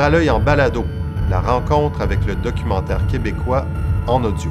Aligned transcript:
Paralœil 0.00 0.30
en 0.30 0.40
balado, 0.40 0.86
la 1.28 1.42
rencontre 1.42 2.00
avec 2.00 2.24
le 2.24 2.34
documentaire 2.34 3.06
québécois 3.06 3.66
en 4.06 4.24
audio. 4.24 4.50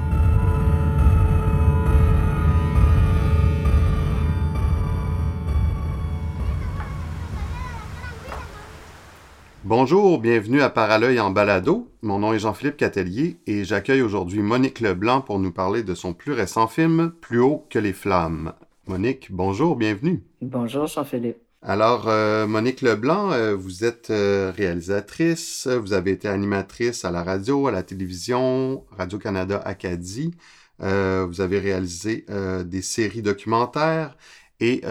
Bonjour, 9.63 10.19
bienvenue 10.19 10.61
à 10.61 10.69
Paralœil 10.69 11.19
en 11.19 11.31
balado. 11.31 11.89
Mon 12.03 12.19
nom 12.19 12.31
est 12.33 12.37
Jean-Philippe 12.37 12.77
Catelier 12.77 13.37
et 13.47 13.63
j'accueille 13.63 14.03
aujourd'hui 14.03 14.43
Monique 14.43 14.81
Leblanc 14.81 15.21
pour 15.21 15.39
nous 15.39 15.51
parler 15.51 15.81
de 15.81 15.95
son 15.95 16.13
plus 16.13 16.33
récent 16.33 16.67
film 16.67 17.11
Plus 17.21 17.39
haut 17.39 17.65
que 17.71 17.79
les 17.79 17.93
flammes. 17.93 18.53
Monique, 18.85 19.29
bonjour, 19.31 19.75
bienvenue. 19.75 20.21
Bonjour 20.43 20.85
Jean-Philippe. 20.85 21.48
Alors, 21.61 22.07
euh, 22.07 22.47
Monique 22.47 22.81
Leblanc, 22.81 23.31
euh, 23.33 23.53
vous 23.53 23.83
êtes 23.83 24.11
euh, 24.11 24.49
réalisatrice, 24.55 25.67
vous 25.67 25.91
avez 25.91 26.11
été 26.11 26.29
animatrice 26.29 27.03
à 27.03 27.11
la 27.11 27.21
radio, 27.21 27.67
à 27.67 27.71
la 27.71 27.83
télévision, 27.83 28.85
Radio-Canada 28.91 29.61
Acadie. 29.65 30.31
vous 30.79 31.41
avez 31.41 31.59
réalisé 31.59 32.25
des 32.65 32.81
séries 32.81 33.21
documentaires 33.21 34.15
et 34.61 34.81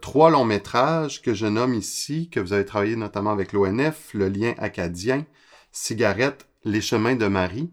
trois 0.00 0.30
longs 0.30 0.46
métrages 0.46 1.20
que 1.22 1.34
je 1.34 1.46
nomme 1.46 1.74
ici, 1.74 2.30
que 2.30 2.40
vous 2.40 2.52
avez 2.54 2.64
travaillé 2.64 2.96
notamment 2.96 3.32
avec 3.32 3.52
l'ONF, 3.52 4.14
Le 4.14 4.28
lien 4.28 4.54
acadien, 4.58 5.26
Cigarette, 5.72 6.48
Les 6.64 6.80
chemins 6.80 7.16
de 7.16 7.26
Marie. 7.26 7.70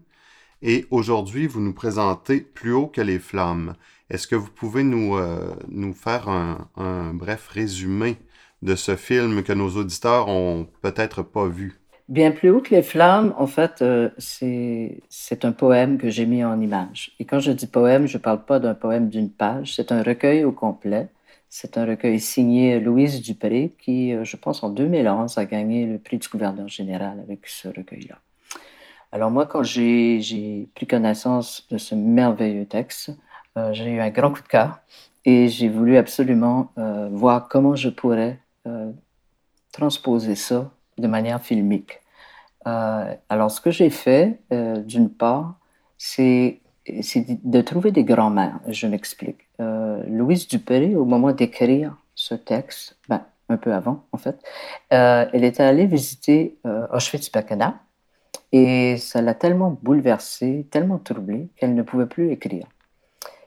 Et 0.62 0.86
aujourd'hui, 0.90 1.46
vous 1.46 1.60
nous 1.60 1.72
présentez 1.72 2.40
Plus 2.40 2.72
haut 2.74 2.88
que 2.88 3.00
les 3.00 3.18
flammes. 3.18 3.74
Est-ce 4.10 4.26
que 4.26 4.36
vous 4.36 4.50
pouvez 4.50 4.82
nous, 4.82 5.16
nous 5.68 5.94
faire 5.94 6.28
un, 6.28 6.68
un 6.76 7.14
bref 7.14 7.48
résumé 7.48 8.18
de 8.64 8.74
ce 8.74 8.96
film 8.96 9.42
que 9.42 9.52
nos 9.52 9.68
auditeurs 9.76 10.28
ont 10.28 10.66
peut-être 10.80 11.22
pas 11.22 11.46
vu? 11.46 11.78
Bien 12.08 12.32
plus 12.32 12.50
haut 12.50 12.60
que 12.60 12.74
les 12.74 12.82
flammes, 12.82 13.34
en 13.38 13.46
fait, 13.46 13.80
euh, 13.80 14.10
c'est 14.18 15.44
un 15.44 15.52
poème 15.52 15.96
que 15.96 16.10
j'ai 16.10 16.26
mis 16.26 16.44
en 16.44 16.60
image. 16.60 17.12
Et 17.18 17.24
quand 17.24 17.40
je 17.40 17.52
dis 17.52 17.66
poème, 17.66 18.06
je 18.06 18.16
ne 18.18 18.22
parle 18.22 18.44
pas 18.44 18.58
d'un 18.58 18.74
poème 18.74 19.08
d'une 19.08 19.30
page, 19.30 19.74
c'est 19.74 19.92
un 19.92 20.02
recueil 20.02 20.44
au 20.44 20.52
complet. 20.52 21.08
C'est 21.48 21.78
un 21.78 21.86
recueil 21.86 22.18
signé 22.20 22.80
Louise 22.80 23.22
Dupré 23.22 23.74
qui, 23.78 24.12
euh, 24.12 24.24
je 24.24 24.36
pense, 24.36 24.62
en 24.62 24.70
2011 24.70 25.38
a 25.38 25.44
gagné 25.44 25.86
le 25.86 25.98
prix 25.98 26.18
du 26.18 26.28
gouverneur 26.28 26.68
général 26.68 27.20
avec 27.20 27.46
ce 27.46 27.68
recueil-là. 27.68 28.18
Alors 29.12 29.30
moi, 29.30 29.46
quand 29.46 29.62
j'ai 29.62 30.68
pris 30.74 30.86
connaissance 30.86 31.66
de 31.70 31.78
ce 31.78 31.94
merveilleux 31.94 32.66
texte, 32.66 33.12
euh, 33.56 33.72
j'ai 33.72 33.90
eu 33.90 34.00
un 34.00 34.10
grand 34.10 34.32
coup 34.32 34.42
de 34.42 34.48
cœur 34.48 34.80
et 35.24 35.48
j'ai 35.48 35.68
voulu 35.68 35.96
absolument 35.96 36.72
voir 37.12 37.48
comment 37.48 37.76
je 37.76 37.88
pourrais 37.88 38.40
euh, 38.66 38.92
transposer 39.72 40.36
ça 40.36 40.70
de 40.98 41.06
manière 41.08 41.42
filmique. 41.42 42.00
Euh, 42.66 43.14
alors, 43.28 43.50
ce 43.50 43.60
que 43.60 43.70
j'ai 43.70 43.90
fait, 43.90 44.40
euh, 44.52 44.78
d'une 44.80 45.10
part, 45.10 45.58
c'est 45.98 46.60
de 46.86 47.60
trouver 47.60 47.90
des 47.90 48.04
grands-mères. 48.04 48.60
Je 48.68 48.86
m'explique. 48.86 49.48
Louise 49.58 50.48
Dupéré, 50.48 50.94
au 50.96 51.04
moment 51.04 51.32
d'écrire 51.32 51.96
ce 52.14 52.34
texte, 52.34 52.96
ben, 53.08 53.24
un 53.48 53.56
peu 53.56 53.72
avant 53.72 54.04
en 54.12 54.18
fait, 54.18 54.36
elle 54.90 55.44
était 55.44 55.62
allée 55.62 55.86
visiter 55.86 56.58
Auschwitz-Birkenau 56.64 57.72
et 58.52 58.96
ça 58.98 59.22
l'a 59.22 59.34
tellement 59.34 59.78
bouleversée, 59.82 60.66
tellement 60.70 60.98
troublée 60.98 61.48
qu'elle 61.56 61.74
ne 61.74 61.82
pouvait 61.82 62.06
plus 62.06 62.30
écrire. 62.30 62.66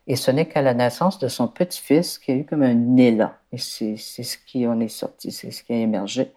Et 0.08 0.16
ce 0.16 0.32
n'est 0.32 0.48
qu'à 0.48 0.62
la 0.62 0.74
naissance 0.74 1.20
de 1.20 1.28
son 1.28 1.48
petit-fils 1.50 2.18
qu'il 2.18 2.36
y 2.36 2.38
a 2.38 2.42
eu 2.42 2.46
comme 2.46 2.64
un 2.64 2.96
élan. 2.96 3.32
Et 3.52 3.58
c'est 3.58 3.98
ce 3.98 4.38
qui 4.38 4.66
en 4.66 4.80
est 4.80 4.88
sorti, 4.88 5.32
c'est 5.32 5.52
ce 5.52 5.64
qui 5.64 5.74
a 5.74 5.78
émergé. 5.78 6.32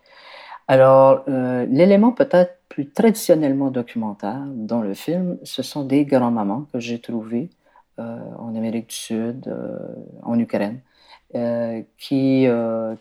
Alors, 0.67 1.25
euh, 1.29 1.67
l'élément 1.67 2.13
peut-être 2.13 2.59
plus 2.69 2.91
traditionnellement 2.91 3.71
documentaire 3.71 4.43
dans 4.47 4.81
le 4.81 4.95
film, 4.95 5.39
ce 5.43 5.63
sont 5.63 5.85
des 5.85 6.05
grands-mamans 6.05 6.67
que 6.73 6.79
j'ai 6.79 7.01
trouvées 7.01 7.51
euh, 7.99 8.19
en 8.39 8.55
Amérique 8.55 8.89
du 8.91 8.95
Sud, 8.95 9.49
euh, 9.49 9.79
en 10.23 10.39
Ukraine, 10.39 10.81
qui, 11.97 12.49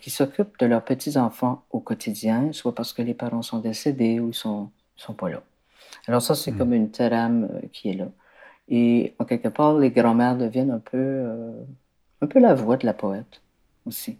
qui 0.02 0.10
s'occupent 0.12 0.60
de 0.60 0.68
leurs 0.68 0.84
petits-enfants 0.84 1.64
au 1.72 1.80
quotidien, 1.80 2.52
soit 2.52 2.76
parce 2.76 2.94
que 2.94 3.02
les 3.02 3.16
parents 3.16 3.42
sont 3.42 3.58
décédés 3.58 4.20
ou 4.20 4.30
ils 4.30 4.36
sont, 4.36 4.70
sont 4.98 5.14
pas 5.14 5.30
là. 5.30 5.42
Alors 6.08 6.22
ça, 6.22 6.36
c'est 6.36 6.52
mmh. 6.52 6.58
comme 6.58 6.74
une 6.74 6.92
trame 6.92 7.50
qui 7.74 7.90
est 7.90 7.94
là. 7.94 8.06
Et 8.70 9.16
en 9.18 9.26
quelque 9.26 9.48
part, 9.48 9.78
les 9.78 9.90
grands-mères 9.90 10.38
deviennent 10.38 10.72
un 10.72 10.80
peu, 10.80 10.98
euh, 10.98 11.52
un 12.22 12.28
peu 12.28 12.40
la 12.40 12.54
voix 12.54 12.78
de 12.78 12.86
la 12.86 12.94
poète 12.94 13.42
aussi. 13.86 14.18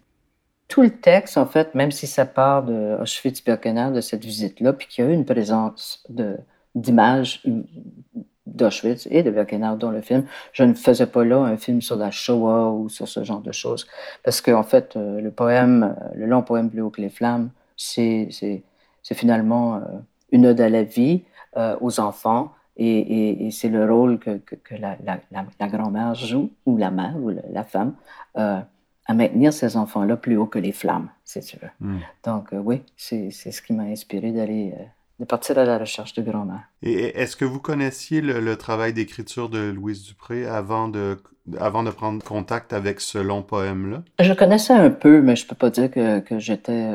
Tout 0.66 0.82
le 0.82 0.90
texte, 0.90 1.38
en 1.38 1.46
fait, 1.46 1.74
même 1.74 1.92
si 1.92 2.06
ça 2.06 2.26
part 2.26 2.64
de 2.64 2.96
Auschwitz-Birkenau, 3.00 3.92
de 3.92 4.00
cette 4.00 4.24
visite-là, 4.24 4.72
puis 4.72 4.88
qu'il 4.88 5.04
y 5.04 5.08
a 5.08 5.10
eu 5.10 5.14
une 5.14 5.24
présence 5.24 6.04
d'images 6.74 7.42
d'Auschwitz 8.46 9.06
et 9.10 9.22
de 9.22 9.30
Birkenau 9.30 9.76
dans 9.76 9.90
le 9.90 10.00
film, 10.00 10.26
je 10.52 10.64
ne 10.64 10.74
faisais 10.74 11.06
pas 11.06 11.24
là 11.24 11.38
un 11.38 11.56
film 11.56 11.80
sur 11.80 11.96
la 11.96 12.10
Shoah 12.10 12.70
ou 12.70 12.88
sur 12.88 13.08
ce 13.08 13.22
genre 13.22 13.40
de 13.40 13.52
choses. 13.52 13.86
Parce 14.24 14.40
qu'en 14.40 14.60
en 14.60 14.62
fait, 14.64 14.96
euh, 14.96 15.20
le 15.20 15.30
poème, 15.30 15.96
euh, 15.96 16.08
le 16.14 16.26
long 16.26 16.42
poème 16.42 16.70
Plus 16.70 16.82
haut 16.82 16.90
que 16.90 17.00
les 17.00 17.10
flammes, 17.10 17.50
c'est 17.76 18.28
finalement 19.02 19.80
une 20.30 20.46
ode 20.46 20.60
à 20.60 20.68
la 20.68 20.82
vie, 20.82 21.22
aux 21.80 21.98
enfants, 21.98 22.52
et, 22.80 23.50
c'est 23.50 23.68
le 23.68 23.90
rôle 23.90 24.18
que, 24.18 24.38
que, 24.38 24.74
la, 24.74 24.96
la, 25.04 25.68
grand-mère 25.68 26.14
joue, 26.14 26.50
ou 26.66 26.76
la 26.76 26.90
mère, 26.90 27.16
ou 27.16 27.30
la 27.30 27.64
femme, 27.64 27.94
euh, 28.36 28.60
à 29.06 29.14
maintenir 29.14 29.52
ces 29.52 29.76
enfants-là 29.76 30.16
plus 30.16 30.36
haut 30.36 30.46
que 30.46 30.58
les 30.58 30.72
flammes, 30.72 31.10
si 31.24 31.40
tu 31.40 31.58
veux. 31.60 31.70
Hmm. 31.80 31.98
Donc, 32.24 32.52
euh, 32.52 32.58
oui, 32.58 32.82
c'est 32.96 33.30
ce 33.30 33.62
qui 33.62 33.72
m'a 33.72 33.84
inspiré 33.84 34.32
d'aller. 34.32 34.74
Euh, 34.78 34.84
de 35.18 35.26
partir 35.26 35.58
à 35.58 35.66
la 35.66 35.76
recherche 35.76 36.14
de 36.14 36.22
grand-mère. 36.22 36.62
Et 36.82 37.20
est-ce 37.20 37.36
que 37.36 37.44
vous 37.44 37.60
connaissiez 37.60 38.22
le, 38.22 38.56
travail 38.56 38.94
d'écriture 38.94 39.50
de 39.50 39.70
Louise 39.70 40.02
Dupré 40.02 40.46
avant 40.46 40.88
de, 40.88 41.18
avant 41.58 41.82
de 41.82 41.90
prendre 41.90 42.24
contact 42.24 42.72
avec 42.72 43.02
ce 43.02 43.18
long 43.18 43.42
poème-là? 43.42 44.02
Je 44.18 44.32
connaissais 44.32 44.72
un 44.72 44.88
peu, 44.88 45.20
mais 45.20 45.36
je 45.36 45.46
peux 45.46 45.54
pas 45.54 45.68
dire 45.68 45.90
que, 45.90 46.20
que 46.20 46.38
j'étais 46.38 46.88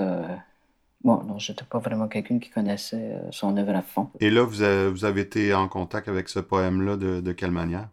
Bon, 1.06 1.22
non, 1.24 1.38
je 1.38 1.52
n'étais 1.52 1.64
pas 1.64 1.78
vraiment 1.78 2.08
quelqu'un 2.08 2.40
qui 2.40 2.50
connaissait 2.50 3.12
euh, 3.14 3.20
son 3.30 3.56
œuvre 3.58 3.76
à 3.76 3.84
fond. 3.84 4.10
Et 4.20 4.32
là, 4.32 4.42
vous 4.42 4.64
avez, 4.64 5.22
été 5.22 5.54
en 5.54 5.68
contact 5.68 6.08
avec 6.08 6.28
ce 6.30 6.40
poème-là 6.40 6.98
de, 6.98 7.32
quelle 7.32 7.52
manière? 7.52 7.90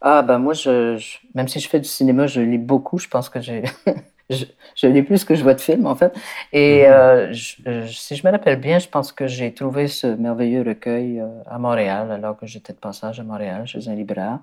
Ah, 0.00 0.22
ben 0.22 0.38
moi, 0.38 0.54
je, 0.54 1.04
même 1.34 1.48
si 1.48 1.58
je 1.58 1.68
fais 1.68 1.80
du 1.80 1.88
cinéma, 1.88 2.28
je 2.28 2.40
lis 2.40 2.58
beaucoup. 2.58 2.98
Je 2.98 3.08
pense 3.08 3.28
que 3.28 3.40
j'ai. 3.40 3.64
je, 4.30 4.86
lis 4.86 5.02
plus 5.02 5.24
que 5.24 5.34
je 5.34 5.42
vois 5.42 5.54
de 5.54 5.60
films, 5.60 5.86
en 5.86 5.96
fait. 5.96 6.16
Et 6.52 6.82
mm-hmm. 6.84 7.66
euh, 7.66 7.86
si 7.88 8.14
je 8.14 8.24
me 8.24 8.30
rappelle 8.30 8.60
bien, 8.60 8.78
je 8.78 8.88
pense 8.88 9.10
que 9.10 9.26
j'ai 9.26 9.52
trouvé 9.52 9.88
ce 9.88 10.06
merveilleux 10.06 10.62
recueil 10.62 11.18
euh, 11.18 11.26
à 11.46 11.58
Montréal, 11.58 12.12
alors 12.12 12.38
que 12.38 12.46
j'étais 12.46 12.72
de 12.72 12.78
passage 12.78 13.18
à 13.18 13.24
Montréal, 13.24 13.66
chez 13.66 13.88
un 13.88 13.96
libraire. 13.96 14.38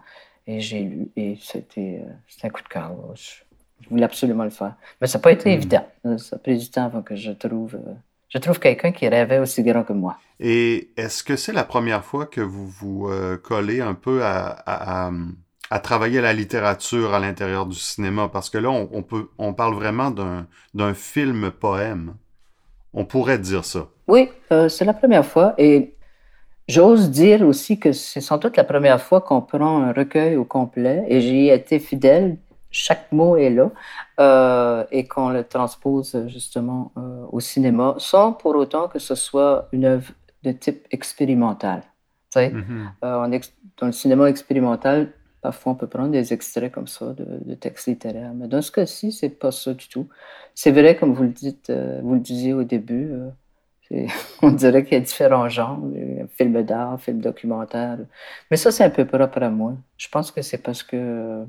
Et 0.47 0.59
j'ai 0.59 0.81
lu, 0.81 1.07
et 1.15 1.37
c'était 1.41 2.03
un 2.43 2.49
coup 2.49 2.61
de 2.61 2.67
cœur. 2.67 2.91
Je 3.81 3.89
voulais 3.89 4.03
absolument 4.03 4.43
le 4.43 4.49
faire. 4.49 4.75
Mais 4.99 5.07
ça 5.07 5.17
n'a 5.17 5.21
pas 5.21 5.31
été 5.31 5.49
hmm. 5.49 5.53
évident. 5.53 5.87
Ça 6.17 6.35
a 6.35 6.39
pris 6.39 6.57
du 6.57 6.69
temps 6.69 6.85
avant 6.85 7.01
que 7.01 7.15
je 7.15 7.31
trouve, 7.31 7.75
euh, 7.75 7.93
je 8.29 8.37
trouve 8.37 8.59
quelqu'un 8.59 8.91
qui 8.91 9.07
rêvait 9.07 9.39
aussi 9.39 9.63
grand 9.63 9.83
que 9.83 9.93
moi. 9.93 10.17
Et 10.39 10.89
est-ce 10.97 11.23
que 11.23 11.35
c'est 11.35 11.53
la 11.53 11.63
première 11.63 12.03
fois 12.03 12.25
que 12.25 12.41
vous 12.41 12.67
vous 12.67 13.07
euh, 13.09 13.37
collez 13.37 13.81
un 13.81 13.93
peu 13.93 14.23
à, 14.23 15.11
à, 15.69 15.79
travailler 15.79 16.21
la 16.21 16.33
littérature 16.33 17.13
à 17.13 17.19
l'intérieur 17.19 17.65
du 17.65 17.77
cinéma? 17.77 18.29
Parce 18.31 18.49
que 18.49 18.57
là, 18.57 18.69
on, 18.69 19.03
peut, 19.03 19.29
on 19.37 19.53
parle 19.53 19.75
vraiment 19.75 20.11
d'un 20.11 20.93
film-poème. 20.93 22.15
On 22.93 23.05
pourrait 23.05 23.39
dire 23.39 23.63
ça. 23.63 23.87
Oui, 24.07 24.29
euh, 24.51 24.67
c'est 24.67 24.83
la 24.83 24.93
première 24.93 25.25
fois. 25.25 25.53
Et 25.57 25.95
j'ose 26.67 27.09
dire 27.09 27.41
aussi 27.47 27.79
que 27.79 27.93
c'est 27.93 28.19
sans 28.19 28.37
doute 28.37 28.57
la 28.57 28.65
première 28.65 29.01
fois 29.01 29.21
qu'on 29.21 29.41
prend 29.41 29.81
un 29.81 29.93
recueil 29.93 30.35
au 30.35 30.43
complet. 30.43 31.05
Et 31.07 31.21
j'y 31.21 31.47
ai 31.49 31.53
été 31.53 31.79
fidèle 31.79 32.37
chaque 32.71 33.11
mot 33.11 33.35
est 33.35 33.49
là 33.49 33.69
euh, 34.19 34.85
et 34.91 35.07
qu'on 35.07 35.29
le 35.29 35.43
transpose 35.43 36.25
justement 36.27 36.91
euh, 36.97 37.25
au 37.31 37.39
cinéma 37.39 37.95
sans 37.97 38.33
pour 38.33 38.55
autant 38.55 38.87
que 38.87 38.99
ce 38.99 39.15
soit 39.15 39.67
une 39.73 39.85
œuvre 39.85 40.11
de 40.43 40.51
type 40.51 40.87
expérimental. 40.91 41.83
Mm-hmm. 42.35 42.87
Euh, 43.03 43.39
dans 43.77 43.87
le 43.87 43.91
cinéma 43.91 44.29
expérimental, 44.29 45.11
parfois 45.41 45.73
on 45.73 45.75
peut 45.75 45.87
prendre 45.87 46.11
des 46.11 46.31
extraits 46.33 46.71
comme 46.71 46.87
ça 46.87 47.13
de, 47.13 47.53
textes 47.55 47.87
littéraires, 47.87 48.33
mais 48.33 48.47
dans 48.47 48.61
ce 48.61 48.71
cas-ci, 48.71 49.11
c'est 49.11 49.29
pas 49.29 49.51
ça 49.51 49.73
du 49.73 49.89
tout. 49.89 50.07
C'est 50.55 50.71
vrai, 50.71 50.95
comme 50.95 51.13
vous 51.13 51.23
le 51.23 51.29
dites, 51.29 51.71
vous 52.01 52.13
le 52.13 52.19
disiez 52.21 52.53
au 52.53 52.63
début, 52.63 53.13
on 54.41 54.51
dirait 54.51 54.85
qu'il 54.85 54.93
y 54.93 54.97
a 54.97 55.01
différents 55.01 55.49
genres, 55.49 55.81
film 56.37 56.63
d'art, 56.63 57.01
film 57.01 57.19
documentaire, 57.19 57.97
mais 58.49 58.55
ça 58.55 58.71
c'est 58.71 58.85
un 58.85 58.89
peu 58.89 59.05
propre 59.05 59.43
à 59.43 59.49
moi. 59.49 59.73
Je 59.97 60.07
pense 60.07 60.31
que 60.31 60.41
c'est 60.41 60.59
parce 60.59 60.83
que 60.83 61.45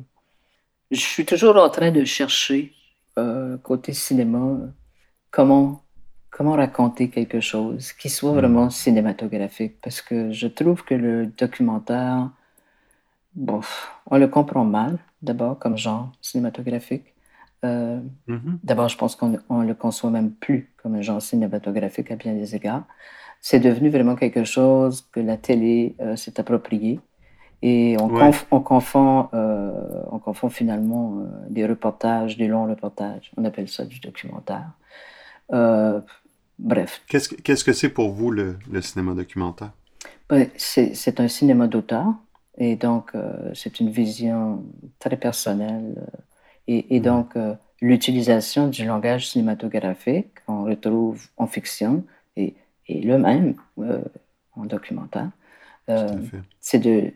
je 0.93 1.01
suis 1.01 1.25
toujours 1.25 1.57
en 1.57 1.71
train 1.71 1.91
de 1.91 2.05
chercher, 2.05 2.73
euh, 3.19 3.57
côté 3.59 3.93
cinéma, 3.93 4.59
comment, 5.31 5.83
comment 6.31 6.53
raconter 6.53 7.09
quelque 7.09 7.41
chose 7.41 7.93
qui 7.93 8.11
soit 8.11 8.33
hmm. 8.33 8.37
vraiment 8.37 8.71
cinématographique. 8.71 9.81
Parce 9.83 10.03
que 10.03 10.31
je 10.31 10.47
trouve 10.47 10.85
que 10.85 10.95
le 10.95 11.27
documentaire, 11.27 12.31
bon, 13.35 13.61
on 14.07 14.19
le 14.19 14.29
comprend 14.29 14.65
mal, 14.65 14.99
d'abord, 15.23 15.59
comme 15.59 15.79
genre 15.79 16.13
cinématographique. 16.21 17.07
Euh, 17.65 18.01
mm-hmm. 18.29 18.59
D'abord, 18.65 18.89
je 18.89 18.99
pense 18.99 19.15
qu'on 19.15 19.29
ne 19.29 19.67
le 19.67 19.75
conçoit 19.75 20.11
même 20.11 20.33
plus 20.33 20.73
comme 20.83 20.97
un 20.97 21.01
genre 21.01 21.23
cinématographique 21.23 22.11
à 22.11 22.17
bien 22.17 22.35
des 22.35 22.57
égards. 22.57 22.83
c'est 23.41 23.61
devenu 23.61 23.89
vraiment 23.89 24.17
quelque 24.17 24.43
chose 24.43 25.07
que 25.13 25.21
la 25.21 25.37
télé 25.37 25.95
s'est 26.17 26.41
approprié. 26.41 26.99
Et 27.63 27.97
on, 28.01 28.07
on, 28.51 28.61
confond, 28.61 29.29
on 30.11 30.19
confond 30.19 30.49
finalement 30.49 31.25
des 31.49 31.65
reportages, 31.65 32.37
des 32.37 32.49
longs 32.49 32.69
reportages. 32.69 33.31
On 33.37 33.45
appelle 33.45 33.69
ça 33.69 33.85
du 33.85 34.01
documentaire. 34.01 34.71
bref. 36.59 37.03
Qu'est-ce 37.07 37.65
que 37.65 37.73
c'est 37.73 37.91
pour 37.91 38.11
vous 38.11 38.31
le, 38.33 38.59
le 38.71 38.83
cinéma 38.83 39.15
documentaire? 39.15 39.71
Ben, 40.29 40.49
c'est 40.57 41.21
un 41.21 41.29
cinéma 41.29 41.69
d'auteur. 41.69 42.07
Et 42.59 42.75
donc, 42.75 43.13
c'est 43.55 43.79
une 43.79 43.91
vision 43.91 44.65
très 44.99 45.17
personnelle. 45.17 45.95
et, 46.67 46.97
et, 46.97 47.01
mm. 47.01 47.03
donc, 47.05 47.37
l'utilisation 47.83 48.69
du 48.69 48.87
langage 48.87 49.29
cinématographique 49.29 50.29
qu'on 50.47 50.65
retrouve 50.65 51.29
en 51.37 51.47
fiction 51.47 52.05
et, 52.37 52.55
et 52.87 53.03
le 53.03 53.19
même 53.19 53.55
euh, 53.81 54.01
en 54.53 54.65
documentaire. 54.65 55.31
Euh, 55.89 56.17
c'est 56.61 56.79
de 56.79 57.13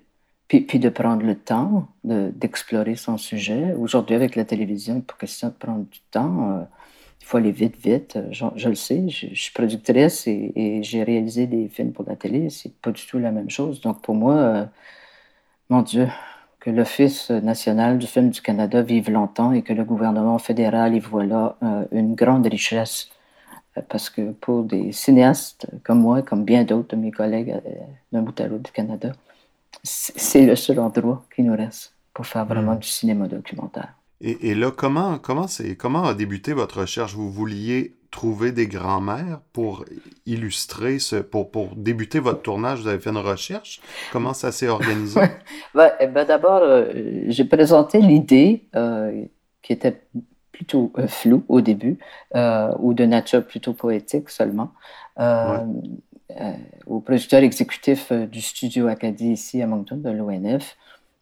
puis, 0.48 0.78
de 0.78 0.88
prendre 0.88 1.25
le 1.25 1.34
temps 1.37 1.88
d'explorer 2.04 2.96
son 2.96 3.19
sujet. 3.19 3.75
Aujourd'hui, 3.75 4.14
avec 4.14 4.37
la 4.37 4.44
télévision, 4.44 5.00
pour 5.00 5.19
question 5.19 5.48
de 5.48 5.54
prendre 5.54 5.84
du 5.84 6.00
temps, 6.10 6.50
euh, 6.50 6.62
il 7.20 7.26
faut 7.26 7.38
aller 7.38 7.52
vite, 7.52 7.76
vite. 7.76 8.19
Je, 8.31 8.69
le 8.69 8.75
sais, 8.75 9.08
je, 9.08 9.34
suis 9.34 9.52
productrice 9.52 10.26
et, 10.28 10.81
j'ai 10.82 11.02
réalisé 11.02 11.46
des 11.46 11.69
films 11.69 11.93
pour 11.93 12.04
la 12.06 12.16
télé. 12.16 12.50
C'est 12.50 12.75
pas 12.81 12.93
du 12.93 13.04
tout 13.06 13.19
la 13.19 13.32
même 13.32 13.50
chose. 13.50 13.81
Donc, 13.81 14.02
pour 14.02 14.14
moi, 14.14 14.69
mon 15.69 15.82
Dieu, 15.82 16.08
que 16.66 16.70
l'Office 16.72 17.31
national 17.31 17.96
du 17.96 18.08
film 18.08 18.31
du 18.31 18.43
Canada 18.43 18.82
vive 18.82 19.08
longtemps 19.08 19.52
et 19.52 19.62
que 19.62 19.72
le 19.72 19.84
gouvernement 19.84 20.38
fédéral 20.38 20.96
y 20.96 20.98
voit 20.98 21.25
là 21.25 21.56
euh, 21.62 21.84
une 21.93 22.16
grande 22.16 22.44
richesse. 22.48 23.08
Euh, 23.78 23.82
parce 23.88 24.10
que 24.10 24.32
pour 24.32 24.64
des 24.64 24.90
cinéastes 24.90 25.69
comme 25.84 26.00
moi, 26.00 26.22
comme 26.22 26.44
bien 26.44 26.64
d'autres 26.64 26.96
de 26.96 27.00
mes 27.00 27.12
collègues 27.12 27.50
euh, 27.50 27.70
d'un 28.10 28.22
bout 28.22 28.40
à 28.40 28.48
l'autre 28.48 28.64
du 28.64 28.72
Canada, 28.72 29.12
c'est 29.82 30.46
le 30.46 30.56
seul 30.56 30.78
endroit 30.81 31.25
qui 31.34 31.43
nous 31.43 31.56
reste 31.56 31.94
pour 32.14 32.26
faire 32.26 32.46
vraiment 32.46 32.75
mm. 32.75 32.78
du 32.78 32.88
cinéma 32.88 33.28
documentaire. 33.28 33.94
Et, 34.20 34.50
et 34.50 34.55
là, 34.55 34.70
comment, 34.70 35.19
comment, 35.19 35.46
comment 35.78 36.05
a 36.05 36.14
débuté 36.14 36.52
votre 36.52 36.81
recherche? 36.81 37.14
Vous 37.14 37.31
vouliez 37.31 37.96
trouver 38.11 38.50
des 38.52 38.67
grands-mères 38.67 39.40
pour 39.52 39.84
illustrer, 40.25 40.99
ce, 40.99 41.17
pour, 41.17 41.50
pour 41.50 41.76
débuter 41.76 42.19
votre 42.19 42.40
tournage? 42.40 42.81
Vous 42.81 42.88
avez 42.88 42.99
fait 42.99 43.11
une 43.11 43.19
recherche? 43.19 43.81
Comment 44.12 44.32
ça 44.32 44.52
s'est 44.52 44.69
organisé? 44.69 45.20
ben, 45.75 45.93
eh 46.00 46.06
ben 46.06 46.25
D'abord, 46.25 46.62
euh, 46.62 46.93
j'ai 47.26 47.44
présenté 47.44 48.00
l'idée 48.00 48.64
euh, 48.75 49.25
qui 49.62 49.75
était 49.75 50.00
plutôt 50.50 50.93
euh, 50.96 51.06
floue 51.06 51.44
au 51.49 51.61
début, 51.61 51.99
ou 52.79 52.94
de 52.94 53.05
nature 53.05 53.44
plutôt 53.44 53.75
poétique 53.75 54.31
seulement, 54.31 54.72
au 56.87 57.00
producteur 57.00 57.43
exécutif 57.43 58.12
du 58.12 58.40
studio 58.40 58.88
Acadie 58.88 59.32
ici 59.32 59.62
à 59.62 59.67
Moncton, 59.67 59.96
de 59.96 60.11
l'ONF 60.11 60.76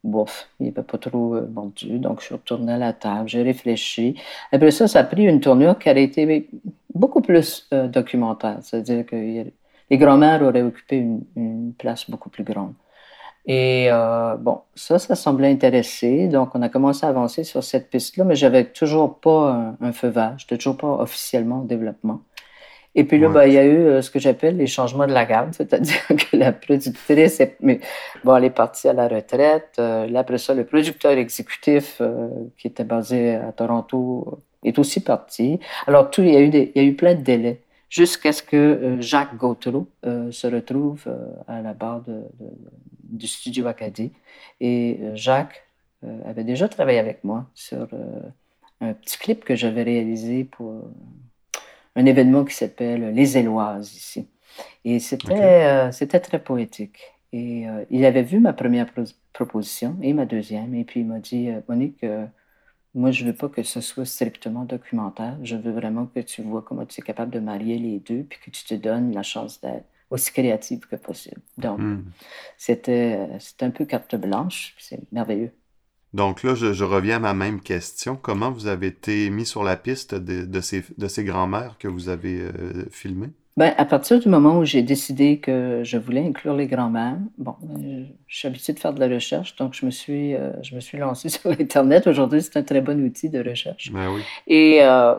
bof, 0.05 0.49
il 0.61 0.67
n'avait 0.67 0.83
pas 0.83 0.99
trop 0.99 1.37
vendu. 1.49 1.99
Donc, 1.99 2.21
je 2.21 2.27
suis 2.27 2.35
retourné 2.35 2.75
à 2.75 2.79
la 2.79 2.93
table, 2.93 3.29
j'ai 3.29 3.43
réfléchi. 3.43 4.21
Après 4.53 4.71
ça, 4.71 4.87
ça 4.87 5.01
a 5.01 5.05
pris 5.05 5.25
une 5.25 5.41
tournure 5.41 5.79
qui 5.79 5.89
a 5.89 5.97
été 5.99 6.49
beaucoup 6.95 7.23
plus 7.23 7.67
euh, 7.73 7.89
documentaire. 7.89 8.59
C'est-à-dire 8.63 9.07
que 9.07 9.17
les 9.17 9.99
grands-mères 9.99 10.43
auraient 10.43 10.63
occupé 10.63 10.97
une, 11.37 11.73
place 11.79 12.09
beaucoup 12.09 12.31
plus 12.31 12.45
grande. 12.45 12.75
Et 13.47 13.89
euh, 13.91 14.37
bon, 14.37 14.61
ça, 14.75 14.99
ça 14.99 15.15
semblait 15.15 15.51
intéresser. 15.51 16.29
Donc, 16.29 16.55
on 16.55 16.63
a 16.63 16.69
commencé 16.69 17.05
à 17.05 17.09
avancer 17.09 17.45
sur 17.45 17.63
cette 17.65 17.91
piste-là, 17.91 18.25
mais 18.25 18.37
j'avais 18.37 18.65
toujours 18.73 19.19
pas 19.21 19.75
un, 19.81 19.93
feu 19.93 20.09
vert. 20.09 20.35
Je 20.39 20.45
n'étais 20.45 20.57
toujours 20.59 20.77
pas 20.77 21.03
officiellement 21.03 21.57
en 21.61 21.65
développement. 21.65 22.21
Et 22.95 23.05
puis 23.05 23.19
là, 23.19 23.29
ben, 23.29 23.45
il 23.47 23.55
y 23.55 23.59
a 23.59 23.65
eu 23.65 23.77
euh, 23.77 24.03
ce 24.03 24.11
que 24.11 24.19
j'appelle 24.19 24.57
les 24.57 24.67
changements 24.67 25.07
de 25.07 25.13
la 25.13 25.25
garde, 25.25 25.53
c'est-à-dire 25.57 26.07
que 26.09 26.37
la 26.37 26.53
productrice, 26.53 27.41
est, 27.41 27.57
mais, 27.61 27.81
bon, 28.23 28.37
elle 28.37 28.45
est 28.45 28.51
partie 28.51 28.89
à 28.89 28.93
la 28.93 29.09
retraite. 29.09 29.75
là, 29.79 30.19
après 30.19 30.39
ça, 30.39 30.55
le 30.55 30.65
producteur 30.65 31.13
exécutif, 31.13 32.01
qui 32.59 32.69
était 32.69 32.85
basé 32.85 33.35
à 33.35 33.53
Toronto, 33.53 34.41
est 34.63 34.79
aussi 34.79 35.01
parti. 35.01 35.61
Alors, 35.87 36.11
tout, 36.11 36.23
il, 36.23 36.33
y 36.33 36.37
a 36.37 36.41
eu 36.41 36.49
il 36.49 36.73
y 36.75 36.81
a 36.81 36.83
eu 36.83 36.95
plein 36.95 37.15
de 37.15 37.23
délais 37.23 37.61
jusqu'à 37.95 38.33
ce 38.33 38.43
que 38.43 38.57
euh, 38.57 39.01
Jacques 39.01 39.37
Gautreau 39.37 39.87
euh, 40.05 40.33
se 40.33 40.49
retrouve 40.49 41.05
euh, 41.07 41.33
à 41.47 41.63
la 41.63 41.75
barre 41.75 42.01
de, 42.03 42.23
du 43.05 43.29
studio 43.29 43.69
Acadie. 43.69 44.13
Et 44.61 44.99
Jacques 45.15 45.63
avait 46.27 46.45
déjà 46.45 46.69
travaillé 46.69 46.99
avec 46.99 47.25
moi 47.25 47.47
sur 47.55 47.89
un 48.81 48.93
petit 48.93 49.19
clip 49.19 49.43
que 49.43 49.57
j'avais 49.57 49.83
réalisé 49.83 50.45
pour 50.45 50.85
un 51.97 52.07
événement 52.07 52.45
qui 52.45 52.55
s'appelle 52.55 53.15
Les 53.15 53.39
Éloises 53.39 53.95
ici. 53.95 54.29
Et 54.85 55.01
c'était 55.01 55.91
c'était 55.93 56.21
très 56.21 56.43
poétique. 56.43 57.01
Et 57.33 57.67
il 57.91 58.05
avait 58.05 58.23
vu 58.23 58.39
ma 58.39 58.53
première 58.53 58.87
proposition 59.33 59.97
et 60.03 60.13
ma 60.13 60.25
deuxième. 60.27 60.75
Et 60.75 60.85
puis 60.85 61.01
il 61.01 61.07
m'a 61.07 61.19
dit, 61.19 61.49
Monique, 61.69 62.05
moi, 62.95 63.11
je 63.11 63.25
ne 63.25 63.31
veux 63.31 63.37
pas 63.37 63.49
que 63.49 63.63
ce 63.63 63.81
soit 63.81 64.07
strictement 64.07 64.65
documentaire. 64.65 65.37
Je 65.43 65.57
veux 65.57 65.73
vraiment 65.73 66.07
que 66.07 66.21
tu 66.21 66.43
vois 66.43 66.63
comment 66.63 66.87
tu 66.87 67.01
es 67.01 67.05
capable 67.05 67.33
de 67.33 67.41
marier 67.41 67.79
les 67.79 67.99
deux, 67.99 68.23
puis 68.23 68.39
que 68.39 68.51
tu 68.51 68.65
te 68.65 68.75
donnes 68.75 69.13
la 69.13 69.25
chance 69.25 69.61
d'être 69.61 69.85
aussi 70.11 70.33
créative 70.33 70.87
que 70.87 70.95
possible. 70.97 71.41
Donc, 71.59 71.81
hmm. 71.81 72.05
c'était 72.57 73.29
un 73.61 73.71
peu 73.71 73.85
carte 73.85 74.15
blanche, 74.15 74.77
c'est 74.79 75.01
merveilleux. 75.11 75.53
Donc 76.15 76.43
là, 76.45 76.55
je, 76.55 76.85
reviens 76.85 77.17
à 77.17 77.19
ma 77.19 77.35
même 77.35 77.61
question. 77.61 78.17
Comment 78.17 78.51
vous 78.51 78.69
avez 78.69 78.87
été 78.87 79.29
mis 79.31 79.45
sur 79.45 79.65
la 79.65 79.77
piste 79.77 80.15
de, 80.15 80.45
de 80.45 80.61
ces, 80.61 80.85
de 80.97 81.09
ces 81.09 81.25
grands-mères 81.25 81.77
que 81.79 81.89
vous 81.89 82.09
avez 82.09 82.41
euh, 82.41 82.87
filmées? 82.91 83.31
Ben, 83.57 83.73
à 83.79 83.85
partir 83.85 84.19
du 84.19 84.29
moment 84.29 84.59
où 84.59 84.65
j'ai 84.65 84.83
décidé 84.83 85.39
que 85.39 85.83
je 85.85 85.97
voulais 85.97 86.27
inclure 86.27 86.55
les 86.55 86.67
grands-mères, 86.67 87.19
bon, 87.39 87.55
euh, 87.63 88.05
je 88.27 88.39
suis 88.39 88.49
habituée 88.49 88.73
de 88.73 88.81
faire 88.81 88.93
de 88.93 88.99
la 88.99 89.07
recherche, 89.07 89.55
donc 89.55 89.75
je 89.75 89.87
me 89.87 89.93
suis, 89.93 90.35
euh, 90.35 90.51
je 90.63 90.75
me 90.75 90.81
suis 90.81 90.99
lancée 90.99 91.29
sur 91.31 91.53
Internet. 91.53 92.09
Aujourd'hui, 92.09 92.43
c'est 92.43 92.57
un 92.57 92.65
très 92.65 92.81
bon 92.81 93.01
outil 93.05 93.29
de 93.29 93.39
recherche. 93.49 93.93
Ben 93.93 94.13
oui. 94.13 94.23
Et 94.49 94.79
euh, 94.83 95.15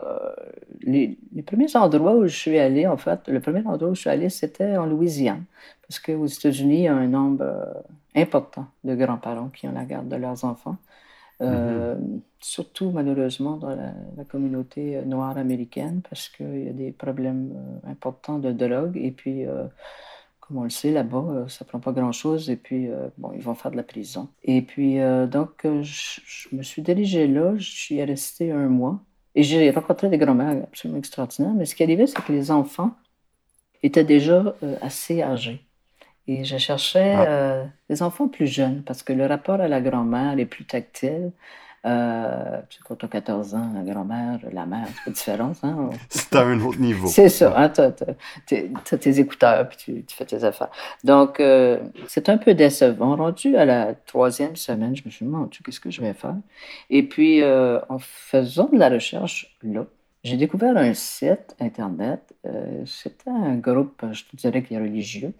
les, 0.82 1.16
les, 1.34 1.42
premiers 1.42 1.74
endroits 1.76 2.14
où 2.14 2.26
je 2.26 2.36
suis 2.36 2.58
allée, 2.58 2.86
en 2.86 2.98
fait, 2.98 3.20
le 3.28 3.40
premier 3.40 3.66
endroit 3.66 3.88
où 3.88 3.94
je 3.94 4.00
suis 4.00 4.10
allée, 4.10 4.28
c'était 4.28 4.76
en 4.76 4.84
Louisiane, 4.84 5.44
parce 5.88 5.98
qu'aux 5.98 6.26
États-Unis, 6.26 6.80
il 6.80 6.84
y 6.84 6.88
a 6.88 6.94
un 6.94 7.06
nombre 7.06 7.46
important 8.14 8.66
de 8.84 8.94
grands-parents 8.94 9.48
qui 9.48 9.66
ont 9.66 9.72
la 9.72 9.84
garde 9.84 10.08
de 10.08 10.16
leurs 10.16 10.44
enfants. 10.44 10.76
Euh, 11.42 11.96
mm-hmm. 11.96 12.20
Surtout, 12.40 12.90
malheureusement, 12.90 13.56
dans 13.56 13.74
la, 13.74 14.24
communauté 14.24 14.96
euh, 14.96 15.02
noire 15.02 15.36
américaine, 15.36 16.00
parce 16.08 16.28
qu'il 16.28 16.64
y 16.64 16.68
a 16.68 16.72
des 16.72 16.92
problèmes 16.92 17.52
euh, 17.56 17.90
importants 17.90 18.38
de 18.38 18.52
drogue. 18.52 18.96
Et 18.96 19.10
puis, 19.10 19.44
comme 20.40 20.58
on 20.58 20.64
le 20.64 20.70
sait, 20.70 20.92
là-bas, 20.92 21.46
ça 21.48 21.64
prend 21.64 21.80
pas 21.80 21.92
grand-chose. 21.92 22.50
Et 22.50 22.56
puis, 22.56 22.88
bon, 23.18 23.32
ils 23.32 23.42
vont 23.42 23.54
faire 23.54 23.72
de 23.72 23.76
la 23.76 23.82
prison. 23.82 24.28
Et 24.44 24.62
puis, 24.62 24.98
donc, 25.30 25.66
je, 25.82 26.54
me 26.54 26.62
suis 26.62 26.82
dirigé 26.82 27.26
là. 27.26 27.54
Je 27.56 27.70
suis 27.70 28.02
resté 28.02 28.52
un 28.52 28.68
mois. 28.68 29.00
Et 29.34 29.42
j'ai 29.42 29.70
rencontré 29.70 30.08
des 30.08 30.18
grands-mères 30.18 30.62
absolument 30.62 30.98
extraordinaires. 30.98 31.52
Mais 31.54 31.66
ce 31.66 31.74
qui 31.74 31.82
arrivait, 31.82 32.06
c'est 32.06 32.22
que 32.22 32.32
les 32.32 32.50
enfants 32.50 32.92
étaient 33.82 34.04
déjà 34.04 34.54
assez 34.80 35.20
âgés. 35.20 35.65
Et 36.28 36.44
je 36.44 36.56
cherchais 36.58 37.14
ah. 37.16 37.26
euh, 37.28 37.64
des 37.88 38.02
enfants 38.02 38.28
plus 38.28 38.46
jeunes 38.46 38.82
parce 38.82 39.02
que 39.02 39.12
le 39.12 39.26
rapport 39.26 39.60
à 39.60 39.68
la 39.68 39.80
grand-mère 39.80 40.38
est 40.38 40.46
plus 40.46 40.64
tactile. 40.64 41.32
Euh, 41.86 42.60
quand 42.84 42.96
tu 42.96 43.04
as 43.04 43.08
14 43.08 43.54
ans, 43.54 43.70
la 43.72 43.82
grand-mère, 43.82 44.40
la 44.52 44.66
mère, 44.66 44.88
c'est 44.88 45.04
pas 45.04 45.10
différent. 45.12 45.52
Hein? 45.62 45.90
c'est 46.08 46.34
à 46.34 46.40
un 46.42 46.60
autre 46.60 46.80
niveau. 46.80 47.06
C'est 47.06 47.28
ça. 47.28 47.54
Hein? 47.56 47.68
Tu 47.68 48.56
as, 48.56 48.98
tes 48.98 49.20
écouteurs 49.20 49.68
puis 49.68 49.76
tu, 49.76 50.04
tu, 50.04 50.16
fais 50.16 50.24
tes 50.24 50.42
affaires. 50.42 50.70
Donc, 51.04 51.38
euh, 51.38 51.78
c'est 52.08 52.28
un 52.28 52.38
peu 52.38 52.54
décevant. 52.54 53.14
Rendu 53.14 53.56
à 53.56 53.64
la 53.64 53.94
troisième 53.94 54.56
semaine, 54.56 54.96
je 54.96 55.02
me 55.04 55.10
suis 55.10 55.24
dit, 55.24 55.58
qu'est-ce 55.64 55.78
que 55.78 55.90
je 55.90 56.00
vais 56.00 56.12
faire? 56.12 56.34
Et 56.90 57.04
puis, 57.04 57.42
euh, 57.42 57.78
en 57.88 57.98
faisant 58.00 58.68
de 58.72 58.78
la 58.78 58.88
recherche 58.88 59.56
là, 59.62 59.84
j'ai 60.26 60.36
découvert 60.36 60.76
un 60.76 60.92
site 60.92 61.54
Internet. 61.60 62.34
Euh, 62.46 62.84
c'était 62.84 63.30
un 63.30 63.54
groupe, 63.54 64.04
je 64.10 64.24
te 64.24 64.34
dirais 64.34 64.62
qu'il 64.64 64.76
est 64.76 64.80
religieux, 64.80 65.32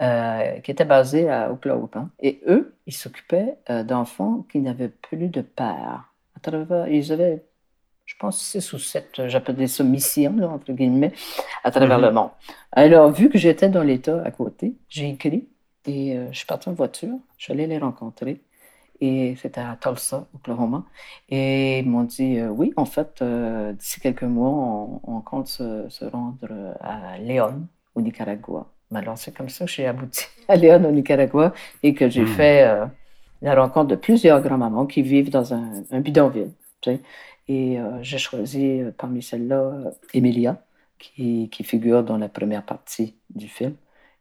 euh, 0.00 0.60
qui 0.60 0.70
était 0.70 0.86
basé 0.86 1.28
à 1.28 1.52
Oklahoma. 1.52 2.08
Et 2.20 2.40
eux, 2.48 2.74
ils 2.86 2.94
s'occupaient 2.94 3.58
euh, 3.68 3.84
d'enfants 3.84 4.46
qui 4.50 4.60
n'avaient 4.60 4.88
plus 4.88 5.28
de 5.28 5.42
père. 5.42 6.12
À 6.34 6.40
travers, 6.40 6.88
ils 6.88 7.12
avaient, 7.12 7.44
je 8.06 8.14
pense, 8.18 8.40
six 8.40 8.72
ou 8.72 8.78
sept, 8.78 9.28
j'appelais 9.28 9.66
ça 9.66 9.84
missions, 9.84 10.38
entre 10.42 10.72
guillemets, 10.72 11.12
à 11.62 11.70
travers 11.70 11.98
mm-hmm. 11.98 12.02
le 12.02 12.12
monde. 12.12 12.30
Alors, 12.72 13.12
vu 13.12 13.28
que 13.28 13.36
j'étais 13.36 13.68
dans 13.68 13.82
l'État 13.82 14.22
à 14.24 14.30
côté, 14.30 14.74
j'ai 14.88 15.10
écrit 15.10 15.48
et 15.86 16.18
je 16.30 16.36
suis 16.36 16.46
parti 16.46 16.68
en 16.70 16.72
voiture. 16.72 17.16
Je 17.36 17.44
suis 17.44 17.52
allé 17.52 17.66
les 17.66 17.78
rencontrer 17.78 18.40
et 19.00 19.34
c'était 19.36 19.60
à 19.60 19.76
Tulsa, 19.80 20.26
Oklahoma. 20.34 20.84
Et 21.28 21.80
ils 21.80 21.88
m'ont 21.88 22.04
dit 22.04 22.38
euh, 22.38 22.48
oui, 22.48 22.72
en 22.76 22.84
fait, 22.84 23.22
euh, 23.22 23.72
d'ici 23.72 24.00
quelques 24.00 24.24
mois, 24.24 25.00
on, 25.04 25.20
compte 25.22 25.48
se, 25.48 26.04
rendre 26.04 26.74
à 26.80 27.18
Léon, 27.18 27.66
au 27.94 28.02
Nicaragua. 28.02 28.70
Alors, 28.94 29.16
c'est 29.16 29.34
comme 29.34 29.48
ça 29.48 29.64
que 29.64 29.70
j'ai 29.70 29.86
abouti 29.86 30.26
à 30.48 30.56
Léon, 30.56 30.84
au 30.84 30.92
Nicaragua, 30.92 31.54
et 31.82 31.94
que 31.94 32.08
j'ai 32.10 32.24
hmm. 32.24 32.26
fait 32.26 32.62
euh, 32.66 32.86
la 33.40 33.54
rencontre 33.54 33.88
de 33.88 33.96
plusieurs 33.96 34.42
grands-mamans 34.42 34.86
qui 34.86 35.02
vivent 35.02 35.30
dans 35.30 35.54
un, 35.54 36.00
bidonville. 36.00 36.52
Tu 36.82 36.90
sais. 36.90 37.00
Et 37.48 37.78
j'ai 38.02 38.18
choisi 38.18 38.80
parmi 38.96 39.24
celles-là 39.24 39.72
Emilia, 40.14 40.62
qui, 41.00 41.48
qui, 41.50 41.64
figure 41.64 42.04
dans 42.04 42.16
la 42.16 42.28
première 42.28 42.64
partie 42.64 43.16
du 43.28 43.48
film. 43.48 43.74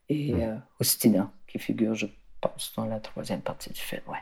et. 0.08 0.34
Ostina, 0.80 1.30
qui 1.48 1.60
figure, 1.60 1.94
je 1.94 2.08
pense, 2.42 2.74
dans 2.76 2.86
la 2.86 3.00
troisième 3.00 3.42
partie 3.42 3.72
du 3.72 3.80
film. 3.80 4.02
Ouais. 4.08 4.18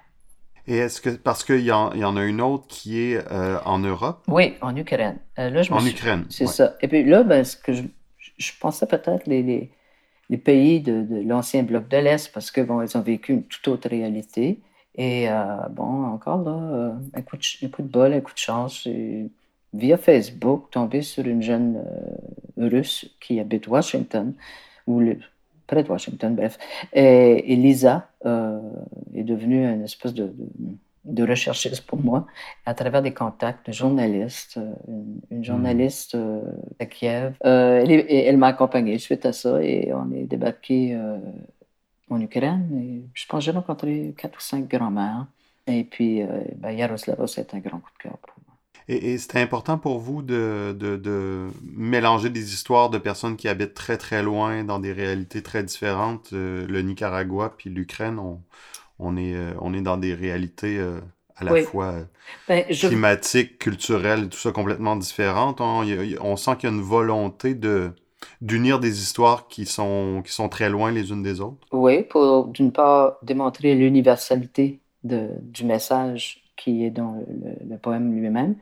Et 0.67 0.77
est-ce 0.77 1.01
que, 1.01 1.09
parce 1.09 1.43
qu'il 1.43 1.61
y, 1.61 1.71
en, 1.71 1.93
y 1.93 2.03
en 2.03 2.17
a 2.17 2.23
une 2.23 2.41
autre 2.41 2.65
qui 2.67 2.99
est 2.99 3.19
en 3.65 3.79
Europe? 3.79 4.23
Oui, 4.27 4.55
en 4.61 4.75
Ukraine. 4.75 5.17
là, 5.37 5.61
je 5.61 5.71
en 5.71 5.85
Ukraine. 5.85 6.25
C'est 6.29 6.47
ça. 6.47 6.75
Et 6.81 6.87
puis 6.87 7.03
là, 7.03 7.23
ben, 7.23 7.43
ce 7.43 7.55
que 7.55 7.73
je, 7.73 7.83
je 8.37 8.51
pensais 8.59 8.85
peut-être 8.85 9.27
les, 9.27 9.41
les, 9.43 9.71
les, 10.29 10.37
pays 10.37 10.81
de, 10.81 11.03
de 11.03 11.21
l'ancien 11.21 11.63
bloc 11.63 11.87
de 11.87 11.97
l'Est, 11.97 12.33
parce 12.33 12.51
que 12.51 12.61
bon, 12.61 12.81
ils 12.81 12.97
ont 12.97 13.01
vécu 13.01 13.33
une 13.33 13.43
toute 13.43 13.67
autre 13.69 13.89
réalité. 13.89 14.59
Et 14.95 15.27
bon, 15.69 16.05
encore 16.05 16.43
là, 16.43 16.91
un 17.13 17.21
coup, 17.21 17.37
de, 17.37 17.65
un, 17.65 17.69
coup 17.69 17.81
de, 17.83 17.87
bol, 17.87 18.13
un 18.13 18.19
coup 18.19 18.33
de 18.33 18.37
chance 18.37 18.87
via 19.73 19.97
Facebook, 19.97 20.69
tombé 20.71 21.01
sur 21.01 21.25
une 21.25 21.41
jeune 21.41 21.83
euh, 22.57 22.69
russe 22.69 23.09
qui 23.19 23.39
habite 23.39 23.67
Washington, 23.67 24.33
ou 24.87 25.01
près 25.67 25.83
de 25.83 25.89
Washington, 25.89 26.35
bref. 26.35 26.57
Et, 26.93 27.55
Lisa 27.55 28.09
euh, 28.25 28.59
est 29.13 29.23
devenue 29.23 29.65
une 29.65 29.83
espèce 29.83 30.13
de, 30.13 30.33
de, 31.05 31.23
recherchiste 31.23 31.85
pour 31.85 31.99
moi, 31.99 32.25
à 32.65 32.73
travers 32.73 33.01
des 33.01 33.13
contacts 33.13 33.67
de 33.67 33.73
journalistes, 33.73 34.57
euh, 34.57 34.73
une, 35.29 35.43
journaliste 35.43 36.17
à 36.79 36.85
Kiev. 36.85 37.35
elle, 37.41 37.91
elle 38.09 38.37
m'a 38.37 38.47
accompagnée 38.47 38.97
suite 38.97 39.25
à 39.25 39.33
ça 39.33 39.61
et 39.61 39.91
on 39.93 40.11
est 40.11 40.23
débarqué 40.23 40.97
en 42.09 42.21
Ukraine. 42.21 42.67
Et 42.81 43.03
je 43.13 43.25
pense 43.27 43.39
que 43.39 43.45
j'ai 43.45 43.51
rencontré 43.51 44.13
quatre 44.17 44.37
ou 44.37 44.41
cinq 44.41 44.67
grands-mères. 44.67 45.27
Et 45.67 45.83
puis, 45.83 46.23
ben, 46.55 46.97
c'est 47.27 47.53
un 47.53 47.59
grand 47.59 47.79
coup 47.79 47.91
de 47.97 48.03
cœur 48.03 48.17
pour 48.19 48.46
Et, 48.89 49.17
c'était 49.17 49.41
important 49.41 49.77
pour 49.77 49.99
vous 49.99 50.21
de, 50.21 50.75
de, 50.79 51.47
mélanger 51.75 52.29
des 52.29 52.53
histoires 52.53 52.89
de 52.89 52.97
personnes 52.97 53.35
qui 53.35 53.49
habitent 53.49 53.73
très 53.73 53.97
très 53.97 54.23
loin 54.23 54.63
dans 54.63 54.79
des 54.79 54.93
réalités 54.93 55.43
très 55.43 55.63
différentes. 55.63 56.29
Euh, 56.33 56.65
le 56.67 56.81
Nicaragua 56.81 57.53
puis 57.57 57.69
l'Ukraine, 57.69 58.17
on, 58.17 58.41
on, 58.99 59.17
est, 59.17 59.35
euh, 59.35 59.51
on 59.59 59.73
est 59.73 59.81
dans 59.81 59.97
des 59.97 60.13
réalités 60.13 60.77
euh, 60.77 61.01
à 61.35 61.43
la 61.43 61.63
fois 61.63 61.95
ben, 62.47 62.63
climatiques, 62.65 63.59
culturelles, 63.59 64.29
tout 64.29 64.37
ça 64.37 64.51
complètement 64.51 64.95
différentes. 64.95 65.59
On, 65.59 65.85
on 66.21 66.37
sent 66.37 66.51
qu'il 66.57 66.69
y 66.69 66.71
a 66.71 66.75
une 66.75 66.81
volonté 66.81 67.55
de 67.55 67.91
d'unir 68.41 68.79
des 68.79 68.99
histoires 68.99 69.47
qui 69.47 69.65
sont, 69.67 70.23
qui 70.25 70.33
sont 70.33 70.49
très 70.49 70.69
loin 70.69 70.91
les 70.91 71.11
unes 71.11 71.21
des 71.21 71.39
autres. 71.39 71.67
Oui, 71.71 72.01
pour 72.03 72.47
d'une 72.47 72.71
part 72.71 73.17
démontrer 73.21 73.75
l'universalité 73.75 74.79
du 75.03 75.63
message 75.63 76.46
qui 76.57 76.83
est 76.83 76.89
dans 76.89 77.23
le, 77.69 77.77
poème 77.77 78.13
lui-même. 78.13 78.55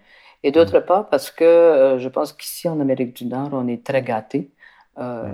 Et 0.44 0.52
d'autre 0.52 0.80
mm. 0.80 0.86
part, 0.86 1.10
parce 1.10 1.32
que 1.32 1.44
euh, 1.44 1.98
je 1.98 2.08
pense 2.10 2.34
qu'ici 2.34 2.70
en 2.70 2.80
Amérique 2.80 3.16
du 3.16 3.26
Nord, 3.26 3.50
on 3.54 3.68
est 3.68 3.84
très 3.84 4.04
gâtés. 4.04 4.52
Euh, 4.98 5.34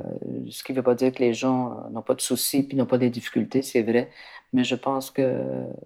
ce 0.50 0.64
qui 0.64 0.72
ne 0.72 0.78
veut 0.78 0.84
pas 0.84 0.96
dire 0.96 1.12
que 1.12 1.20
les 1.20 1.34
gens 1.34 1.72
euh, 1.72 1.90
n'ont 1.92 2.02
pas 2.02 2.16
de 2.16 2.22
soucis 2.22 2.64
puis 2.64 2.78
n'ont 2.78 2.86
pas 2.86 2.98
de 2.98 3.08
difficultés, 3.10 3.62
c'est 3.62 3.82
vrai. 3.82 4.10
Mais 4.54 4.64
je 4.64 4.76
pense 4.76 5.12
que 5.12 5.42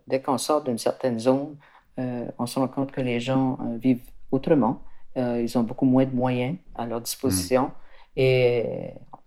dès 0.07 0.21
qu'on 0.21 0.37
sort 0.37 0.63
d'une 0.63 0.77
certaine 0.77 1.19
zone, 1.19 1.55
on 1.97 2.45
se 2.45 2.59
rend 2.59 2.67
compte 2.67 2.91
que 2.91 2.99
les 3.01 3.19
gens 3.19 3.57
vivent 3.79 4.03
autrement. 4.31 4.81
ils 5.15 5.57
ont 5.57 5.63
beaucoup 5.63 5.85
moins 5.85 6.05
de 6.05 6.15
moyens 6.15 6.57
à 6.75 6.85
leur 6.85 6.99
disposition. 6.99 7.65
Mm. 7.65 7.71
Et 8.17 8.65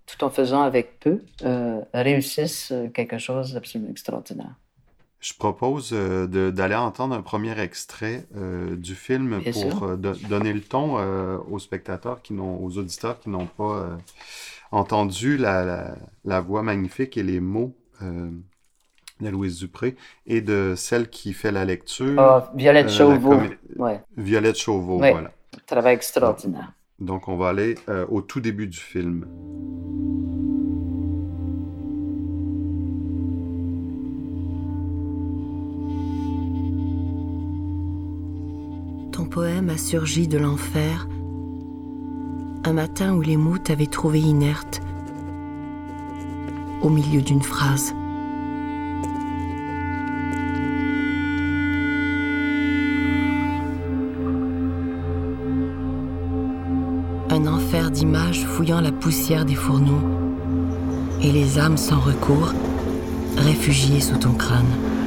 tout 0.07 0.25
en 0.25 0.31
faisant 0.31 0.63
avec 0.63 0.99
peu, 0.99 1.23
réussissent 1.95 2.73
quelque 2.95 3.19
chose 3.19 3.55
d'absolument 3.55 3.91
extraordinaire. 3.91 4.57
Je 5.21 5.35
propose 5.35 5.91
euh, 5.93 6.53
d'aller 6.53 6.77
entendre 6.77 7.15
un 7.15 7.23
premier 7.23 7.59
extrait 7.61 8.27
euh, 8.37 8.77
du 8.77 8.95
film 8.95 9.41
pour 9.53 9.83
euh, 9.83 9.97
donner 9.97 10.53
le 10.53 10.61
ton 10.61 10.97
aux 11.51 11.59
spectateurs, 11.59 12.23
qui 12.23 12.35
n'ont, 12.35 12.63
aux 12.63 12.79
auditeurs 12.79 13.19
qui 13.19 13.29
n'ont 13.29 13.47
pas 13.47 13.99
entendu 14.71 15.37
la, 15.37 15.97
la, 16.25 16.41
voix 16.41 16.63
magnifique 16.63 17.17
et 17.17 17.25
les 17.25 17.41
mots 17.41 17.75
de 18.01 19.29
Louise 19.29 19.59
Dupré 19.59 19.97
et 20.27 20.41
de 20.41 20.75
celle 20.77 21.11
qui 21.11 21.33
fait 21.33 21.51
la 21.51 21.65
lecture. 21.65 22.21
Ah, 22.21 22.53
Violette 22.55 22.91
Chauveau. 22.91 23.41
Ouais. 23.77 24.01
Violette 24.17 24.59
Chauveau, 24.59 24.99
voilà. 24.99 25.33
Travail 25.67 25.95
extraordinaire. 25.97 26.73
Donc, 27.01 27.27
on 27.27 27.37
va 27.37 27.49
aller 27.49 27.75
au 28.09 28.23
tout 28.23 28.41
début 28.41 28.69
du 28.69 28.79
film. 28.79 29.27
Poème 39.29 39.69
a 39.69 39.77
surgi 39.77 40.27
de 40.27 40.39
l'enfer, 40.39 41.07
un 42.65 42.73
matin 42.73 43.15
où 43.15 43.21
les 43.21 43.37
mots 43.37 43.59
t'avaient 43.59 43.87
trouvé 43.87 44.21
inerte, 44.21 44.81
au 46.83 46.89
milieu 46.89 47.21
d'une 47.21 47.43
phrase. 47.43 47.95
Un 57.31 57.47
enfer 57.47 57.91
d'images 57.91 58.47
fouillant 58.47 58.81
la 58.81 58.93
poussière 58.93 59.45
des 59.45 59.55
fourneaux, 59.55 60.01
et 61.21 61.33
les 61.33 61.59
âmes 61.59 61.77
sans 61.77 62.01
recours, 62.01 62.55
réfugiées 63.37 64.01
sous 64.01 64.17
ton 64.17 64.33
crâne. 64.33 64.98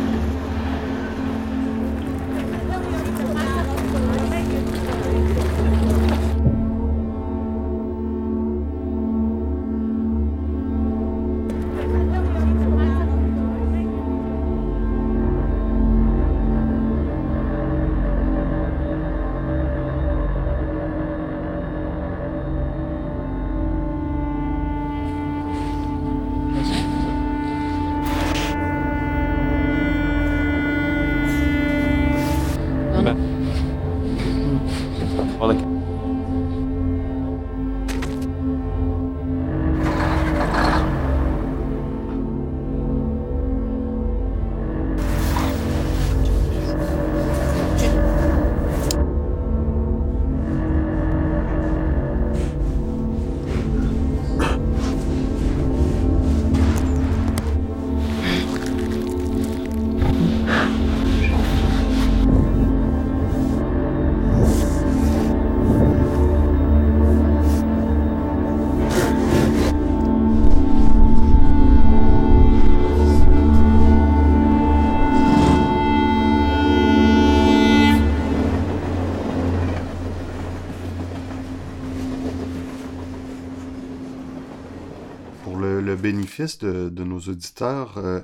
De, 86.01 87.03
nos 87.03 87.20
auditeurs, 87.20 87.98
euh, 87.98 88.22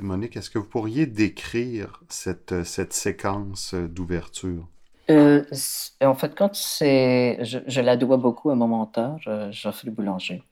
Monique, 0.00 0.36
est-ce 0.36 0.50
que 0.50 0.58
vous 0.58 0.68
pourriez 0.68 1.06
décrire 1.06 2.02
cette, 2.08 2.64
cette 2.64 2.92
séquence 2.92 3.74
d'ouverture? 3.74 4.66
Euh, 5.10 5.44
en 6.02 6.14
fait, 6.14 6.34
quand 6.34 6.54
c'est, 6.54 7.38
je, 7.42 7.80
la 7.80 7.96
dois 7.96 8.16
beaucoup 8.16 8.50
à 8.50 8.54
mon 8.54 8.68
mentor, 8.68 9.18
euh, 9.26 9.50
Geoffrey 9.52 9.90
Boulanger. 9.90 10.42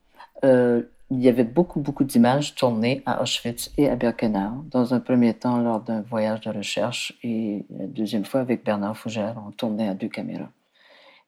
il 0.42 1.22
y 1.22 1.28
avait 1.28 1.44
beaucoup, 1.44 1.80
beaucoup 1.80 2.04
d'images 2.04 2.54
tournées 2.54 3.02
à 3.06 3.22
Auschwitz 3.22 3.72
et 3.76 3.88
à 3.88 3.96
Birkenau. 3.96 4.64
Dans 4.70 4.94
un 4.94 5.00
premier 5.00 5.34
temps, 5.34 5.58
lors 5.58 5.80
d'un 5.80 6.02
voyage 6.02 6.40
de 6.42 6.50
recherche, 6.50 7.14
et 7.22 7.64
la 7.70 7.86
deuxième 7.86 8.24
fois 8.24 8.40
avec 8.40 8.64
Bernard 8.64 8.96
Fougère, 8.96 9.36
on 9.46 9.50
tournait 9.50 9.88
à 9.88 9.94
deux 9.94 10.08
caméras. 10.08 10.50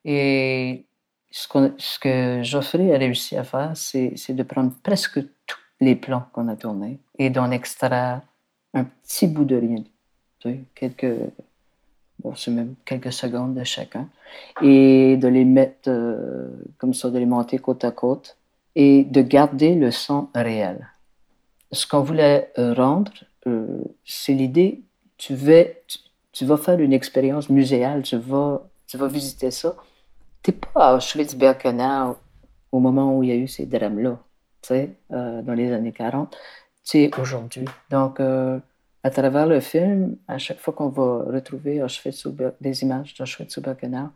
Et 0.05 0.85
ce, 1.31 1.49
ce 1.77 1.99
que 1.99 2.43
Geoffrey 2.43 2.95
a 2.95 2.99
réussi 2.99 3.37
à 3.37 3.45
faire, 3.45 3.73
c'est 3.75 4.31
de 4.31 4.43
prendre 4.43 4.73
presque 4.83 5.21
les 5.81 5.97
plans 5.97 6.25
qu'on 6.33 6.49
a 6.49 6.57
tournés 6.57 6.99
et 7.19 7.31
d'en 7.31 7.51
extraire 7.51 8.23
un 8.75 8.85
petit 8.85 9.27
bout 9.27 9.45
de 9.45 9.57
rien, 9.57 9.83
quelques, 10.75 11.15
bon, 12.21 12.35
c'est 12.35 12.51
même 12.51 12.75
quelques 12.85 13.13
secondes 13.13 13.55
de 13.55 13.65
chacun, 13.65 14.09
et 14.63 15.17
de 15.17 15.29
les 15.29 15.45
mettre 15.45 15.89
euh, 15.89 16.49
comme 16.79 16.95
ça, 16.95 17.11
de 17.11 17.19
les 17.19 17.27
monter 17.27 17.59
côte 17.59 17.85
à 17.85 17.91
côte 17.91 18.37
et 18.75 19.05
de 19.05 19.23
garder 19.23 19.75
le 19.75 19.91
son 19.91 20.29
réel. 20.35 20.89
ce 21.73 21.87
qu'on 21.87 22.03
voulait 22.03 22.53
rendre, 22.57 23.13
c'est 24.05 24.35
l'idée, 24.35 24.83
tu, 25.17 25.35
tu, 26.33 26.45
vas 26.45 26.57
faire 26.57 26.79
une 26.79 26.93
expérience 26.93 27.49
muséale, 27.49 28.03
tu 28.03 28.17
vas, 28.17 28.63
tu 28.87 28.97
vas 28.97 29.09
visiter 29.09 29.51
ça. 29.51 29.75
Tu 30.43 30.51
n'es 30.51 30.57
pas 30.57 30.91
à 30.91 30.97
Auschwitz-Birkenau 30.97 32.17
au 32.71 32.81
moment 32.81 33.17
où 33.17 33.23
il 33.23 33.31
y 33.31 33.33
a 33.33 33.37
eu 33.37 33.49
ces 33.49 33.67
drames-là, 33.67 34.19
sais, 34.69 34.91
dans 35.11 35.55
les 35.55 35.73
années 35.73 35.93
40. 35.93 36.31
Tu 36.31 36.39
sais, 36.85 37.11
aujourd'hui. 37.21 37.65
Donc, 37.91 38.21
à 38.21 39.11
travers 39.11 39.47
le 39.47 39.61
film, 39.61 40.17
à 40.27 40.39
chaque 40.39 40.59
fois 40.59 40.75
qu'on 40.75 40.89
va 40.89 41.25
retrouver 41.27 41.83
des 42.61 42.83
images 42.83 43.15
d'Auschwitz-Birkenau, 43.15 44.11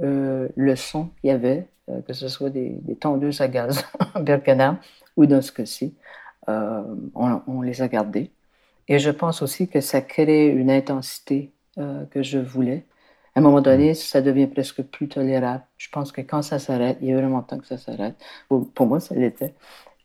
euh, 0.00 0.48
le 0.54 0.76
son 0.76 1.06
qu'il 1.20 1.30
y 1.30 1.32
avait, 1.32 1.66
euh, 1.88 2.00
que 2.02 2.12
ce 2.12 2.28
soit 2.28 2.50
des, 2.50 2.78
tondeuses 3.00 3.40
à 3.40 3.48
gaz 3.48 3.84
en 4.14 4.20
Birkenau 4.22 4.76
ou 5.16 5.26
dans 5.26 5.42
ce 5.42 5.50
cas-ci, 5.50 5.94
euh, 6.48 6.82
on, 7.16 7.62
les 7.62 7.82
a 7.82 7.88
gardés. 7.88 8.30
Et 8.86 9.00
je 9.00 9.10
pense 9.10 9.42
aussi 9.42 9.68
que 9.68 9.80
ça 9.80 10.00
crée 10.00 10.46
une 10.48 10.70
intensité 10.70 11.52
que 12.10 12.22
je 12.24 12.38
voulais. 12.38 12.84
À 13.34 13.38
un 13.38 13.42
moment 13.42 13.60
donné, 13.60 13.94
ça 13.94 14.20
devient 14.20 14.48
presque 14.48 14.82
plus 14.82 15.08
tolérable. 15.08 15.62
Je 15.76 15.88
pense 15.90 16.10
que 16.10 16.20
quand 16.22 16.42
ça 16.42 16.58
s'arrête, 16.58 16.98
il 17.00 17.08
y 17.08 17.12
a 17.12 17.16
vraiment 17.16 17.42
temps 17.42 17.58
que 17.58 17.66
ça 17.66 17.78
s'arrête. 17.78 18.16
Pour 18.48 18.86
moi, 18.86 18.98
ça 18.98 19.14
l'était. 19.14 19.54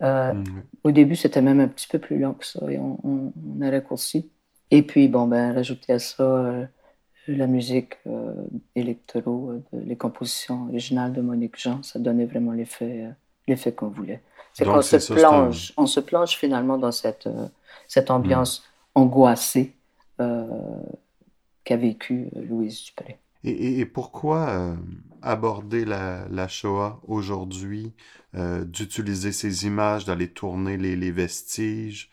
Mm, 0.04 0.44
au 0.84 0.92
début, 0.92 1.16
c'était 1.16 1.42
même 1.42 1.62
un 1.62 1.68
petit 1.68 1.88
peu 1.88 1.98
plus 1.98 2.20
long 2.20 2.34
que 2.34 2.46
ça 2.46 2.60
et 2.70 2.78
on, 2.78 3.00
on, 3.04 3.62
a 3.62 3.72
raccourci. 3.72 4.30
Et 4.70 4.84
puis, 4.84 5.08
bon, 5.08 5.28
ben, 5.28 5.54
rajouter 5.54 5.94
à 5.94 6.00
ça 6.00 6.68
la 7.28 7.48
musique 7.48 7.96
euh, 8.08 8.34
électro, 8.76 9.52
euh, 9.52 9.62
les 9.72 9.96
compositions 9.96 10.66
originales 10.68 11.14
de 11.14 11.22
Monique 11.22 11.60
Jean, 11.60 11.82
ça 11.84 12.00
donnait 12.00 12.26
vraiment 12.26 12.52
l'effet, 12.52 13.06
euh, 13.06 13.12
l'effet 13.48 13.72
qu'on 13.72 13.88
voulait. 13.88 14.22
C'est 14.54 14.66
qu'on 14.66 14.82
se 14.82 15.14
plonge, 15.14 15.74
on 15.78 15.86
se 15.88 16.00
plonge 16.00 16.36
finalement 16.38 16.78
dans 16.78 16.92
cette, 16.92 17.28
cette 17.88 18.12
ambiance 18.12 18.60
hmm. 18.96 19.00
angoissée 19.00 19.74
qu'a 20.18 21.76
vécu 21.76 22.30
Louise 22.36 22.84
Dupré. 22.84 23.18
Et, 23.44 23.84
pourquoi 23.86 24.76
aborder 25.24 25.86
la, 25.86 26.28
la 26.30 26.48
Shoah 26.48 27.02
aujourd'hui, 27.08 27.94
d'utiliser 28.34 29.32
ces 29.32 29.66
images, 29.68 30.06
d'aller 30.06 30.28
tourner 30.28 30.78
les, 30.78 30.96
les 30.96 31.12
vestiges 31.12 32.10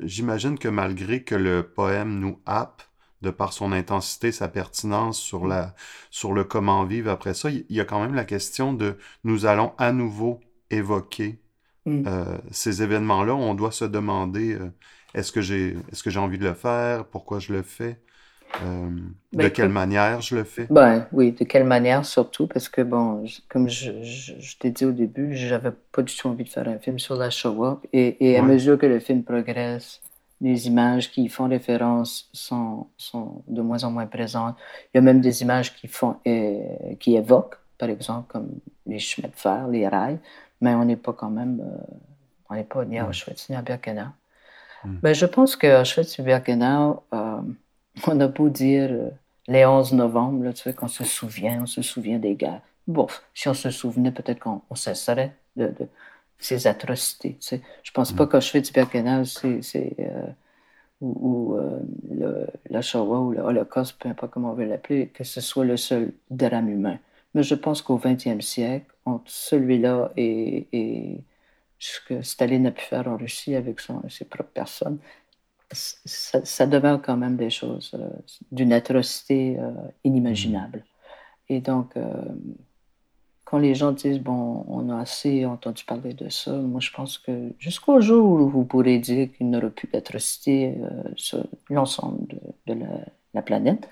J'imagine 0.00 0.58
que 0.58 0.68
malgré 0.68 1.22
que 1.22 1.34
le 1.34 1.62
poème 1.62 2.18
nous 2.18 2.38
happe, 2.44 2.82
de 3.22 3.30
par 3.30 3.52
son 3.52 3.72
intensité, 3.72 4.32
sa 4.32 4.48
pertinence 4.48 5.18
sur, 5.18 5.46
la, 5.46 5.74
sur 6.10 6.32
le 6.32 6.44
comment 6.44 6.84
vivre 6.84 7.10
après 7.10 7.34
ça, 7.34 7.50
il 7.50 7.64
y 7.70 7.80
a 7.80 7.84
quand 7.84 8.00
même 8.00 8.14
la 8.14 8.24
question 8.24 8.74
de 8.74 8.98
nous 9.24 9.46
allons 9.46 9.72
à 9.78 9.92
nouveau 9.92 10.40
évoquer 10.70 11.40
mm. 11.86 12.04
euh, 12.06 12.38
ces 12.50 12.82
événements-là. 12.82 13.34
On 13.34 13.54
doit 13.54 13.72
se 13.72 13.84
demander 13.84 14.54
euh, 14.54 14.70
est-ce 15.14 15.32
que 15.32 15.40
j'ai 15.40 15.76
est-ce 15.90 16.02
que 16.02 16.10
j'ai 16.10 16.18
envie 16.18 16.38
de 16.38 16.44
le 16.44 16.54
faire, 16.54 17.06
pourquoi 17.06 17.38
je 17.38 17.52
le 17.52 17.62
fais, 17.62 18.00
euh, 18.64 18.90
ben, 19.32 19.44
de 19.44 19.48
quelle 19.48 19.68
manière 19.68 20.20
je 20.20 20.36
le 20.36 20.44
fais? 20.44 20.66
Ben 20.70 21.06
oui, 21.12 21.32
de 21.32 21.44
quelle 21.44 21.64
manière 21.64 22.04
surtout 22.04 22.46
parce 22.46 22.68
que 22.68 22.82
bon, 22.82 23.24
comme 23.48 23.68
je, 23.68 24.02
je, 24.02 24.56
t'ai 24.58 24.70
dit 24.70 24.84
au 24.84 24.92
début, 24.92 25.34
j'avais 25.34 25.72
pas 25.92 26.02
du 26.02 26.14
tout 26.14 26.28
envie 26.28 26.44
de 26.44 26.48
faire 26.48 26.68
un 26.68 26.78
film 26.78 26.98
sur 26.98 27.16
la 27.16 27.30
Shoah 27.30 27.80
et, 27.92 28.28
et 28.28 28.38
à 28.38 28.42
mesure 28.42 28.78
que 28.78 28.86
le 28.86 29.00
film 29.00 29.22
progresse 29.22 30.00
les 30.42 30.66
images 30.66 31.10
qui 31.10 31.28
font 31.28 31.48
référence 31.48 32.28
sont, 32.32 32.88
sont, 32.98 33.42
de 33.46 33.62
moins 33.62 33.84
en 33.84 33.92
moins 33.92 34.06
présentes. 34.06 34.56
Il 34.92 34.96
y 34.96 34.98
a 34.98 35.00
même 35.00 35.20
des 35.20 35.40
images 35.40 35.74
qui, 35.74 35.86
font, 35.86 36.16
euh, 36.26 36.94
qui 36.98 37.14
évoquent, 37.14 37.58
par 37.78 37.88
exemple, 37.88 38.26
comme 38.30 38.50
les 38.84 38.98
chemins 38.98 39.28
de 39.28 39.36
fer, 39.36 39.68
les 39.68 39.86
rails, 39.86 40.18
mais 40.60 40.74
on 40.74 40.84
n'est 40.84 40.96
pas 40.96 41.12
quand 41.12 41.30
même, 41.30 41.60
euh, 41.60 41.94
on 42.50 42.54
n'est 42.54 42.64
pas 42.64 42.84
ni 42.84 42.98
à 42.98 43.08
Auschwitz 43.08 43.48
ni 43.50 43.56
à 43.56 43.62
Birkenau. 43.62 44.10
Hmm. 44.84 44.96
Ben, 45.00 45.14
je 45.14 45.26
pense 45.26 45.54
que 45.54 45.80
Auschwitz 45.80 46.18
et 46.18 46.22
Birkenau, 46.22 47.04
euh, 47.14 47.40
on 48.06 48.20
a 48.20 48.28
beau 48.28 48.48
dire 48.48 48.90
les 49.48 49.64
11 49.64 49.92
novembre, 49.92 50.44
là, 50.44 50.52
tu 50.52 50.62
sais, 50.62 50.74
qu'on 50.74 50.88
se 50.88 51.04
souvient, 51.04 51.62
on 51.62 51.66
se 51.66 51.82
souvient 51.82 52.18
des 52.18 52.34
guerres. 52.34 52.62
Bon, 52.86 53.06
si 53.34 53.48
on 53.48 53.54
se 53.54 53.70
souvenait, 53.70 54.12
peut-être 54.12 54.40
qu'on 54.40 54.62
cesserait 54.74 55.36
de, 55.56 55.66
de 55.66 55.88
ces 56.38 56.66
atrocités. 56.66 57.36
Tu 57.40 57.48
sais. 57.48 57.62
Je 57.82 57.90
pense 57.92 58.12
pas 58.12 58.24
mm. 58.24 58.28
qu'Auschwitz-Birkenau, 58.28 59.24
c'est, 59.24 59.94
euh, 60.00 60.26
ou, 61.00 61.54
euh, 61.54 61.80
le, 62.10 62.46
la 62.70 62.82
Shoah 62.82 63.20
ou 63.20 63.32
le 63.32 63.40
Holocauste, 63.40 63.98
peu 63.98 64.08
importe 64.08 64.32
comment 64.32 64.50
on 64.50 64.54
veut 64.54 64.66
l'appeler, 64.66 65.08
que 65.08 65.24
ce 65.24 65.40
soit 65.40 65.64
le 65.64 65.76
seul 65.76 66.12
drame 66.30 66.68
humain. 66.68 66.98
Mais 67.34 67.42
je 67.42 67.54
pense 67.54 67.82
qu'au 67.82 67.98
XXe 67.98 68.44
siècle, 68.44 68.86
entre 69.04 69.30
celui-là 69.30 70.12
et, 70.16 70.66
et, 70.72 71.20
ce 71.78 71.98
que 72.06 72.22
Staline 72.22 72.68
a 72.68 72.70
pu 72.70 72.82
faire 72.82 73.08
en 73.08 73.16
Russie 73.16 73.56
avec 73.56 73.80
son, 73.80 74.08
ses 74.08 74.24
propres 74.24 74.52
personnes, 74.52 74.98
ça, 75.72 76.44
ça, 76.44 76.66
demeure 76.66 77.00
quand 77.02 77.16
même 77.16 77.36
des 77.36 77.50
choses 77.50 77.92
euh, 77.94 78.08
d'une 78.50 78.72
atrocité 78.72 79.58
inimaginable. 80.04 80.78
Mm. 80.78 81.52
Et 81.54 81.60
donc, 81.60 81.96
quand 83.52 83.58
les 83.58 83.74
gens 83.74 83.92
disent, 83.92 84.18
bon, 84.18 84.64
on 84.66 84.88
a 84.88 84.98
assez 84.98 85.44
entendu 85.44 85.84
parler 85.84 86.14
de 86.14 86.30
ça, 86.30 86.52
moi 86.52 86.80
je 86.80 86.90
pense 86.90 87.18
que 87.18 87.52
jusqu'au 87.58 88.00
jour 88.00 88.40
où 88.40 88.48
vous 88.48 88.64
pourrez 88.64 88.98
dire 88.98 89.28
qu'il 89.30 89.50
n'aura 89.50 89.68
plus 89.68 89.88
d'atrocité 89.88 90.74
euh, 90.78 91.02
sur 91.16 91.44
l'ensemble 91.68 92.26
de, 92.66 92.74
la, 93.34 93.42
planète, 93.42 93.90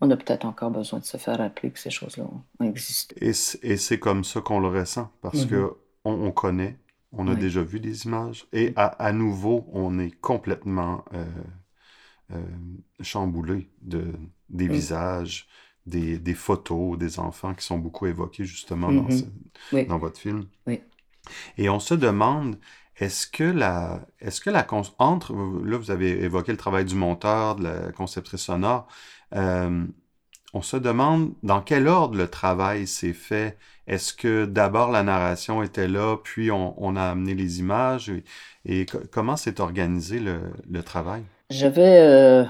on 0.00 0.10
a 0.10 0.16
peut-être 0.16 0.46
encore 0.46 0.70
besoin 0.70 1.00
de 1.00 1.04
se 1.04 1.18
faire 1.18 1.36
rappeler 1.36 1.70
que 1.70 1.78
ces 1.78 1.90
choses-là 1.90 2.24
ont, 2.58 2.64
existé. 2.64 3.14
Et 3.20 3.34
c'est 3.34 3.98
comme 3.98 4.24
ça 4.24 4.40
qu'on 4.40 4.58
le 4.58 4.68
ressent, 4.68 5.10
parce 5.20 5.44
qu'on 5.44 5.50
que 5.50 5.76
on, 6.06 6.30
connaît, 6.30 6.74
on 7.16 7.28
a 7.28 7.34
déjà 7.34 7.62
vu 7.62 7.80
des 7.80 8.06
images, 8.06 8.46
et 8.52 8.72
à, 8.76 9.12
nouveau, 9.12 9.66
on 9.72 9.98
est 9.98 10.10
complètement 10.20 11.04
euh, 11.14 11.24
euh, 12.32 12.42
chamboulé 13.00 13.68
de, 13.82 14.12
des 14.48 14.68
visages, 14.68 15.48
des, 15.86 16.34
photos 16.34 16.98
des 16.98 17.18
enfants 17.18 17.54
qui 17.54 17.64
sont 17.64 17.78
beaucoup 17.78 18.06
évoqués 18.06 18.44
justement 18.44 18.90
dans, 18.90 19.08
mm-hmm. 19.08 19.86
dans, 19.86 19.98
votre 19.98 20.18
film. 20.18 20.46
Et 21.58 21.68
on 21.68 21.80
se 21.80 21.94
demande, 21.94 22.58
est-ce 22.96 23.26
que 23.26 23.44
la, 23.44 24.06
est-ce 24.20 24.40
que 24.40 24.50
la, 24.50 24.66
entre, 24.98 25.34
là 25.64 25.78
vous 25.78 25.90
avez 25.90 26.22
évoqué 26.22 26.52
le 26.52 26.58
travail 26.58 26.84
du 26.84 26.94
monteur, 26.94 27.56
de 27.56 27.64
la 27.64 27.92
conceptrice 27.92 28.42
sonore, 28.42 28.86
euh, 29.34 29.84
on 30.54 30.62
se 30.62 30.76
demande 30.76 31.32
dans 31.42 31.60
quel 31.60 31.88
ordre 31.88 32.16
le 32.16 32.28
travail 32.28 32.86
s'est 32.86 33.12
fait. 33.12 33.58
Est-ce 33.88 34.14
que 34.14 34.46
d'abord 34.46 34.92
la 34.92 35.02
narration 35.02 35.62
était 35.62 35.88
là, 35.88 36.16
puis 36.22 36.50
on, 36.50 36.96
a 36.96 37.02
amené 37.02 37.34
les 37.34 37.58
images, 37.58 38.10
et, 38.64 38.86
comment 39.12 39.36
s'est 39.36 39.60
organisé 39.60 40.20
le, 40.20 40.40
le 40.70 40.82
travail? 40.82 41.22
J'avais, 41.50 41.98
euh, 42.00 42.44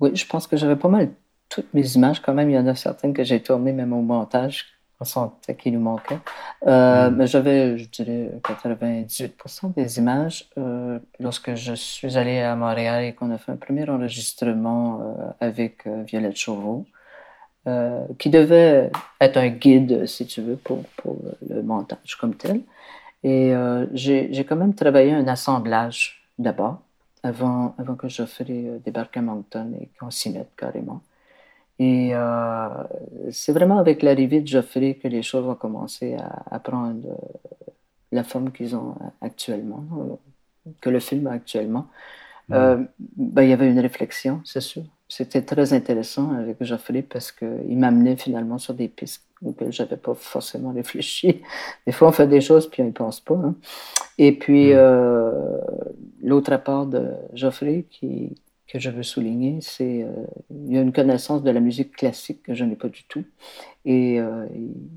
oui, 0.00 0.10
je 0.14 0.26
pense 0.26 0.46
que 0.46 0.56
j'avais 0.56 0.76
pas 0.76 0.88
mal 0.88 1.10
toutes 1.48 1.72
mes 1.72 1.94
images, 1.94 2.20
quand 2.20 2.34
même, 2.34 2.50
il 2.50 2.54
y 2.54 2.58
en 2.58 2.66
a 2.66 2.74
certaines 2.74 3.14
que 3.14 3.22
j'ai 3.22 3.40
tournées 3.40 3.72
même 3.72 3.92
au 3.92 4.02
montage, 4.02 4.66
on 4.98 5.04
sentait 5.04 5.54
qu'il 5.54 5.74
nous 5.74 5.80
manquait. 5.80 6.18
Euh, 6.66 7.08
mm. 7.08 7.16
Mais 7.16 7.26
j'avais, 7.28 7.78
je 7.78 7.88
dirais, 7.88 8.32
98% 8.42 9.72
des 9.74 9.98
images. 9.98 10.50
Euh, 10.58 10.98
lorsque 11.20 11.54
je 11.54 11.74
suis 11.74 12.18
allé 12.18 12.40
à 12.40 12.56
Montréal 12.56 13.04
et 13.04 13.14
qu'on 13.14 13.30
a 13.30 13.38
fait 13.38 13.52
un 13.52 13.56
premier 13.56 13.88
enregistrement 13.88 15.34
avec 15.40 15.86
Violette 15.86 16.36
Chauveau, 16.36 16.86
qui 18.18 18.30
devait 18.30 18.90
être 19.20 19.36
un 19.38 19.48
guide, 19.48 20.06
si 20.06 20.26
tu 20.26 20.40
veux, 20.40 20.56
pour, 20.56 20.84
pour 20.96 21.18
le 21.48 21.62
montage 21.62 22.16
comme 22.20 22.34
tel. 22.34 22.60
Et 23.24 23.52
j'ai 23.92 24.44
quand 24.44 24.56
même 24.56 24.74
travaillé 24.74 25.12
un 25.12 25.26
assemblage 25.26 26.22
d'abord, 26.38 26.80
avant, 27.22 27.74
avant 27.78 27.96
que 27.96 28.08
Geoffrey 28.08 28.80
débarque 28.84 29.16
à 29.16 29.22
Moncton 29.22 29.72
et 29.80 29.88
qu'on 29.98 30.10
s'y 30.10 30.30
mette 30.30 30.50
carrément. 30.56 31.00
Et 31.78 32.10
euh, 32.14 32.68
c'est 33.30 33.52
vraiment 33.52 33.78
avec 33.78 34.02
l'arrivée 34.02 34.40
de 34.40 34.46
Geoffrey 34.46 34.94
que 34.94 35.08
les 35.08 35.22
choses 35.22 35.46
ont 35.46 35.54
commencé 35.54 36.16
à, 36.50 36.58
prendre 36.58 37.06
euh, 37.06 37.70
la 38.12 38.24
forme 38.24 38.50
qu'ils 38.50 38.74
ont 38.74 38.94
actuellement, 39.20 39.84
euh, 39.98 40.72
que 40.80 40.88
le 40.88 41.00
film 41.00 41.26
a 41.26 41.32
actuellement. 41.32 41.88
ben, 42.48 43.42
il 43.42 43.48
y 43.48 43.52
avait 43.52 43.70
une 43.70 43.80
réflexion, 43.80 44.40
c'est 44.44 44.62
sûr. 44.62 44.84
C'était 45.08 45.42
très 45.42 45.72
intéressant 45.72 46.32
avec 46.32 46.56
Geoffrey 46.60 47.02
parce 47.02 47.30
qu'il 47.30 47.78
m'amenait 47.78 48.16
finalement 48.16 48.58
sur 48.58 48.74
des 48.74 48.88
pistes 48.88 49.22
auxquelles 49.44 49.72
je 49.72 49.82
n'avais 49.82 49.96
pas 49.96 50.14
forcément 50.14 50.72
réfléchi. 50.72 51.42
Des 51.86 51.92
fois, 51.92 52.08
on 52.08 52.12
fait 52.12 52.26
des 52.26 52.40
choses 52.40 52.68
puis 52.68 52.82
on 52.82 52.86
n'y 52.86 52.92
pense 52.92 53.20
pas. 53.20 53.34
Hein. 53.34 53.54
Et 54.18 54.32
puis, 54.36 54.72
l'autre 56.22 56.52
apport 56.52 56.86
de 56.86 57.12
Geoffrey 57.34 57.84
qui, 57.88 58.34
que 58.66 58.78
je 58.78 58.90
veux 58.90 59.02
souligner, 59.02 59.58
c'est 59.60 60.02
euh, 60.02 60.26
il 60.50 60.72
y 60.72 60.78
a 60.78 60.80
une 60.80 60.92
connaissance 60.92 61.42
de 61.42 61.50
la 61.50 61.60
musique 61.60 61.96
classique 61.96 62.42
que 62.42 62.54
je 62.54 62.64
n'ai 62.64 62.76
pas 62.76 62.88
du 62.88 63.04
tout. 63.04 63.24
Et 63.84 64.20
euh, 64.20 64.46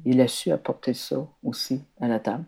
il 0.06 0.20
a 0.22 0.28
su 0.28 0.52
apporter 0.52 0.94
ça 0.94 1.28
aussi 1.44 1.82
à 2.02 2.08
la 2.08 2.20
table. 2.20 2.46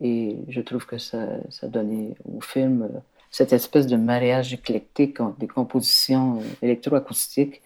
Et 0.00 0.38
je 0.48 0.60
trouve 0.60 0.86
que 0.86 0.98
ça, 0.98 1.26
ça 1.50 1.68
donnait 1.68 2.14
au 2.24 2.40
film 2.40 2.82
euh, 2.82 2.98
cette 3.30 3.52
espèce 3.52 3.86
de 3.86 3.96
mariage 3.96 4.52
éclectique 4.52 5.18
des 5.38 5.46
compositions 5.46 6.42
électroacoustiques 6.62 7.62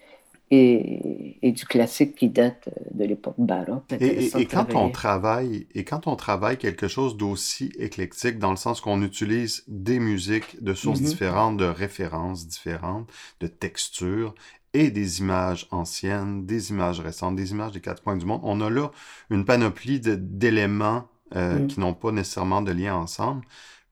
et, 0.51 1.39
et, 1.41 1.51
du 1.51 1.65
classique 1.65 2.15
qui 2.15 2.29
date 2.29 2.69
de 2.91 3.03
l'époque 3.03 3.35
baroque. 3.39 3.83
Et, 3.99 4.25
et, 4.25 4.45
quand 4.45 4.75
on 4.75 4.91
travaille 4.91 5.65
et 5.73 5.83
quand 5.83 6.05
on 6.05 6.15
travaille 6.15 6.57
quelque 6.57 6.87
chose 6.87 7.17
d'aussi 7.17 7.71
éclectique, 7.79 8.37
dans 8.37 8.51
le 8.51 8.57
sens 8.57 8.79
qu'on 8.79 9.01
utilise 9.01 9.63
des 9.67 9.99
musiques 9.99 10.63
de 10.63 10.75
sources 10.75 11.01
mm-hmm. 11.01 11.05
différentes, 11.05 11.57
de 11.57 11.65
références 11.65 12.47
différentes, 12.47 13.09
de 13.39 13.47
textures 13.47 14.35
et 14.73 14.91
des 14.91 15.19
images 15.19 15.67
anciennes, 15.71 16.45
des 16.45 16.69
images 16.69 16.99
récentes, 16.99 17.35
des 17.35 17.51
images 17.51 17.71
des 17.71 17.81
quatre 17.81 18.03
coins 18.03 18.17
du 18.17 18.25
monde, 18.25 18.41
on 18.43 18.61
a 18.61 18.69
là 18.69 18.91
une 19.31 19.45
panoplie 19.45 19.99
d'éléments 19.99 21.07
euh, 21.35 21.59
mm. 21.59 21.67
qui 21.67 21.79
n'ont 21.79 21.95
pas 21.95 22.11
nécessairement 22.11 22.61
de 22.61 22.71
lien 22.71 22.95
ensemble. 22.95 23.43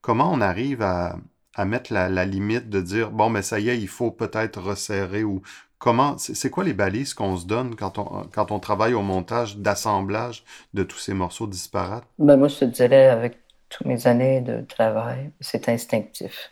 Comment 0.01 0.31
on 0.31 0.41
arrive 0.41 0.81
à, 0.81 1.17
à 1.55 1.65
mettre 1.65 1.93
la, 1.93 2.25
limite 2.25 2.69
de 2.69 2.81
dire 2.81 3.11
bon 3.11 3.29
mais 3.29 3.41
ça 3.41 3.59
y 3.59 3.69
est 3.69 3.77
il 3.77 3.87
faut 3.87 4.11
peut-être 4.11 4.59
resserrer 4.61 5.23
ou 5.23 5.41
comment 5.77 6.17
c'est 6.17 6.49
quoi 6.49 6.63
les 6.63 6.73
balises 6.73 7.13
qu'on 7.13 7.37
se 7.37 7.45
donne 7.45 7.75
quand 7.75 7.97
on 7.97 8.23
quand 8.31 8.51
on 8.51 8.59
travaille 8.59 8.93
au 8.93 9.01
montage 9.01 9.57
d'assemblage 9.57 10.43
de 10.73 10.83
tous 10.83 10.97
ces 10.97 11.13
morceaux 11.13 11.47
disparates? 11.47 12.05
Ben 12.19 12.37
moi 12.37 12.47
je 12.47 12.59
te 12.59 12.65
dirais 12.65 13.07
avec 13.07 13.37
toutes 13.69 13.87
mes 13.87 14.07
années 14.07 14.41
de 14.41 14.61
travail 14.61 15.31
c'est 15.39 15.69
instinctif 15.69 16.51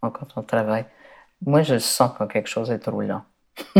quand 0.00 0.28
on 0.36 0.42
travaille. 0.42 0.86
Moi 1.44 1.62
je 1.62 1.78
sens 1.78 2.12
quand 2.18 2.26
quelque 2.26 2.48
chose 2.48 2.70
est 2.70 2.80
trop 2.80 3.00
lent 3.00 3.22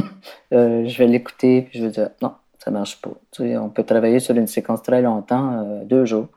euh, 0.53 0.87
je 0.87 0.99
vais 0.99 1.07
l'écouter 1.07 1.63
puis 1.63 1.79
je 1.79 1.87
vais 1.87 1.91
dire 1.91 2.11
non 2.21 2.35
ça 2.59 2.71
marche 2.71 3.01
pas. 3.01 3.11
Tu 3.33 3.43
sais, 3.43 3.57
on 3.57 3.71
peut 3.71 3.83
travailler 3.83 4.21
sur 4.21 4.37
une 4.37 4.47
séquence 4.47 4.83
très 4.83 5.03
longtemps 5.03 5.65
euh, 5.65 5.85
deux 5.85 6.05
jours 6.05 6.29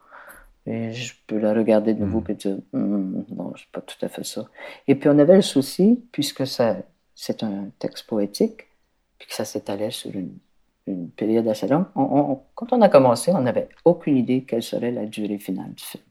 et 0.66 0.92
je 0.92 1.14
peux 1.26 1.38
la 1.38 1.54
regarder 1.54 1.94
de 1.94 2.00
nouveau 2.04 2.20
mm. 2.20 2.30
et 2.30 2.34
dire 2.34 2.58
mm, 2.72 3.24
non, 3.30 3.52
c'est 3.56 3.70
pas 3.70 3.80
tout 3.80 4.04
à 4.04 4.08
fait 4.08 4.24
ça. 4.24 4.46
Et 4.88 4.94
puis 4.94 5.08
on 5.08 5.18
avait 5.18 5.36
le 5.36 5.42
souci, 5.42 6.04
puisque 6.12 6.46
ça, 6.46 6.76
c'est 7.14 7.42
un 7.42 7.70
texte 7.78 8.06
poétique, 8.06 8.66
puis 9.18 9.28
que 9.28 9.34
ça 9.34 9.44
s'étalait 9.44 9.90
sur 9.90 10.14
une, 10.14 10.36
une, 10.86 11.10
période 11.10 11.48
assez 11.48 11.68
longue. 11.68 11.86
quand 12.54 12.72
on 12.72 12.82
a 12.82 12.88
commencé, 12.88 13.32
on 13.32 13.40
n'avait 13.40 13.68
aucune 13.84 14.16
idée 14.16 14.44
quelle 14.44 14.62
serait 14.62 14.90
la 14.90 15.06
durée 15.06 15.38
finale 15.38 15.72
du 15.72 15.84
film. 15.84 16.04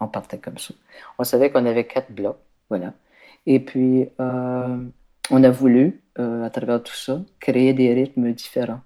On 0.00 0.08
partait 0.08 0.38
comme 0.38 0.58
ça. 0.58 0.74
On 1.18 1.24
savait 1.24 1.50
qu'on 1.50 1.66
avait 1.66 1.86
quatre 1.86 2.12
blocs, 2.12 2.38
voilà. 2.68 2.94
Et 3.46 3.60
puis, 3.60 4.08
euh, 4.20 4.84
on 5.30 5.44
a 5.44 5.50
voulu, 5.50 6.02
euh, 6.18 6.44
à 6.44 6.50
travers 6.50 6.82
tout 6.82 6.94
ça, 6.94 7.20
créer 7.40 7.72
des 7.72 7.92
rythmes 7.92 8.32
différents. 8.32 8.80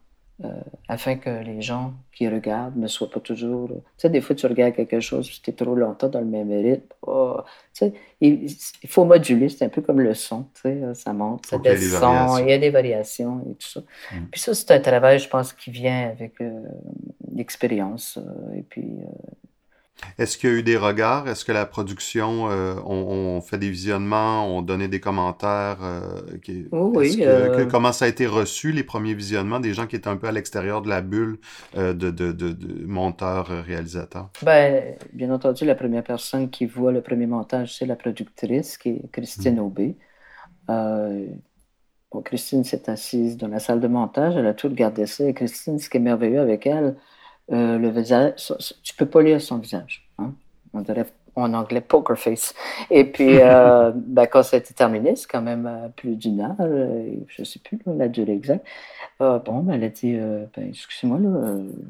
Euh, 0.44 0.48
afin 0.88 1.16
que 1.16 1.30
les 1.30 1.62
gens 1.62 1.94
qui 2.12 2.28
regardent 2.28 2.76
ne 2.76 2.88
soient 2.88 3.08
pas 3.08 3.20
toujours. 3.20 3.68
Tu 3.68 3.74
sais, 3.96 4.10
des 4.10 4.20
fois, 4.20 4.34
tu 4.34 4.46
regardes 4.46 4.74
quelque 4.74 4.98
chose, 4.98 5.40
tu 5.40 5.50
es 5.50 5.52
trop 5.52 5.74
longtemps 5.74 6.08
dans 6.08 6.20
le 6.20 6.26
même 6.26 6.50
rythme. 6.50 6.82
Oh, 7.02 7.36
tu 7.72 7.86
sais, 7.86 7.92
il, 8.20 8.48
faut 8.88 9.04
moduler, 9.04 9.48
c'est 9.48 9.64
un 9.64 9.68
peu 9.68 9.82
comme 9.82 10.00
le 10.00 10.14
son, 10.14 10.46
tu 10.54 10.62
sais, 10.62 10.94
ça 10.94 11.12
monte, 11.12 11.46
ça 11.46 11.58
descend, 11.58 12.40
il 12.40 12.48
y 12.48 12.52
a 12.52 12.58
des 12.58 12.70
variations 12.70 13.40
et 13.48 13.54
tout 13.54 13.68
ça. 13.68 13.80
Mm. 13.80 14.26
Puis 14.32 14.40
ça, 14.40 14.54
c'est 14.54 14.70
un 14.72 14.80
travail, 14.80 15.18
je 15.18 15.28
pense, 15.28 15.52
qui 15.52 15.70
vient 15.70 16.10
avec 16.10 16.40
euh, 16.40 16.60
l'expérience. 17.34 18.18
Euh, 18.18 18.58
et 18.58 18.62
puis, 18.62 18.88
est-ce 20.18 20.36
qu'il 20.36 20.50
y 20.50 20.52
a 20.52 20.56
eu 20.56 20.62
des 20.62 20.76
regards? 20.76 21.28
Est-ce 21.28 21.44
que 21.44 21.52
la 21.52 21.66
production, 21.66 22.50
euh, 22.50 22.74
on, 22.84 23.40
fait 23.40 23.58
des 23.58 23.70
visionnements, 23.70 24.46
on 24.46 24.62
donnait 24.62 24.88
des 24.88 25.00
commentaires? 25.00 25.78
Euh, 25.82 26.20
oh 26.70 26.92
oui. 26.94 27.18
Euh, 27.20 27.66
comment 27.66 27.92
ça 27.92 28.04
a 28.04 28.08
été 28.08 28.26
reçu, 28.26 28.72
les 28.72 28.84
premiers 28.84 29.14
visionnements, 29.14 29.60
des 29.60 29.74
gens 29.74 29.86
qui 29.86 29.96
étaient 29.96 30.08
un 30.08 30.16
peu 30.16 30.28
à 30.28 30.32
l'extérieur 30.32 30.82
de 30.82 30.88
la 30.88 31.00
bulle 31.00 31.38
de, 31.76 31.92
de, 31.92 32.10
de, 32.10 32.32
de 32.32 32.86
monteurs-réalisateurs? 32.86 34.30
Ben, 34.42 34.94
bien 35.12 35.30
entendu, 35.30 35.64
la 35.64 35.74
première 35.74 36.04
personne 36.04 36.50
qui 36.50 36.66
voit 36.66 36.92
le 36.92 37.00
premier 37.00 37.26
montage, 37.26 37.76
c'est 37.76 37.86
la 37.86 37.96
productrice, 37.96 38.78
qui 38.78 38.90
est 38.90 39.10
Christine 39.12 39.56
mmh. 39.56 39.60
Aubé. 39.60 39.96
Bon, 40.68 42.20
Christine 42.20 42.62
s'est 42.62 42.90
assise 42.90 43.38
dans 43.38 43.48
la 43.48 43.58
salle 43.58 43.80
de 43.80 43.88
montage, 43.88 44.36
elle 44.36 44.46
a 44.46 44.52
tout 44.52 44.68
regardé 44.68 45.06
ça. 45.06 45.24
Et 45.24 45.32
Christine, 45.32 45.78
ce 45.78 45.88
qui 45.88 45.96
est 45.96 46.00
merveilleux 46.00 46.40
avec 46.40 46.66
elle, 46.66 46.96
euh, 47.52 47.78
le 47.78 47.90
visage, 47.90 48.52
tu 48.82 48.94
peux 48.94 49.06
pas 49.06 49.22
lire 49.22 49.40
son 49.40 49.58
visage. 49.58 50.08
Hein? 50.18 50.32
On 50.72 50.80
dirait 50.80 51.06
en 51.34 51.54
anglais 51.54 51.80
poker 51.80 52.18
face. 52.18 52.54
Et 52.90 53.04
puis, 53.04 53.38
euh, 53.40 53.92
ben, 53.94 54.26
quand 54.26 54.42
ça 54.42 54.56
a 54.56 54.58
été 54.58 54.74
terminé, 54.74 55.16
c'est 55.16 55.28
quand 55.28 55.42
même 55.42 55.66
euh, 55.66 55.88
plus 55.88 56.16
d'une 56.16 56.40
heure, 56.40 56.56
je 57.28 57.44
sais 57.44 57.58
plus 57.58 57.78
la 57.86 58.08
durée 58.08 58.32
exacte. 58.32 58.66
bon, 59.18 59.60
ben, 59.62 59.74
elle 59.74 59.84
a 59.84 59.88
dit 59.88 60.14
ben, 60.14 60.68
Excusez-moi, 60.68 61.18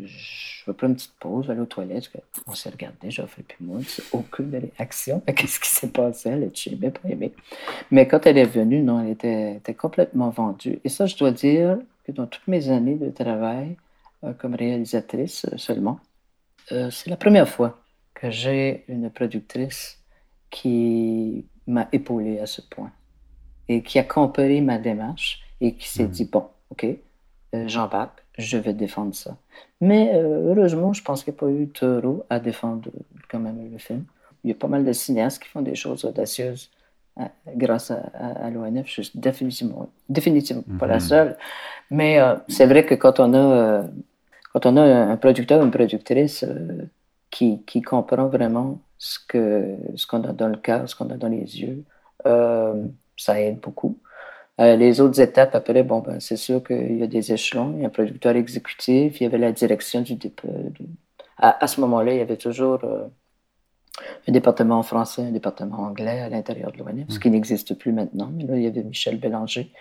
je 0.05 0.65
vais 0.67 0.73
prendre 0.73 0.91
une 0.91 0.97
petite 0.97 1.15
pause, 1.21 1.49
aller 1.51 1.61
aux 1.61 1.67
toilettes. 1.67 2.11
On 2.47 2.55
s'est 2.55 2.71
regardé, 2.71 3.11
j'ai 3.11 3.27
fait, 3.27 3.43
puis 3.43 3.59
moi, 3.61 3.79
aucune 4.13 4.51
réaction. 4.79 5.23
Qu'est-ce 5.27 5.61
qui 5.61 5.69
s'est 5.69 5.89
passé? 5.89 6.31
Elle 6.31 6.45
a 6.45 6.91
pas 6.91 7.09
aimé? 7.09 7.33
Mais 7.91 8.09
quand 8.09 8.27
elle 8.27 8.39
est 8.39 8.45
venue, 8.45 8.83
non, 8.83 9.01
elle 9.01 9.11
était, 9.11 9.57
était 9.57 9.75
complètement 9.75 10.31
vendue. 10.31 10.81
Et 10.85 10.89
ça, 10.89 11.07
je 11.07 11.17
dois 11.17 11.31
dire 11.31 11.79
que 12.05 12.13
dans 12.13 12.27
toutes 12.27 12.49
mes 12.49 12.69
années 12.69 12.97
de 12.97 13.11
travail, 13.11 13.77
euh, 13.77 13.92
comme 14.39 14.55
réalisatrice 14.55 15.47
euh, 15.53 15.57
seulement. 15.57 15.99
Euh, 16.71 16.91
c'est 16.91 17.11
la 17.11 17.17
première 17.17 17.49
fois 17.49 17.81
que 18.15 18.31
j'ai 18.31 18.85
une 18.89 19.11
productrice 19.11 19.99
qui 20.51 21.47
m'a 21.67 21.89
épaulée 21.93 22.39
à 22.39 22.47
ce 22.47 22.61
point 22.61 22.93
et 23.69 23.83
qui 23.83 23.99
a 23.99 24.05
compris 24.05 24.61
ma 24.61 24.79
démarche 24.79 25.41
et 25.61 25.75
qui 25.75 25.89
s'est 25.89 26.05
hmm. 26.05 26.11
dit 26.11 26.25
bon, 26.27 26.47
ok, 26.71 26.87
j'embarque, 27.53 28.23
je 28.39 28.59
vais 28.59 28.75
défendre 28.75 29.15
ça. 29.15 29.37
Mais 29.81 30.13
heureusement, 30.15 30.93
je 30.93 31.03
pense 31.03 31.25
qu'il 31.25 31.33
n'y 31.33 31.39
a 31.39 31.41
pas 31.41 31.51
eu 31.51 31.69
trop 31.69 32.25
à 32.31 32.39
défendre 32.39 32.91
quand 33.29 33.39
même 33.39 33.71
le 33.71 33.79
film. 33.79 34.05
Il 34.45 34.49
y 34.49 34.53
a 34.53 34.57
pas 34.57 34.69
mal 34.69 34.85
de 34.85 34.93
cinéastes 34.93 35.43
qui 35.43 35.49
font 35.49 35.63
des 35.63 35.75
choses 35.75 36.05
audacieuses 36.05 36.71
grâce 37.57 37.91
à, 37.91 38.51
l'ONF. 38.51 38.87
Je 38.87 39.03
suis 39.03 39.19
définitivement, 39.19 39.89
définitivement 40.09 40.65
pas 40.79 40.87
la 40.87 40.97
hmm. 40.97 41.01
seule. 41.01 41.37
Mais 41.91 42.19
c'est 42.49 42.67
vrai 42.67 42.85
que 42.85 42.95
quand 42.95 43.21
on 43.21 43.35
a 43.35 43.85
quand 44.53 44.67
on 44.67 44.77
a 44.77 44.83
un 44.83 45.17
producteur 45.17 45.61
ou 45.61 45.65
une 45.65 45.71
productrice 45.71 46.45
euh, 46.45 46.89
qui, 47.31 47.63
qui, 47.65 47.81
comprend 47.81 48.27
vraiment 48.27 48.81
ce 48.99 49.19
qu'on 49.19 49.97
ce 49.97 50.17
a 50.17 50.33
dans 50.33 50.49
le 50.49 50.57
cœur, 50.57 50.89
ce 50.89 50.95
qu'on 50.95 51.11
a 51.11 51.17
dans 51.17 51.29
les 51.29 51.61
yeux, 51.61 51.85
euh, 52.27 52.85
ça 53.17 53.41
aide 53.41 53.61
beaucoup. 53.61 53.99
Euh, 54.61 54.77
les 54.77 55.01
autres 55.01 55.21
étapes, 55.21 55.55
après, 55.55 55.83
bon, 55.83 56.01
ben, 56.01 56.21
c'est 56.21 56.37
sûr 56.37 56.63
qu'il 56.63 56.99
y 56.99 57.03
a 57.03 57.07
des 57.07 57.33
échelons. 57.33 57.73
Il 57.77 57.81
y 57.81 57.85
a 57.85 57.87
un 57.87 57.91
producteur 57.91 58.37
exécutif, 58.37 59.21
il 59.21 59.25
y 59.25 59.27
avait 59.27 59.39
la 59.39 59.53
direction 59.53 60.03
du... 60.03 60.19
à, 61.39 61.65
à, 61.65 61.67
ce 61.67 61.81
moment-là, 61.81 62.13
il 62.13 62.19
y 62.19 62.21
avait 62.21 62.37
toujours 62.37 62.81
un 64.29 64.33
département 64.33 64.83
français, 64.83 65.23
un 65.23 65.31
département 65.31 65.79
anglais 65.79 66.21
à 66.21 66.29
l'intérieur 66.29 66.73
de 66.73 66.79
l'ONF, 66.79 67.07
ce 67.09 67.17
mmh. 67.17 67.21
qui 67.21 67.31
n'existe 67.31 67.75
plus 67.79 67.93
maintenant. 67.93 68.31
Mais 68.35 68.45
là, 68.45 68.57
il 68.57 68.63
y 68.63 68.67
avait 68.67 68.83
Michel 68.83 69.19
Bélanger, 69.19 69.73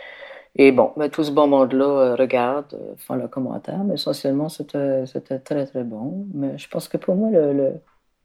et 0.56 0.72
bon, 0.72 0.92
ben, 0.98 1.10
tout 1.10 1.24
ce 1.24 1.32
bon 1.32 1.48
monde-là 1.48 1.86
euh, 1.86 2.16
regarde, 2.16 2.74
euh, 2.74 2.94
font 2.98 3.16
le 3.16 3.28
commentaire, 3.28 3.84
mais 3.84 3.94
essentiellement, 3.94 4.50
c'était 4.50 5.06
très, 5.40 5.66
très 5.66 5.84
bon. 5.84 6.28
Mais 6.34 6.58
je 6.58 6.68
pense 6.68 6.88
que 6.88 6.98
pour 6.98 7.16
moi, 7.16 7.30
le, 7.32 7.74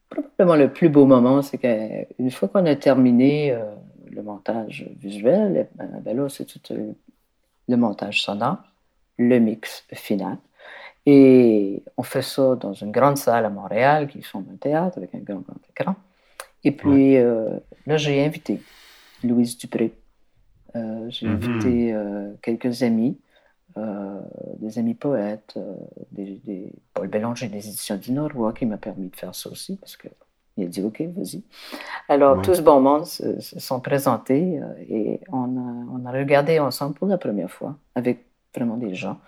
probablement 0.09 0.57
le 0.57 0.73
plus 0.73 0.89
beau 0.89 1.07
moment, 1.07 1.43
c'est 1.43 1.59
qu'une 1.59 2.31
fois 2.31 2.49
qu'on 2.49 2.67
a 2.67 2.75
terminé 2.75 3.53
euh, 3.53 3.65
le 4.11 4.23
montage 4.23 4.91
visuel, 4.99 5.69
ben, 5.77 6.01
ben 6.03 6.17
là, 6.17 6.29
c'est 6.29 6.47
tout 6.47 6.75
le 7.69 7.77
montage 7.77 8.23
sonore, 8.23 8.59
le 9.19 9.39
mix 9.39 9.85
final. 9.93 10.39
Et 11.09 11.85
on 11.97 12.03
fait 12.03 12.23
ça 12.23 12.57
dans 12.57 12.73
une 12.73 12.91
grande 12.91 13.19
salle 13.19 13.45
à 13.45 13.51
Montréal, 13.51 14.09
qui 14.09 14.23
sont 14.23 14.41
un 14.53 14.57
théâtre 14.57 14.99
avec 14.99 15.15
un 15.15 15.21
grand, 15.21 15.41
grand 15.41 15.61
écran. 15.71 15.95
Et 16.65 16.73
puis, 16.73 17.15
là, 17.15 17.97
j'ai 17.97 18.25
invité 18.25 18.61
Louise 19.23 19.57
Dupré, 19.57 19.93
euh, 20.77 21.07
j'ai 21.09 21.27
mhm. 21.27 21.35
invité 21.35 21.95
euh, 21.95 22.33
quelques 22.43 22.83
amis, 22.83 23.19
euh, 23.77 24.21
des 24.59 24.79
amis 24.79 24.95
poètes, 24.95 25.59
des, 26.13 26.73
Paul 26.95 27.09
Bélanger 27.09 27.49
des 27.49 27.67
éditions 27.69 27.97
du 27.97 28.13
Nord, 28.13 28.55
qui 28.55 28.67
m'a 28.67 28.77
permis 28.77 29.09
de 29.09 29.17
faire 29.17 29.35
ça 29.35 29.51
aussi, 29.51 29.77
parce 29.77 29.97
que 29.97 30.09
il 30.59 30.65
a 30.65 30.69
dit 30.69 30.83
OK, 30.83 31.03
vas-y. 31.15 31.43
Alors, 32.09 32.41
tous 32.41 32.63
bon 32.63 32.81
monde 32.81 33.05
se, 33.05 33.39
sont 33.41 33.81
présentés 33.81 34.59
et 34.89 35.21
on 35.31 35.57
a, 35.59 36.01
on 36.01 36.07
a, 36.07 36.13
regardé 36.13 36.59
ensemble 36.59 36.95
pour 36.95 37.09
la 37.09 37.19
première 37.19 37.51
fois 37.51 37.77
avec 37.95 38.25
vraiment 38.55 38.79
des 38.79 38.95
gens. 38.95 39.19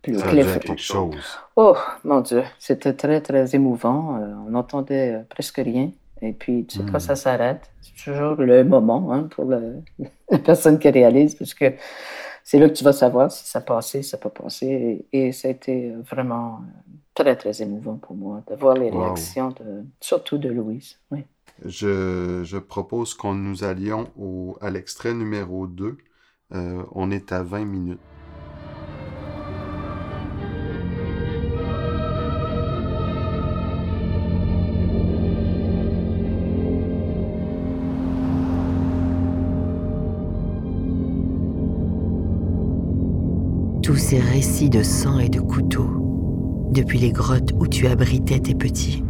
Plus 0.00 0.18
Ça 0.18 0.58
quelque 0.60 0.76
chose. 0.78 1.38
Oh, 1.56 1.76
mon 2.04 2.22
Dieu, 2.22 2.42
c'était 2.58 2.94
très, 2.94 3.20
très 3.20 3.54
émouvant. 3.54 4.18
on 4.46 4.50
n'entendait 4.50 5.26
presque 5.28 5.58
rien. 5.58 5.90
Et 6.22 6.32
puis, 6.32 6.64
tu 6.66 6.78
sais, 6.78 6.84
quand 6.90 6.98
ça 6.98 7.12
hmm. 7.12 7.16
s'arrête, 7.16 7.70
c'est 7.82 8.10
toujours 8.10 8.36
le 8.36 8.64
moment 8.64 9.12
hein, 9.12 9.24
pour 9.24 9.44
la 10.30 10.38
personne 10.38 10.78
qui 10.78 10.88
réalise, 10.88 11.34
parce 11.34 11.54
que 11.54 11.74
c'est 12.42 12.58
là 12.58 12.68
que 12.68 12.74
tu 12.74 12.84
vas 12.84 12.92
savoir 12.92 13.30
si 13.30 13.46
ça 13.46 13.60
passé, 13.60 14.02
si 14.02 14.10
ça 14.10 14.16
n'a 14.16 14.22
pas 14.22 14.30
passé. 14.30 15.06
Et, 15.12 15.32
ça 15.32 15.48
a 15.48 15.50
été 15.50 15.92
vraiment 16.08 16.60
très, 17.14 17.36
très 17.36 17.60
émouvant 17.62 17.96
pour 17.96 18.16
moi 18.16 18.42
de 18.48 18.54
voir 18.54 18.74
les 18.76 18.90
réactions, 18.90 19.50
de, 19.50 19.84
surtout 20.00 20.38
de 20.38 20.48
Louise. 20.48 20.98
Oui. 21.10 21.24
Je, 21.64 22.42
je 22.44 22.58
propose 22.58 23.14
qu'on 23.14 23.34
nous 23.34 23.64
allions 23.64 24.08
au, 24.18 24.56
à 24.60 24.70
l'extrait 24.70 25.14
numéro 25.14 25.66
2. 25.66 25.96
Euh, 26.54 26.82
on 26.92 27.10
est 27.10 27.32
à 27.32 27.42
20 27.42 27.64
minutes. 27.64 27.98
Récits 44.20 44.70
de 44.70 44.82
sang 44.82 45.18
et 45.18 45.28
de 45.28 45.40
couteaux 45.40 46.70
depuis 46.72 46.98
les 46.98 47.12
grottes 47.12 47.52
où 47.58 47.66
tu 47.66 47.86
abritais 47.86 48.40
tes 48.40 48.54
petits. 48.54 49.02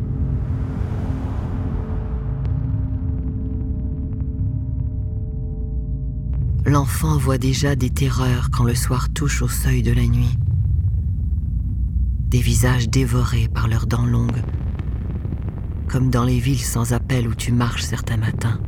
L'enfant 6.64 7.16
voit 7.16 7.38
déjà 7.38 7.77
des 7.77 7.90
terreurs 7.90 8.51
quand 8.51 8.64
le 8.64 8.75
soir 8.75 9.09
touche 9.11 9.40
au 9.42 9.49
seuil 9.49 9.83
de 9.83 9.92
la 9.92 10.07
nuit. 10.07 10.37
Des 12.29 12.40
visages 12.40 12.88
dévorés 12.88 13.49
par 13.49 13.69
leurs 13.69 13.87
dents 13.87 14.05
longues, 14.05 14.42
comme 15.88 16.11
dans 16.11 16.25
les 16.25 16.40
villes 16.40 16.59
sans 16.59 16.92
appel 16.92 17.29
où 17.29 17.35
tu 17.35 17.53
marches 17.53 17.83
certains 17.83 18.16
matins. 18.16 18.61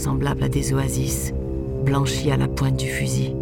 Semblables 0.00 0.42
à 0.42 0.48
des 0.48 0.72
oasis, 0.72 1.32
blanchies 1.84 2.30
à 2.30 2.36
la 2.36 2.48
pointe 2.48 2.76
du 2.76 2.88
fusil. 2.88 3.34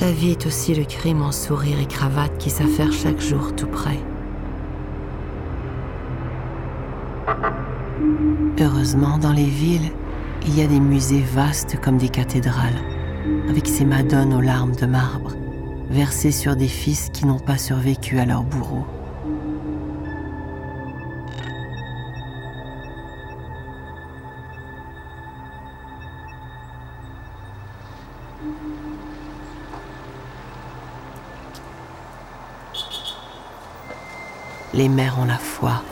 La 0.00 0.10
vie 0.12 0.32
est 0.32 0.46
aussi 0.46 0.74
le 0.74 0.84
crime 0.84 1.22
en 1.22 1.32
sourire 1.32 1.80
et 1.80 1.86
cravate 1.86 2.36
qui 2.38 2.50
s'affaire 2.50 2.92
chaque 2.92 3.20
jour 3.20 3.54
tout 3.54 3.66
près. 3.66 3.98
Heureusement, 8.60 9.18
dans 9.18 9.32
les 9.32 9.44
villes, 9.44 9.90
il 10.46 10.58
y 10.58 10.62
a 10.62 10.66
des 10.66 10.80
musées 10.80 11.24
vastes 11.34 11.78
comme 11.80 11.96
des 11.96 12.08
cathédrales, 12.08 12.80
avec 13.48 13.66
ces 13.66 13.84
madones 13.84 14.34
aux 14.34 14.40
larmes 14.40 14.76
de 14.76 14.86
marbre, 14.86 15.32
versées 15.88 16.32
sur 16.32 16.56
des 16.56 16.68
fils 16.68 17.10
qui 17.12 17.26
n'ont 17.26 17.38
pas 17.38 17.58
survécu 17.58 18.18
à 18.18 18.24
leur 18.24 18.42
bourreau. 18.42 18.86
Les 34.74 34.88
mères 34.88 35.18
ont 35.18 35.24
la 35.24 35.38
foi 35.38 35.82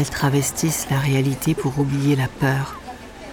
elles 0.00 0.08
travestissent 0.08 0.88
la 0.90 0.98
réalité 0.98 1.54
pour 1.54 1.78
oublier 1.78 2.16
la 2.16 2.26
peur, 2.26 2.80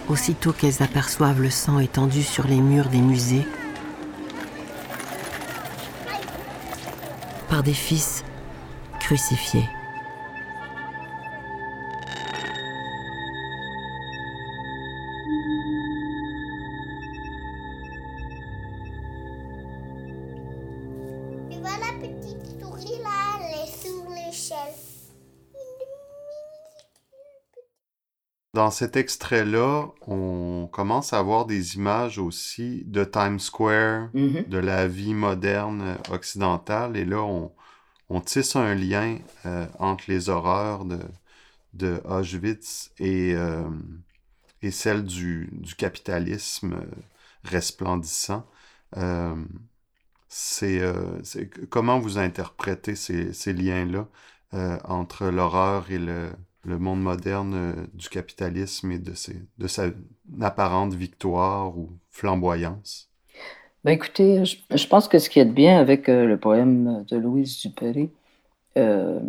aussitôt 0.10 0.52
qu'elles 0.52 0.84
aperçoivent 0.84 1.42
le 1.42 1.50
sang 1.50 1.80
étendu 1.80 2.24
sur 2.24 2.46
les 2.46 2.60
murs 2.60 2.90
des 2.90 3.00
musées 3.00 3.48
par 7.58 7.64
des 7.64 7.74
fils 7.74 8.24
crucifiés. 9.00 9.68
Dans 28.68 28.72
cet 28.72 28.98
extrait-là, 28.98 29.88
on 30.08 30.68
commence 30.70 31.14
à 31.14 31.22
voir 31.22 31.46
des 31.46 31.78
images 31.78 32.20
aussi 32.20 32.84
de 32.86 33.06
Times 33.06 33.40
Square, 33.40 34.10
Mhm. 34.14 34.44
de 34.50 34.58
la 34.58 34.90
vie 34.90 35.14
moderne 35.14 35.96
occidentale. 36.12 36.98
Et 36.98 37.06
là, 37.06 37.22
on, 37.22 37.54
on 38.10 38.20
tisse 38.20 38.58
un 38.58 38.76
lien 38.76 39.20
euh, 39.46 39.66
entre 39.80 40.04
les 40.10 40.28
horreurs 40.28 40.84
de, 40.84 41.00
de 41.76 42.02
Auschwitz 42.04 42.92
et, 43.00 43.36
euh, 43.36 43.70
et 44.62 44.72
celles 44.72 45.06
du, 45.06 45.48
du 45.54 45.74
capitalisme 45.76 46.74
euh, 46.74 46.92
resplendissant. 47.46 48.46
Euh, 48.98 49.34
c'est, 50.28 50.82
euh, 50.82 51.22
comment 51.70 52.00
vous 52.00 52.18
interprétez 52.18 52.96
ces, 52.98 53.32
ces 53.32 53.54
liens-là 53.54 54.10
euh, 54.54 54.78
entre 54.84 55.28
l'horreur 55.28 55.90
et 55.90 56.00
le, 56.00 56.32
le 56.64 56.78
monde 56.78 57.02
moderne 57.02 57.54
euh, 57.56 57.74
du 57.94 58.10
capitalisme 58.10 58.92
et 58.92 59.00
de, 59.00 59.14
ses, 59.14 59.36
de 59.58 59.68
sa 59.68 59.88
apparente 60.42 60.94
victoire 60.94 61.78
ou 61.78 61.90
flamboyance? 62.10 63.10
Ben 63.84 63.92
écoutez, 63.92 64.44
je, 64.44 64.58
je 64.76 64.88
pense 64.88 65.08
que 65.08 65.18
ce 65.18 65.30
qui 65.30 65.40
est 65.40 65.46
bien 65.46 65.80
avec 65.80 66.10
euh, 66.10 66.26
le 66.26 66.38
poème 66.38 67.06
de 67.10 67.16
Louise 67.16 67.62
Dupéry, 67.62 68.10
euh, 68.78 69.20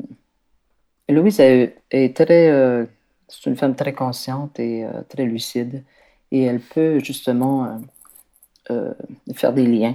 Louise 1.09 1.39
est, 1.39 2.17
très, 2.17 2.51
euh, 2.51 2.85
c'est 3.29 3.49
une 3.49 3.57
femme 3.57 3.77
très 3.77 3.93
consciente 3.93 4.59
et 4.59 4.85
très 5.09 5.25
lucide, 5.25 5.85
et 6.33 6.43
elle 6.43 6.61
peut 6.61 6.99
justement 6.99 7.81
faire 9.35 9.55
des 9.55 9.67
liens 9.67 9.95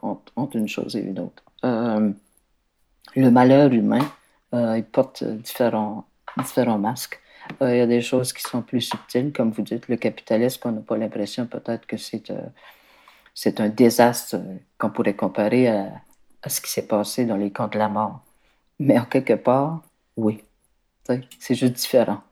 entre, 0.00 0.32
entre 0.36 0.56
une 0.56 0.68
chose 0.68 0.96
et 0.96 1.00
une 1.00 1.18
autre. 1.18 1.42
Le 1.62 3.30
malheur 3.30 3.72
humain, 3.74 4.10
il 4.54 4.84
porte 4.90 5.22
différents, 5.22 6.06
différents 6.38 6.78
masques. 6.78 7.20
Euh, 7.60 7.74
il 7.74 7.78
y 7.78 7.80
a 7.80 7.86
des 7.86 8.00
choses 8.00 8.32
qui 8.32 8.42
sont 8.42 8.62
plus 8.62 8.80
subtiles, 8.82 9.32
comme 9.32 9.50
vous 9.50 9.62
dites, 9.62 9.88
le 9.88 9.96
capitalisme, 9.96 10.60
on 10.64 10.72
n'a 10.72 10.80
pas 10.80 10.96
l'impression 10.96 11.46
peut-être 11.46 11.86
que 11.86 11.96
c'est 11.96 12.30
euh, 12.30 13.52
un 13.58 13.68
désastre 13.68 14.36
euh, 14.36 14.56
qu'on 14.78 14.90
pourrait 14.90 15.14
comparer 15.14 15.68
à, 15.68 15.90
ce 16.46 16.60
qui 16.60 16.70
s'est 16.70 16.86
passé 16.86 17.24
dans 17.24 17.36
les 17.36 17.50
camps 17.50 17.68
de 17.68 17.78
la 17.78 17.88
mort. 17.88 18.20
Mais 18.78 18.98
en 18.98 19.04
quelque 19.04 19.34
part, 19.34 19.82
oui. 20.16 20.42
C'est 21.38 21.54
juste 21.54 21.74
différent. 21.74 22.22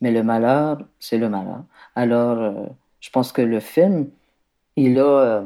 Mais 0.00 0.10
le 0.10 0.22
malheur, 0.22 0.78
c'est 0.98 1.16
le 1.16 1.28
malheur. 1.28 1.62
Alors, 1.94 2.68
je 3.00 3.10
pense 3.10 3.32
que 3.32 3.40
le 3.40 3.60
film, 3.60 4.10
il 4.74 4.98
a, 4.98 5.44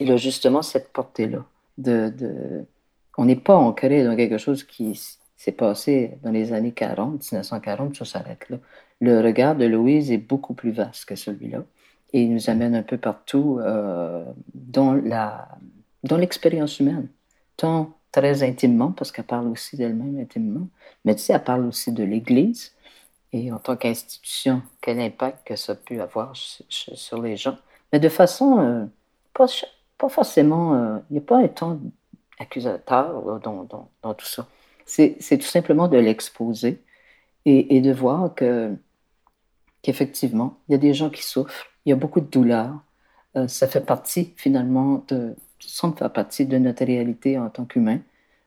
il 0.00 0.10
a 0.10 0.16
justement 0.16 0.62
cette 0.62 0.92
portée-là. 0.92 1.44
On 3.16 3.24
n'est 3.24 3.36
pas 3.36 3.54
ancré 3.54 4.02
dans 4.02 4.16
quelque 4.16 4.38
chose 4.38 4.64
qui 4.64 5.18
s'est 5.40 5.52
passé 5.52 6.18
dans 6.22 6.30
les 6.30 6.52
années 6.52 6.72
40, 6.72 7.12
1940, 7.32 7.96
ça 7.96 8.04
s'arrête 8.04 8.46
là. 8.50 8.58
Le 9.00 9.22
regard 9.22 9.56
de 9.56 9.64
Louise 9.64 10.12
est 10.12 10.18
beaucoup 10.18 10.52
plus 10.52 10.70
vaste 10.70 11.06
que 11.06 11.16
celui-là 11.16 11.64
et 12.12 12.20
il 12.22 12.34
nous 12.34 12.50
amène 12.50 12.74
un 12.74 12.82
peu 12.82 12.98
partout 12.98 13.58
euh, 13.58 14.22
dans 14.52 14.92
la, 14.92 15.48
dans 16.04 16.18
l'expérience 16.18 16.78
humaine, 16.78 17.08
tant 17.56 17.94
très 18.12 18.42
intimement, 18.42 18.92
parce 18.92 19.12
qu'elle 19.12 19.24
parle 19.24 19.48
aussi 19.48 19.78
d'elle-même 19.78 20.18
intimement, 20.20 20.68
mais 21.06 21.14
tu 21.14 21.22
sais, 21.22 21.32
elle 21.32 21.42
parle 21.42 21.64
aussi 21.64 21.90
de 21.90 22.04
l'Église 22.04 22.74
et 23.32 23.50
en 23.50 23.58
tant 23.58 23.76
qu'institution, 23.76 24.60
quel 24.82 25.00
impact 25.00 25.46
que 25.46 25.56
ça 25.56 25.72
a 25.72 25.76
pu 25.76 26.02
avoir 26.02 26.32
sur, 26.34 27.22
les 27.22 27.38
gens, 27.38 27.56
mais 27.94 27.98
de 27.98 28.10
façon 28.10 28.58
euh, 28.58 28.84
pas, 29.32 29.46
pas 29.96 30.10
forcément, 30.10 30.74
euh, 30.74 30.98
il 31.08 31.14
n'y 31.14 31.18
a 31.18 31.22
pas 31.22 31.38
un 31.38 31.48
ton 31.48 31.80
accusateur 32.38 33.40
dans, 33.40 33.88
dans 34.02 34.14
tout 34.14 34.26
ça. 34.26 34.46
C'est 34.90 35.38
tout 35.38 35.46
simplement 35.46 35.88
de 35.88 35.98
l'exposer 35.98 36.82
et, 37.44 37.76
et 37.76 37.80
de 37.80 37.92
voir 37.92 38.34
que 38.34 38.74
qu'effectivement, 39.82 40.58
il 40.68 40.72
y 40.72 40.74
a 40.74 40.78
des 40.78 40.94
gens 40.94 41.10
qui 41.10 41.22
souffrent, 41.22 41.66
il 41.84 41.90
y 41.90 41.92
a 41.92 41.96
beaucoup 41.96 42.20
de 42.20 42.26
douleur. 42.26 42.82
Euh, 43.36 43.48
ça 43.48 43.68
fait 43.68 43.84
partie 43.84 44.34
finalement 44.36 45.04
de, 45.08 45.36
semble 45.58 45.96
faire 45.96 46.12
partie 46.12 46.46
de 46.46 46.58
notre 46.58 46.84
réalité 46.84 47.38
en 47.38 47.48
tant 47.50 47.64
qu'humain. 47.64 48.00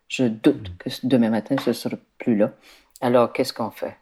Je 0.07 0.25
doute 0.25 0.77
que 0.77 0.89
demain 1.03 1.29
matin, 1.29 1.55
ce 1.57 1.69
ne 1.69 1.73
sera 1.73 1.97
plus 2.17 2.35
là. 2.35 2.53
Alors, 3.01 3.33
qu'est-ce 3.33 3.53
qu'on 3.53 3.71
fait? 3.71 3.97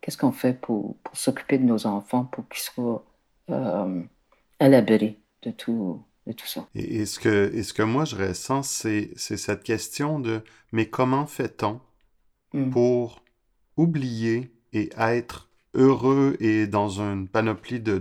Qu'est-ce 0.00 0.16
qu'on 0.16 0.32
fait 0.32 0.52
pour, 0.52 0.96
pour 1.02 1.16
s'occuper 1.16 1.58
de 1.58 1.64
nos 1.64 1.86
enfants, 1.86 2.24
pour 2.24 2.48
qu'ils 2.48 2.62
soient 2.62 3.04
euh, 3.50 4.02
à 4.60 4.68
l'abri 4.68 5.18
de 5.42 5.50
tout, 5.50 6.00
de 6.26 6.32
tout 6.32 6.46
ça? 6.46 6.66
Et, 6.74 7.00
et 7.00 7.06
ce 7.06 7.18
que, 7.18 7.52
et 7.54 7.62
ce 7.62 7.72
que 7.72 7.82
moi 7.82 8.04
je 8.04 8.16
ressens, 8.16 8.62
c'est, 8.62 9.10
c'est 9.16 9.36
cette 9.36 9.62
question 9.62 10.20
de 10.20 10.40
mais 10.72 10.86
comment 10.86 11.26
fait-on 11.26 11.80
Mm. 12.54 12.70
pour 12.70 13.24
oublier 13.76 14.52
et 14.72 14.90
être 14.96 15.50
heureux 15.74 16.36
et 16.38 16.68
dans 16.68 17.00
une 17.00 17.26
panoplie 17.26 17.80
de, 17.80 18.00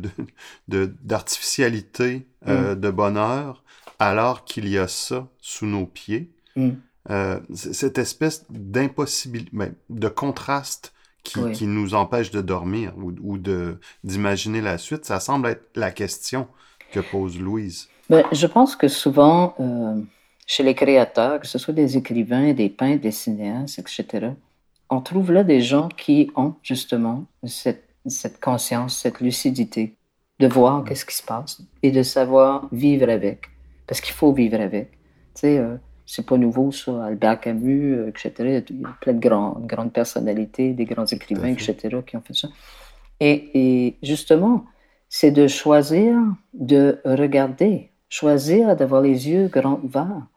d'artificialité, 0.68 2.28
de, 2.46 2.76
mm. 2.76 2.80
de 2.80 2.90
bonheur, 2.92 3.64
alors 3.98 4.46
qu'il 4.46 4.70
y 4.70 4.78
a 4.78 4.88
ça 4.88 5.28
sous 5.40 5.66
nos 5.66 5.88
pieds? 5.88 6.32
Mm. 6.56 6.70
cette 7.56 7.98
espèce 7.98 8.46
d'impossibilité, 8.52 9.50
ben, 9.54 9.74
de 9.90 10.08
contraste 10.08 10.94
qui, 11.24 11.66
nous 11.66 11.96
empêche 11.96 12.30
de 12.32 12.42
dormir 12.42 12.94
ou, 12.98 13.38
de, 13.38 13.80
d'imaginer 14.04 14.62
la 14.62 14.78
suite, 14.78 15.06
ça 15.06 15.20
semble 15.20 15.48
être 15.48 15.68
la 15.76 15.90
question 15.90 16.48
que 16.92 17.00
pose 17.00 17.40
Louise. 17.40 17.88
Ben, 18.10 18.24
je 18.32 18.48
pense 18.48 18.76
que 18.76 18.88
souvent, 18.88 19.56
euh, 19.60 20.02
chez 20.46 20.64
les 20.64 20.76
créateurs, 20.76 21.40
que 21.40 21.48
ce 21.48 21.58
soit 21.58 21.74
des 21.74 21.98
écrivains, 21.98 22.54
des 22.54 22.70
peintres, 22.70 23.02
des 23.02 23.12
cinéastes, 23.12 23.80
etc., 23.80 24.32
on 24.90 25.02
trouve 25.02 25.32
là 25.32 25.44
des 25.44 25.62
gens 25.62 25.90
qui 25.90 26.30
ont 26.36 26.54
justement 26.62 27.26
cette, 27.46 27.88
cette 28.06 28.40
conscience, 28.40 28.98
cette 28.98 29.22
lucidité 29.22 29.96
de 30.40 30.48
voir 30.48 30.84
qu'est-ce 30.84 31.06
qui 31.06 31.16
se 31.16 31.24
passe 31.24 31.62
et 31.82 31.92
de 31.92 32.04
savoir 32.04 32.68
vivre 32.72 33.10
avec. 33.10 33.46
Parce 33.88 34.02
qu'il 34.02 34.14
faut 34.14 34.34
vivre 34.34 34.60
avec. 34.60 34.92
Tu 34.92 34.98
sais, 35.36 35.58
euh, 35.58 35.76
c'est 36.06 36.26
pas 36.26 36.38
nouveau, 36.38 36.72
ça. 36.72 37.06
Albert 37.06 37.40
Camus, 37.40 37.96
euh, 37.96 38.10
etc. 38.10 38.64
Il 38.70 38.82
y 38.82 38.86
a 38.86 38.96
plein 39.02 39.14
de 39.14 39.20
grandes 39.20 39.94
personnalités, 39.94 40.74
des 40.74 40.86
grands 40.86 41.06
écrivains, 41.06 41.50
etc., 41.50 41.98
qui 42.06 42.18
ont 42.18 42.22
fait 42.22 42.36
ça. 42.36 42.50
Et, 43.20 43.96
justement, 44.04 44.66
c'est 45.08 45.32
de 45.32 45.48
choisir 45.48 46.18
de 46.54 47.00
regarder, 47.06 47.92
choisir 48.14 48.76
d'avoir 48.76 49.02
les 49.02 49.28
yeux 49.28 49.48
grands 49.48 49.80
ouverts. 49.84 50.28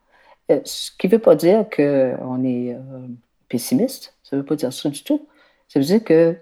Euh, 0.50 0.60
ce 0.64 0.90
qui 0.98 1.08
ne 1.08 1.12
veut 1.12 1.18
pas 1.18 1.36
dire 1.36 1.66
qu'on 1.68 2.42
est 2.42 2.72
euh, 2.72 3.06
pessimiste, 3.50 4.16
ça 4.22 4.34
ne 4.34 4.40
veut 4.40 4.46
pas 4.46 4.56
dire 4.56 4.72
ça 4.72 4.88
du 4.88 5.02
tout. 5.02 5.28
Ça 5.68 5.78
veut 5.78 5.84
dire 5.84 6.02
que 6.02 6.36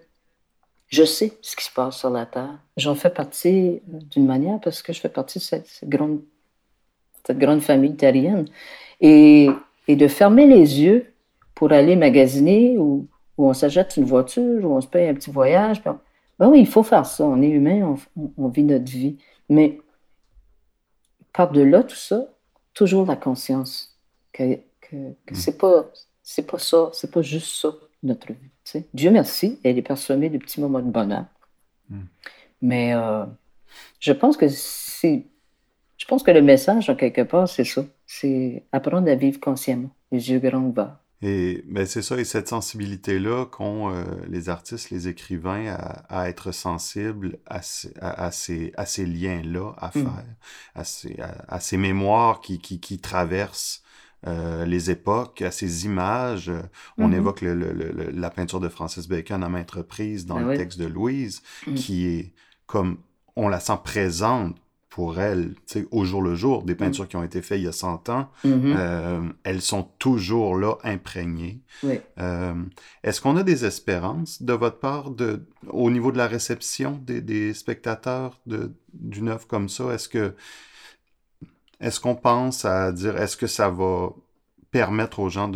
je 0.87 1.03
sais 1.03 1.33
ce 1.43 1.57
qui 1.57 1.65
se 1.65 1.73
passe 1.73 1.97
sur 1.97 2.11
la 2.11 2.25
Terre. 2.25 2.57
J'en 2.77 2.95
fais 2.95 3.11
partie 3.11 3.83
d'une 4.13 4.27
manière 4.27 4.61
parce 4.61 4.81
que 4.81 4.93
je 4.93 5.01
fais 5.01 5.09
partie 5.09 5.41
de 5.41 5.43
cette, 5.43 5.85
grande, 5.89 6.23
famille 7.63 7.97
terrienne. 7.97 8.47
Et, 9.01 9.51
de 9.89 10.07
fermer 10.07 10.47
les 10.47 10.83
yeux 10.83 11.13
pour 11.57 11.73
aller 11.73 11.97
magasiner 11.97 12.79
ou, 12.79 13.09
on 13.37 13.53
s'achète 13.53 13.97
une 13.97 14.05
voiture 14.05 14.65
ou 14.65 14.77
on 14.77 14.81
se 14.81 14.87
paye 14.87 15.09
un 15.09 15.15
petit 15.15 15.33
voyage. 15.33 15.83
Ben, 15.83 15.99
oui, 16.49 16.61
il 16.61 16.69
faut 16.69 16.85
faire 16.85 17.07
ça. 17.07 17.25
On 17.25 17.43
est 17.43 17.49
humain, 17.49 17.97
on, 18.39 18.49
vit 18.49 18.63
notre 18.63 18.85
vie. 18.85 19.17
Mais 19.49 19.81
par-delà 21.35 21.83
tout 21.83 21.97
ça, 21.97 22.27
toujours 22.73 23.05
la 23.05 23.17
conscience 23.17 23.99
que, 24.33 24.55
que, 24.81 24.97
mm. 24.97 25.35
c'est 25.35 25.59
pas 25.59 25.91
c'est 26.23 26.47
pas 26.47 26.59
ça, 26.59 26.89
c'est 26.95 27.11
pas 27.11 27.21
juste 27.21 27.55
ça 27.61 27.69
notre 28.03 28.33
vie. 28.33 28.85
Dieu 28.95 29.11
merci, 29.11 29.61
elle 29.63 29.77
est 29.77 29.83
parsemée 29.83 30.31
de 30.31 30.39
petits 30.39 30.61
moments 30.61 30.81
de 30.81 30.91
bonheur. 30.91 31.27
Mm. 31.91 32.01
Mais 32.63 32.95
euh, 32.95 33.27
je 34.01 34.13
pense 34.13 34.39
que 34.39 34.49
c'est 34.49 35.27
je 35.97 36.07
pense 36.07 36.23
que 36.23 36.31
le 36.31 36.43
message, 36.43 36.91
en 36.91 36.97
quelque 36.97 37.23
part, 37.23 37.49
c'est 37.49 37.65
ça. 37.65 37.85
C'est 38.07 38.65
apprendre 38.73 39.11
à 39.11 39.15
vivre 39.15 39.41
consciemment, 39.41 39.91
les 40.11 40.31
yeux 40.31 40.39
grands 40.39 40.59
ouverts. 40.59 40.97
Et 41.27 41.65
ben 41.67 41.87
c'est 41.87 42.03
ça, 42.03 42.19
et 42.19 42.25
cette 42.25 42.49
sensibilité-là 42.49 43.47
qu'ont 43.47 43.91
euh, 43.91 44.05
les 44.29 44.51
artistes, 44.51 44.91
les 44.91 45.09
écrivains 45.09 45.75
à, 46.11 46.29
être 46.29 46.53
sensibles 46.53 47.39
à, 47.47 47.61
à, 48.03 48.31
ces, 48.31 48.75
à 48.77 48.85
ces 48.85 49.07
liens-là 49.07 49.73
à 49.79 49.89
mm. 49.89 49.91
faire, 49.93 50.25
à, 50.75 50.85
ces, 50.85 51.17
à, 51.49 51.61
ces 51.61 51.79
mémoires 51.79 52.43
qui, 52.43 52.59
qui, 52.59 52.79
qui 52.79 52.99
traversent 52.99 53.83
euh, 54.27 54.67
les 54.67 54.91
époques, 54.91 55.41
à 55.41 55.51
ces 55.51 55.87
images. 55.87 56.53
On 56.99 57.09
mm-hmm. 57.09 57.15
évoque 57.15 57.41
le, 57.41 57.55
le, 57.55 58.11
la 58.13 58.29
peinture 58.29 58.61
de 58.61 58.69
Francis 58.69 59.09
Bacon 59.09 59.43
à 59.43 59.49
maintes 59.49 59.71
reprises 59.71 60.27
dans 60.27 60.37
ben 60.37 60.49
le 60.49 60.57
texte 60.59 60.79
de 60.79 60.87
Louise, 60.87 61.43
mm. 61.67 61.75
qui 61.75 62.07
est 62.07 62.35
comme 62.67 62.99
on 63.35 63.49
la 63.49 63.61
sent 63.61 63.79
présente 63.83 64.57
pour 64.95 65.19
elle, 65.19 65.55
au 65.91 66.05
jour 66.05 66.23
le 66.23 66.37
jour, 66.37 66.63
des 66.63 66.75
mm. 66.75 66.77
peintures 66.77 67.09
qui 67.09 67.17
ont 67.17 67.25
été 67.25 67.43
faites 67.43 67.59
il 67.59 67.65
y 67.65 67.67
a 67.67 67.73
100 67.73 68.11
ans, 68.11 68.29
mm-hmm. 68.45 68.75
euh, 68.79 69.23
elles 69.43 69.61
sont 69.61 69.89
toujours 69.99 70.57
là, 70.57 70.77
imprégnées. 70.85 71.59
Euh, 72.21 72.55
est-ce 73.03 73.21
qu'on 73.21 73.37
a 73.37 73.43
des 73.43 73.65
espérances 73.65 74.41
de 74.41 74.53
votre 74.53 74.79
part 74.79 75.11
de, 75.11 75.49
au 75.69 75.91
niveau 75.91 76.13
de 76.13 76.17
la 76.17 76.29
réception 76.29 77.01
des, 77.05 77.55
spectateurs 77.55 78.39
de, 78.47 78.71
d'une 78.93 79.31
œuvre 79.31 79.49
comme 79.49 79.69
ça? 79.69 79.93
Est-ce 79.93 80.09
que 80.09 80.37
est-ce 81.81 81.99
qu'on 81.99 82.15
pense 82.15 82.65
à 82.65 82.93
dire 82.93 83.17
est-ce 83.17 83.37
que 83.37 83.49
ça 83.49 83.71
va 83.71 84.11
permettre 84.71 85.19
aux 85.19 85.29
gens 85.29 85.51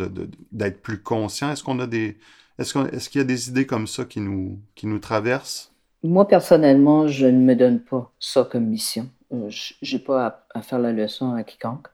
d'être 0.51 0.81
plus 0.81 1.01
conscients? 1.01 1.49
Est-ce 1.49 1.63
qu'on 1.63 1.79
a 1.79 1.87
des 1.87 2.17
est-ce, 2.57 3.07
qu'il 3.09 3.19
y 3.19 3.21
a 3.21 3.25
des 3.25 3.47
idées 3.47 3.65
comme 3.65 3.87
ça 3.87 4.03
qui 4.03 4.19
nous, 4.19 4.59
qui 4.75 4.85
nous 4.85 4.99
traversent? 4.99 5.71
Moi, 6.03 6.27
personnellement, 6.27 7.07
je 7.07 7.25
ne 7.25 7.39
me 7.39 7.55
donne 7.55 7.79
pas 7.79 8.11
ça 8.19 8.43
comme 8.43 8.65
mission. 8.65 9.09
Euh, 9.31 9.49
je 9.49 9.95
n'ai 9.95 10.01
pas 10.01 10.45
à, 10.53 10.61
faire 10.61 10.79
la 10.79 10.91
leçon 10.91 11.33
à 11.33 11.43
quiconque. 11.43 11.87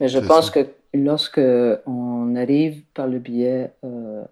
Mais 0.00 0.08
je 0.08 0.18
pense 0.18 0.50
que 0.50 0.68
lorsque 0.92 1.40
on 1.86 2.36
arrive 2.36 2.82
par 2.94 3.06
le 3.06 3.18
biais 3.18 3.72
euh, 3.84 4.24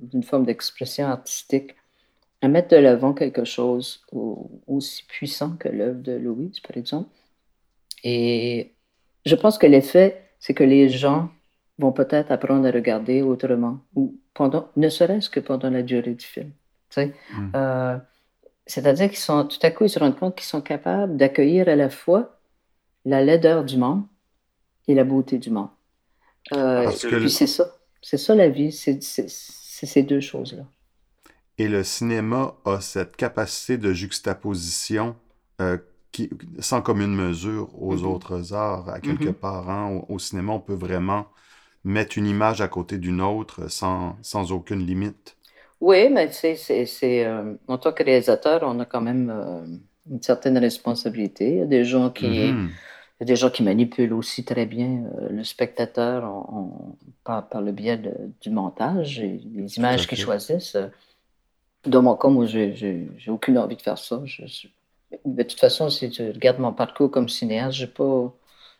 d'une 0.00 0.22
forme 0.22 0.44
d'expression 0.44 1.06
artistique 1.06 1.74
à 2.42 2.48
mettre 2.48 2.68
de 2.68 2.76
l'avant 2.76 3.12
quelque 3.12 3.44
chose 3.44 4.02
aussi 4.66 5.04
puissant 5.04 5.56
que 5.56 5.68
l'œuvre 5.68 6.00
de 6.00 6.12
Louise, 6.12 6.58
par 6.60 6.76
exemple, 6.76 7.10
et 8.02 8.72
je 9.26 9.34
pense 9.34 9.58
que 9.58 9.66
l'effet, 9.66 10.22
c'est 10.38 10.54
que 10.54 10.64
les 10.64 10.88
gens 10.88 11.28
vont 11.78 11.92
peut-être 11.92 12.30
apprendre 12.30 12.66
à 12.66 12.70
regarder 12.70 13.22
autrement, 13.22 13.80
ou 13.94 14.18
pendant, 14.34 14.68
ne 14.76 14.88
serait-ce 14.88 15.28
que 15.28 15.40
pendant 15.40 15.70
la 15.70 15.82
durée 15.82 16.14
du 16.14 16.24
film. 16.24 16.50
Tu 16.90 16.94
sais? 16.94 17.14
Mmh. 17.32 17.52
Euh, 17.54 17.98
c'est-à-dire 18.70 19.08
qu'ils 19.08 19.18
sont, 19.18 19.44
tout 19.46 19.58
à 19.62 19.70
coup, 19.72 19.84
ils 19.84 19.90
se 19.90 19.98
rendent 19.98 20.16
compte 20.16 20.36
qu'ils 20.36 20.46
sont 20.46 20.60
capables 20.60 21.16
d'accueillir 21.16 21.68
à 21.68 21.74
la 21.74 21.90
fois 21.90 22.38
la 23.04 23.20
laideur 23.20 23.64
du 23.64 23.76
monde 23.76 24.04
et 24.86 24.94
la 24.94 25.02
beauté 25.02 25.38
du 25.38 25.50
monde. 25.50 25.70
Euh, 26.52 26.88
et 26.88 27.08
puis 27.08 27.30
c'est 27.30 27.48
ça. 27.48 27.76
C'est 28.00 28.16
ça 28.16 28.34
la 28.34 28.48
vie, 28.48 28.70
c'est 28.70 29.00
ces 29.02 30.02
deux 30.04 30.20
choses-là. 30.20 30.62
Et 31.58 31.68
le 31.68 31.82
cinéma 31.82 32.54
a 32.64 32.80
cette 32.80 33.16
capacité 33.16 33.76
de 33.76 33.92
juxtaposition 33.92 35.16
euh, 35.60 35.76
qui, 36.12 36.30
sans 36.60 36.80
commune 36.80 37.14
mesure 37.14 37.70
aux 37.82 37.96
mm-hmm. 37.96 38.04
autres 38.04 38.54
arts, 38.54 38.88
à 38.88 39.00
quelque 39.00 39.30
mm-hmm. 39.30 39.32
part. 39.32 39.68
Hein. 39.68 40.00
Au, 40.08 40.18
cinéma, 40.20 40.52
on 40.52 40.60
peut 40.60 40.74
vraiment 40.74 41.26
mettre 41.82 42.16
une 42.18 42.26
image 42.26 42.60
à 42.60 42.68
côté 42.68 42.98
d'une 42.98 43.20
autre 43.20 43.68
sans, 43.68 44.16
sans 44.22 44.52
aucune 44.52 44.86
limite. 44.86 45.36
Oui, 45.80 46.10
mais 46.10 46.30
c'est, 46.30 46.56
c'est, 46.56 47.24
euh, 47.24 47.54
en 47.66 47.78
tant 47.78 47.92
que 47.92 48.02
réalisateur, 48.02 48.60
on 48.64 48.78
a 48.80 48.84
quand 48.84 49.00
même 49.00 49.30
euh, 49.30 49.64
une 50.10 50.22
certaine 50.22 50.58
responsabilité. 50.58 51.52
Il 51.52 51.56
y 51.56 51.62
a 51.62 51.66
des 51.66 51.84
gens 51.84 52.10
qui, 52.10 52.26
mm-hmm. 52.26 52.68
il 52.68 53.20
y 53.20 53.22
a 53.22 53.24
des 53.24 53.36
gens 53.36 53.50
qui 53.50 53.62
manipulent 53.62 54.12
aussi 54.12 54.44
très 54.44 54.66
bien 54.66 55.04
euh, 55.04 55.30
le 55.30 55.42
spectateur 55.42 56.30
par, 57.24 57.48
par, 57.48 57.62
le 57.62 57.72
biais 57.72 57.96
de, 57.96 58.12
du 58.42 58.50
montage 58.50 59.20
et 59.20 59.40
des 59.42 59.78
images 59.78 60.06
qu'ils 60.06 60.18
choisissent. 60.18 60.76
Dans 61.86 62.02
mon 62.02 62.14
cas, 62.14 62.28
moi, 62.28 62.44
j'ai, 62.44 62.74
j'ai, 62.74 63.30
aucune 63.30 63.56
envie 63.56 63.76
de 63.76 63.82
faire 63.82 63.96
ça. 63.96 64.20
Je, 64.24 64.44
de 65.24 65.42
toute 65.42 65.58
façon, 65.58 65.88
si 65.88 66.10
tu 66.10 66.22
regardes 66.30 66.58
mon 66.58 66.74
parcours 66.74 67.10
comme 67.10 67.30
cinéaste, 67.30 67.78
j'ai 67.78 67.86
pas, 67.86 68.34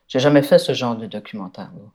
j'ai 0.06 0.18
jamais 0.18 0.42
fait 0.42 0.58
ce 0.58 0.74
genre 0.74 0.96
de 0.96 1.06
documentaire. 1.06 1.72
Là. 1.74 1.90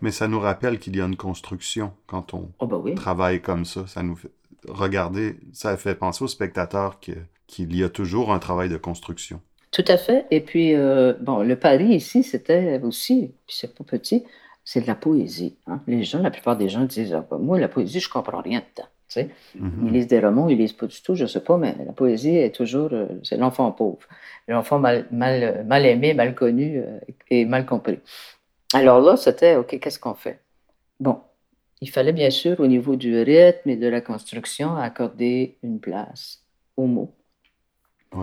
Mais 0.00 0.10
ça 0.10 0.28
nous 0.28 0.40
rappelle 0.40 0.78
qu'il 0.78 0.96
y 0.96 1.00
a 1.00 1.04
une 1.04 1.16
construction 1.16 1.92
quand 2.06 2.34
on 2.34 2.50
oh, 2.58 2.66
bah 2.66 2.80
travaille 2.96 3.40
comme 3.40 3.64
ça. 3.64 3.86
Ça 3.86 4.02
nous 4.02 4.16
fait 4.16 4.30
regarder, 4.68 5.36
ça 5.52 5.76
fait 5.76 5.94
penser 5.94 6.24
aux 6.24 6.28
spectateurs 6.28 6.98
qu'il 7.00 7.76
y 7.76 7.84
a 7.84 7.88
toujours 7.88 8.32
un 8.32 8.38
travail 8.38 8.68
de 8.68 8.76
construction. 8.76 9.40
Tout 9.70 9.84
à 9.88 9.96
fait. 9.96 10.26
Et 10.30 10.40
puis, 10.40 10.74
euh, 10.74 11.14
bon, 11.20 11.42
le 11.42 11.56
pari 11.56 11.86
ici, 11.94 12.22
c'était 12.22 12.80
aussi, 12.82 13.32
puis 13.46 13.56
c'est 13.58 13.74
pas 13.74 13.84
petit, 13.84 14.24
c'est 14.64 14.80
de 14.80 14.86
la 14.86 14.94
poésie. 14.94 15.56
Hein. 15.66 15.80
Les 15.86 16.04
gens, 16.04 16.20
la 16.20 16.30
plupart 16.30 16.56
des 16.56 16.68
gens 16.68 16.84
disent 16.84 17.12
ah, 17.12 17.26
bah, 17.28 17.38
Moi, 17.38 17.58
la 17.58 17.68
poésie, 17.68 18.00
je 18.00 18.08
comprends 18.08 18.40
rien 18.40 18.60
dedans. 18.60 18.88
Mm-hmm. 19.16 19.70
Ils 19.84 19.92
lisent 19.92 20.06
des 20.06 20.20
romans, 20.20 20.48
ils 20.48 20.58
lisent 20.58 20.72
pas 20.72 20.86
du 20.86 21.00
tout, 21.02 21.14
je 21.14 21.26
sais 21.26 21.40
pas, 21.40 21.56
mais 21.56 21.74
la 21.86 21.92
poésie 21.92 22.36
est 22.36 22.54
toujours, 22.54 22.88
euh, 22.92 23.06
c'est 23.22 23.36
l'enfant 23.36 23.70
pauvre, 23.70 23.98
l'enfant 24.48 24.78
mal, 24.78 25.06
mal, 25.10 25.64
mal 25.66 25.86
aimé, 25.86 26.14
mal 26.14 26.34
connu 26.34 26.78
euh, 26.78 26.98
et 27.30 27.44
mal 27.44 27.66
compris. 27.66 28.00
Alors 28.74 29.00
là, 29.00 29.16
c'était, 29.16 29.56
OK, 29.56 29.78
qu'est-ce 29.78 29.98
qu'on 29.98 30.14
fait? 30.14 30.40
Bon, 31.00 31.20
il 31.80 31.90
fallait 31.90 32.12
bien 32.12 32.30
sûr, 32.30 32.60
au 32.60 32.66
niveau 32.66 32.96
du 32.96 33.20
rythme 33.20 33.68
et 33.68 33.76
de 33.76 33.86
la 33.86 34.00
construction, 34.00 34.76
accorder 34.76 35.56
une 35.62 35.80
place 35.80 36.42
aux 36.76 36.86
mots. 36.86 37.12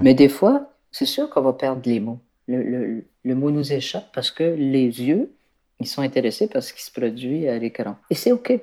Mais 0.02 0.14
des 0.14 0.30
fois, 0.30 0.72
c'est 0.92 1.06
sûr 1.06 1.30
qu'on 1.30 1.42
va 1.42 1.54
perdre 1.54 1.82
les 1.86 2.00
mots. 2.00 2.20
Le, 2.48 3.04
mot 3.26 3.52
nous 3.52 3.74
échappe 3.74 4.12
parce 4.14 4.32
que 4.32 4.44
les 4.44 5.02
yeux, 5.04 5.34
ils 5.80 5.88
sont 5.88 6.02
intéressés 6.02 6.48
par 6.48 6.64
ce 6.64 6.74
qui 6.74 6.84
se 6.84 6.92
produit 6.92 7.48
à 7.48 7.58
l'écran. 7.58 7.98
Et 8.10 8.16
c'est 8.16 8.32
OK. 8.32 8.54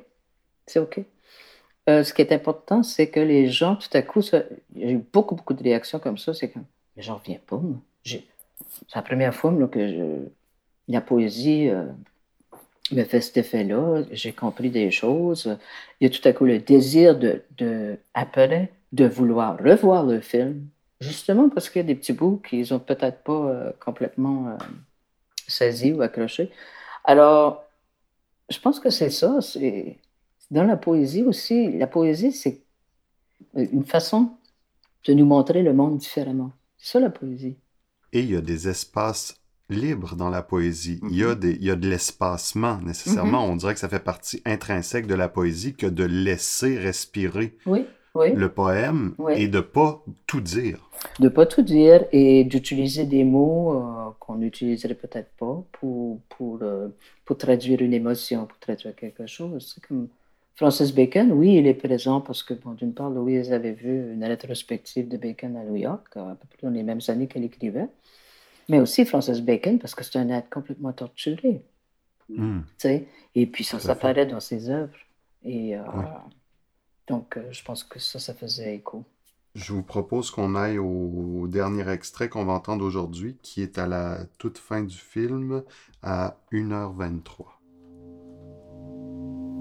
C'est 0.66 0.78
OK. 0.78 1.00
Euh, 1.88 2.04
ce 2.04 2.12
qui 2.12 2.22
est 2.22 2.32
important, 2.32 2.82
c'est 2.82 3.08
que 3.08 3.20
les 3.20 3.48
gens, 3.48 3.76
tout 3.76 3.88
à 3.92 4.02
coup, 4.02 4.20
j'ai 4.22 4.46
eu 4.74 4.98
beaucoup, 5.12 5.34
beaucoup 5.34 5.54
de 5.54 5.62
réactions 5.62 5.98
comme 5.98 6.18
ça. 6.18 6.34
C'est 6.34 6.50
comme, 6.50 6.64
mais 6.96 7.02
j'en 7.02 7.16
reviens 7.16 7.38
pas, 7.46 7.56
moi. 7.56 7.76
C'est 8.04 8.24
la 8.94 9.02
première 9.02 9.34
fois 9.34 9.52
que 9.70 9.88
je, 9.88 10.28
la 10.88 11.00
poésie 11.00 11.68
euh, 11.68 11.84
me 12.92 13.04
fait 13.04 13.20
cet 13.20 13.36
effet-là. 13.36 14.02
J'ai 14.10 14.32
compris 14.32 14.70
des 14.70 14.90
choses. 14.90 15.56
Il 16.00 16.10
y 16.10 16.10
a 16.10 16.18
tout 16.18 16.26
à 16.26 16.32
coup 16.32 16.44
le 16.44 16.58
désir 16.58 17.18
de, 17.18 17.42
de 17.58 17.98
après 18.14 18.72
de 18.92 19.06
vouloir 19.06 19.58
revoir 19.58 20.06
le 20.06 20.20
film, 20.20 20.66
justement 21.00 21.50
parce 21.50 21.68
qu'il 21.68 21.82
y 21.82 21.84
a 21.84 21.86
des 21.86 21.94
petits 21.94 22.14
bouts 22.14 22.40
qu'ils 22.48 22.72
ont 22.72 22.78
peut-être 22.78 23.22
pas 23.22 23.32
euh, 23.32 23.72
complètement 23.84 24.48
euh, 24.48 24.56
saisis 25.46 25.92
ou 25.92 26.00
accrochés. 26.00 26.50
Alors, 27.04 27.64
je 28.48 28.58
pense 28.58 28.80
que 28.80 28.90
c'est 28.90 29.10
ça. 29.10 29.40
C'est 29.42 29.98
dans 30.50 30.64
la 30.64 30.76
poésie 30.76 31.22
aussi. 31.22 31.72
La 31.72 31.86
poésie, 31.86 32.32
c'est 32.32 32.62
une 33.54 33.84
façon 33.84 34.30
de 35.04 35.12
nous 35.12 35.26
montrer 35.26 35.62
le 35.62 35.74
monde 35.74 35.98
différemment. 35.98 36.52
C'est 36.78 36.92
ça 36.92 37.00
la 37.00 37.10
poésie. 37.10 37.56
Et 38.12 38.20
il 38.20 38.30
y 38.30 38.36
a 38.36 38.40
des 38.40 38.68
espaces 38.68 39.38
libres 39.68 40.16
dans 40.16 40.30
la 40.30 40.42
poésie. 40.42 41.00
il, 41.10 41.16
y 41.16 41.24
a 41.24 41.34
des, 41.34 41.52
il 41.52 41.64
y 41.64 41.70
a 41.70 41.76
de 41.76 41.88
l'espacement 41.88 42.78
nécessairement. 42.78 43.46
Mm-hmm. 43.46 43.52
On 43.52 43.56
dirait 43.56 43.74
que 43.74 43.80
ça 43.80 43.88
fait 43.88 44.02
partie 44.02 44.42
intrinsèque 44.44 45.06
de 45.06 45.14
la 45.14 45.28
poésie 45.28 45.74
que 45.74 45.86
de 45.86 46.04
laisser 46.04 46.78
respirer 46.78 47.56
oui, 47.66 47.84
le 48.14 48.48
poème 48.48 49.14
et 49.30 49.48
de 49.48 49.60
pas 49.60 50.02
tout 50.26 50.40
dire. 50.40 50.90
De 51.20 51.28
pas 51.28 51.46
tout 51.46 51.62
dire 51.62 52.04
et 52.12 52.44
d'utiliser 52.44 53.04
des 53.04 53.24
mots 53.24 53.74
euh, 53.74 54.10
qu'on 54.18 54.36
n'utiliserait 54.36 54.94
peut-être 54.94 55.30
pas 55.38 55.62
pour, 55.72 56.20
pour, 56.28 56.58
euh, 56.62 56.88
pour 57.24 57.38
traduire 57.38 57.80
une 57.82 57.94
émotion, 57.94 58.46
pour 58.46 58.58
traduire 58.58 58.96
quelque 58.96 59.26
chose. 59.26 59.74
C'est 59.74 59.86
comme 59.86 60.08
Francis 60.56 60.92
Bacon, 60.92 61.30
oui, 61.30 61.54
il 61.54 61.68
est 61.68 61.74
présent 61.74 62.20
parce 62.20 62.42
que, 62.42 62.52
bon, 62.52 62.72
d'une 62.72 62.92
part, 62.92 63.10
Louise 63.10 63.52
avait 63.52 63.74
vu 63.74 64.12
une 64.12 64.24
rétrospective 64.24 65.06
de 65.06 65.16
Bacon 65.16 65.56
à 65.56 65.62
New 65.62 65.76
York, 65.76 66.16
à 66.16 66.36
peu 66.40 66.48
près 66.48 66.66
dans 66.66 66.74
les 66.74 66.82
mêmes 66.82 66.98
années 67.06 67.28
qu'elle 67.28 67.44
écrivait. 67.44 67.86
Mais 68.68 68.80
aussi 68.80 69.04
Francis 69.04 69.40
Bacon 69.40 69.78
parce 69.78 69.94
que 69.94 70.04
c'est 70.04 70.18
un 70.18 70.28
être 70.28 70.50
complètement 70.50 70.92
torturé. 70.92 71.62
Hmm. 72.28 72.60
Et 73.34 73.46
puis 73.46 73.64
ça 73.64 73.78
s'apparaît 73.78 74.26
dans 74.26 74.40
ses 74.40 74.68
œuvres. 74.68 74.96
Et 75.44 75.76
euh, 75.76 75.82
donc, 77.06 77.36
euh, 77.36 77.48
je 77.50 77.64
pense 77.64 77.84
que 77.84 77.98
ça, 77.98 78.18
ça 78.18 78.34
faisait 78.34 78.76
écho. 78.76 79.04
Je 79.54 79.72
vous 79.72 79.82
propose 79.82 80.30
qu'on 80.30 80.54
aille 80.54 80.78
au 80.78 81.46
dernier 81.48 81.88
extrait 81.88 82.28
qu'on 82.28 82.44
va 82.44 82.52
entendre 82.52 82.84
aujourd'hui, 82.84 83.36
qui 83.42 83.62
est 83.62 83.78
à 83.78 83.86
la 83.86 84.18
toute 84.36 84.58
fin 84.58 84.82
du 84.82 84.96
film, 84.96 85.62
à 86.02 86.36
1h23. 86.52 87.46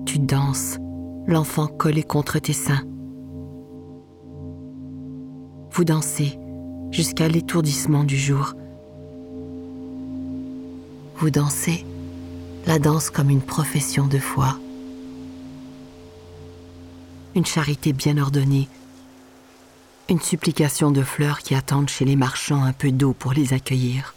Tu 0.05 0.19
danses 0.19 0.77
l'enfant 1.25 1.67
collé 1.67 2.03
contre 2.03 2.39
tes 2.39 2.53
seins. 2.53 2.83
Vous 5.71 5.83
dansez 5.83 6.39
jusqu'à 6.91 7.27
l'étourdissement 7.27 8.03
du 8.03 8.17
jour. 8.17 8.53
Vous 11.19 11.31
dansez 11.31 11.83
la 12.67 12.77
danse 12.77 13.09
comme 13.09 13.31
une 13.31 13.41
profession 13.41 14.05
de 14.05 14.19
foi. 14.19 14.55
Une 17.33 17.45
charité 17.45 17.91
bien 17.91 18.19
ordonnée. 18.19 18.67
Une 20.09 20.21
supplication 20.21 20.91
de 20.91 21.01
fleurs 21.01 21.39
qui 21.39 21.55
attendent 21.55 21.89
chez 21.89 22.05
les 22.05 22.15
marchands 22.15 22.63
un 22.63 22.71
peu 22.71 22.91
d'eau 22.91 23.13
pour 23.13 23.33
les 23.33 23.53
accueillir. 23.53 24.13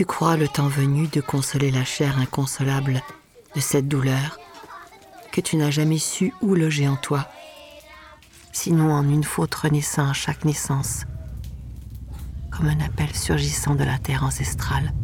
Tu 0.00 0.06
crois 0.06 0.38
le 0.38 0.48
temps 0.48 0.68
venu 0.68 1.08
de 1.08 1.20
consoler 1.20 1.70
la 1.70 1.84
chair 1.84 2.18
inconsolable 2.18 3.02
de 3.54 3.60
cette 3.60 3.86
douleur 3.86 4.38
que 5.30 5.42
tu 5.42 5.56
n'as 5.56 5.70
jamais 5.70 5.98
su 5.98 6.32
où 6.40 6.54
loger 6.54 6.88
en 6.88 6.96
toi, 6.96 7.28
sinon 8.50 8.94
en 8.94 9.06
une 9.06 9.24
faute 9.24 9.54
renaissant 9.54 10.08
à 10.08 10.14
chaque 10.14 10.46
naissance, 10.46 11.04
comme 12.50 12.68
un 12.68 12.80
appel 12.80 13.14
surgissant 13.14 13.74
de 13.74 13.84
la 13.84 13.98
terre 13.98 14.24
ancestrale 14.24 14.94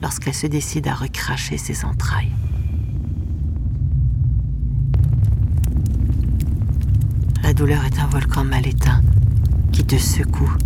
lorsqu'elle 0.00 0.32
se 0.32 0.46
décide 0.46 0.88
à 0.88 0.94
recracher 0.94 1.58
ses 1.58 1.84
entrailles. 1.84 2.32
La 7.42 7.52
douleur 7.52 7.84
est 7.84 7.98
un 7.98 8.06
volcan 8.06 8.44
mal 8.44 8.66
éteint 8.66 9.02
qui 9.70 9.84
te 9.84 9.98
secoue 9.98 10.56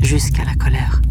jusqu'à 0.00 0.46
la 0.46 0.54
colère. 0.54 1.02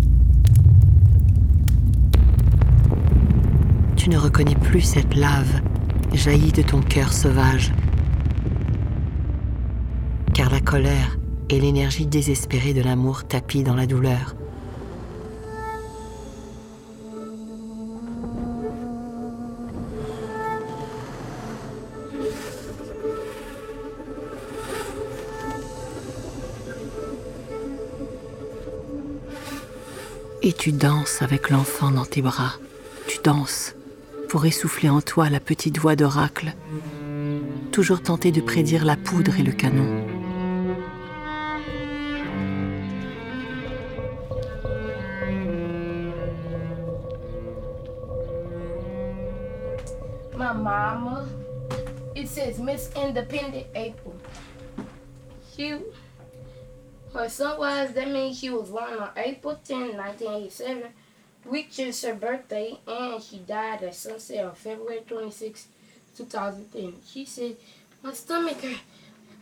Tu 4.04 4.10
ne 4.10 4.18
reconnais 4.18 4.56
plus 4.56 4.82
cette 4.82 5.16
lave 5.16 5.62
jaillie 6.12 6.52
de 6.52 6.62
ton 6.62 6.82
cœur 6.82 7.14
sauvage, 7.14 7.72
car 10.34 10.52
la 10.52 10.60
colère 10.60 11.18
et 11.48 11.58
l'énergie 11.58 12.06
désespérée 12.06 12.74
de 12.74 12.82
l'amour 12.82 13.24
tapis 13.24 13.64
dans 13.64 13.76
la 13.76 13.86
douleur. 13.86 14.36
Et 30.42 30.52
tu 30.52 30.74
danses 30.74 31.22
avec 31.22 31.50
l'enfant 31.50 31.90
dans 31.90 32.04
tes 32.04 32.22
bras. 32.22 32.56
Tu 33.08 33.20
danses 33.24 33.76
pour 34.34 34.48
essouffler 34.48 34.90
en 34.90 35.00
toi 35.00 35.30
la 35.30 35.40
petite 35.40 35.78
voix 35.78 35.96
d'oracle, 35.96 36.56
toujours 37.72 38.02
tenté 38.02 38.32
de 38.32 38.42
prédire 38.42 38.84
la 38.84 38.96
poudre 38.96 39.40
et 39.40 39.44
le 39.44 39.52
canon. 39.52 40.04
My 50.36 50.52
mama, 50.52 51.28
it 52.16 52.28
says 52.28 52.58
Miss 52.58 52.90
Independent 52.96 53.68
April. 53.76 54.16
Her 57.14 57.30
son 57.30 57.60
was, 57.60 57.94
that 57.94 58.08
means 58.08 58.40
she 58.40 58.50
was 58.50 58.72
born 58.72 58.98
on 59.00 59.10
April 59.16 59.60
10, 59.64 59.96
1987, 59.96 60.86
which 61.46 61.80
is 61.80 62.02
her 62.04 62.14
birthday, 62.14 62.78
and 62.88 63.22
she 63.22 63.38
died 63.40 63.84
at 63.84 63.96
sunset 63.96 64.46
on 64.46 64.56
February 64.56 65.02
26, 65.08 65.68
2010. 66.18 66.96
She 67.06 67.26
said, 67.26 67.58
My 68.02 68.14
stomach. 68.14 68.58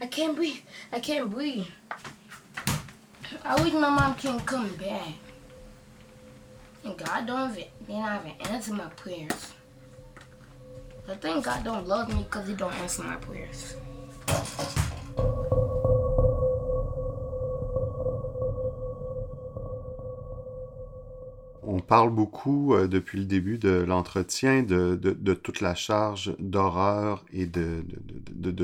I 0.02 0.08
can't 0.08 0.36
breathe. 0.36 0.62
I 0.92 1.00
can't 1.00 1.30
breathe. 1.30 1.68
I 3.44 3.62
wish 3.62 3.74
my 3.74 3.90
mom 3.90 4.16
can 4.16 4.40
come 4.40 4.76
back. 4.78 5.14
And 6.84 6.98
God 6.98 7.28
don't 7.28 7.52
even, 7.52 7.66
then 7.88 8.02
I 8.02 8.20
even 8.20 8.48
answer 8.52 8.74
my 8.74 8.90
prayers. 8.90 9.54
I 11.08 11.16
think 11.16 11.46
God 11.46 11.64
don't 11.64 11.88
love 11.88 12.10
me 12.10 12.24
because 12.24 12.48
he 12.48 12.56
don't 12.56 12.74
answer 12.74 13.04
my 13.04 13.16
prayers. 13.18 13.76
Parle 21.92 22.12
beaucoup 22.12 22.74
euh, 22.74 22.88
depuis 22.88 23.20
le 23.20 23.26
début 23.26 23.58
de 23.58 23.84
l'entretien 23.86 24.64
de, 24.64 24.96
toute 25.34 25.60
la 25.60 25.76
charge 25.76 26.34
d'horreur 26.40 27.26
et 27.34 27.48
de, 27.48 27.84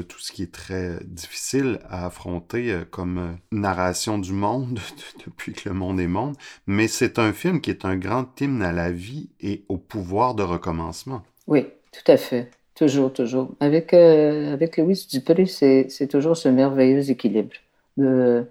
tout 0.01 0.19
ce 0.19 0.31
qui 0.31 0.43
est 0.43 0.53
très 0.53 0.97
difficile 1.03 1.79
à 1.89 2.05
affronter 2.05 2.71
euh, 2.71 2.85
comme 2.89 3.17
euh, 3.17 3.31
narration 3.51 4.17
du 4.17 4.31
monde 4.31 4.79
depuis 5.25 5.51
que 5.51 5.67
le 5.67 5.75
monde 5.75 5.99
est 5.99 6.07
monde. 6.07 6.37
Mais 6.67 6.87
c'est 6.87 7.19
un 7.19 7.33
film 7.33 7.59
qui 7.59 7.69
est 7.69 7.83
un 7.83 7.97
grand 7.97 8.39
hymne 8.39 8.61
à 8.61 8.71
la 8.71 8.93
vie 8.93 9.27
et 9.41 9.65
au 9.67 9.75
pouvoir 9.75 10.33
de 10.33 10.43
recommencement. 10.43 11.21
Oui, 11.47 11.65
tout 11.91 12.09
à 12.09 12.15
fait. 12.15 12.49
Toujours, 12.75 13.11
toujours. 13.11 13.51
Avec, 13.59 13.93
avec 13.93 14.77
Louis 14.77 15.05
Dupré, 15.11 15.47
c'est 15.47 16.07
toujours 16.09 16.37
ce 16.37 16.47
merveilleux 16.47 17.09
équilibre 17.09 17.55
de, 17.97 18.45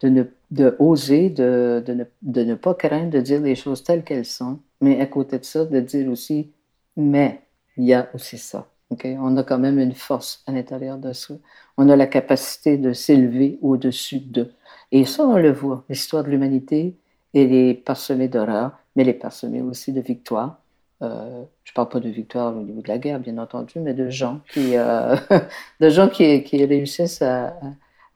de 0.00 0.08
ne 0.08 0.22
de 0.50 0.76
oser, 0.78 1.30
de, 1.30 1.82
de, 2.22 2.42
ne, 2.44 2.54
pas 2.54 2.74
craindre 2.74 3.10
de 3.10 3.20
dire 3.20 3.40
les 3.40 3.54
choses 3.54 3.82
telles 3.82 4.04
qu'elles 4.04 4.24
sont, 4.24 4.60
mais 4.80 5.00
à 5.00 5.06
côté 5.06 5.38
de 5.38 5.44
ça, 5.44 5.64
de 5.64 5.80
dire 5.80 6.08
aussi, 6.10 6.52
mais 6.96 7.42
il 7.76 7.84
y 7.84 7.94
a 7.94 8.08
aussi 8.14 8.38
ça. 8.38 8.68
Okay? 8.90 9.16
On 9.20 9.36
a 9.36 9.42
quand 9.42 9.58
même 9.58 9.78
une 9.78 9.94
force 9.94 10.42
à 10.46 10.52
l'intérieur 10.52 10.98
de 10.98 11.12
soi. 11.12 11.36
On 11.76 11.88
a 11.88 11.96
la 11.96 12.06
capacité 12.06 12.78
de 12.78 12.92
s'élever 12.92 13.58
au-dessus 13.62 14.20
d'eux. 14.20 14.52
Et 14.92 15.04
ça, 15.04 15.26
on 15.26 15.36
le 15.36 15.52
voit. 15.52 15.84
L'histoire 15.88 16.22
de 16.24 16.30
l'humanité, 16.30 16.96
est 17.34 17.84
parsemée 17.84 18.28
d'horreur, 18.28 18.78
mais 18.94 19.02
elle 19.02 19.10
est 19.10 19.14
parsemée 19.14 19.62
aussi 19.62 19.92
de 19.92 20.00
victoires. 20.00 20.60
Euh, 21.02 21.44
je 21.64 21.72
ne 21.72 21.74
parle 21.74 21.88
pas 21.88 22.00
de 22.00 22.08
victoire 22.08 22.56
au 22.56 22.62
niveau 22.62 22.80
de 22.80 22.88
la 22.88 22.98
guerre, 22.98 23.20
bien 23.20 23.36
entendu, 23.38 23.78
mais 23.80 23.92
de 23.92 24.08
gens 24.08 24.40
qui, 24.52 24.76
euh, 24.76 25.16
de 25.80 25.88
gens 25.90 26.08
qui, 26.08 26.64
réussissent 26.64 27.20
à, 27.22 27.58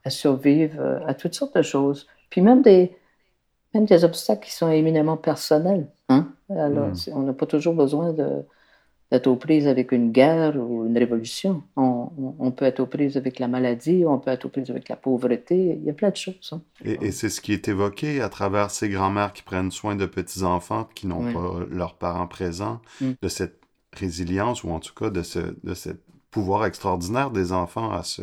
à 0.03 0.09
survivre 0.09 0.79
euh, 0.79 0.99
à 1.05 1.13
toutes 1.13 1.35
sortes 1.35 1.55
de 1.55 1.61
choses. 1.61 2.07
Puis 2.31 2.41
même 2.41 2.63
des, 2.63 2.91
même 3.75 3.85
des 3.85 4.03
obstacles 4.03 4.47
qui 4.47 4.53
sont 4.53 4.71
éminemment 4.71 5.17
personnels. 5.17 5.87
Hein? 6.09 6.33
Alors, 6.49 6.87
hmm. 6.87 7.13
on 7.13 7.21
n'a 7.21 7.33
pas 7.33 7.45
toujours 7.45 7.75
besoin 7.75 8.13
d'être 8.13 9.27
aux 9.27 9.35
prises 9.35 9.67
avec 9.67 9.91
une 9.91 10.11
guerre 10.11 10.55
ou 10.57 10.87
une 10.87 10.97
révolution. 10.97 11.61
On, 11.75 12.51
peut 12.51 12.65
être 12.65 12.79
aux 12.79 12.87
prises 12.87 13.17
avec 13.17 13.37
la 13.37 13.47
maladie, 13.47 14.03
on 14.07 14.17
peut 14.17 14.31
être 14.31 14.45
aux 14.45 14.49
prises 14.49 14.71
avec 14.71 14.89
la 14.89 14.95
pauvreté. 14.95 15.77
Il 15.79 15.83
y 15.83 15.89
a 15.89 15.93
plein 15.93 16.09
de 16.09 16.15
choses. 16.15 16.51
Hein. 16.53 16.61
Et, 16.83 17.11
c'est 17.11 17.29
ce 17.29 17.41
qui 17.41 17.53
est 17.53 17.67
évoqué 17.67 18.21
à 18.21 18.29
travers 18.29 18.71
ces 18.71 18.89
grands-mères 18.89 19.33
qui 19.33 19.43
prennent 19.43 19.71
soin 19.71 19.95
de 19.95 20.05
petits-enfants 20.05 20.87
qui 20.95 21.07
n'ont 21.07 21.31
pas 21.31 21.65
leurs 21.69 21.95
parents 21.95 22.27
présents, 22.27 22.81
mm. 22.99 23.11
de 23.21 23.27
cette 23.27 23.61
résilience 23.93 24.63
ou 24.63 24.71
en 24.71 24.79
tout 24.79 24.93
cas 24.93 25.09
de 25.09 25.21
ce, 25.21 25.39
de 25.63 25.73
ce 25.73 25.89
pouvoir 26.31 26.65
extraordinaire 26.65 27.29
des 27.29 27.51
enfants 27.51 27.91
à 27.91 28.03
se, 28.03 28.21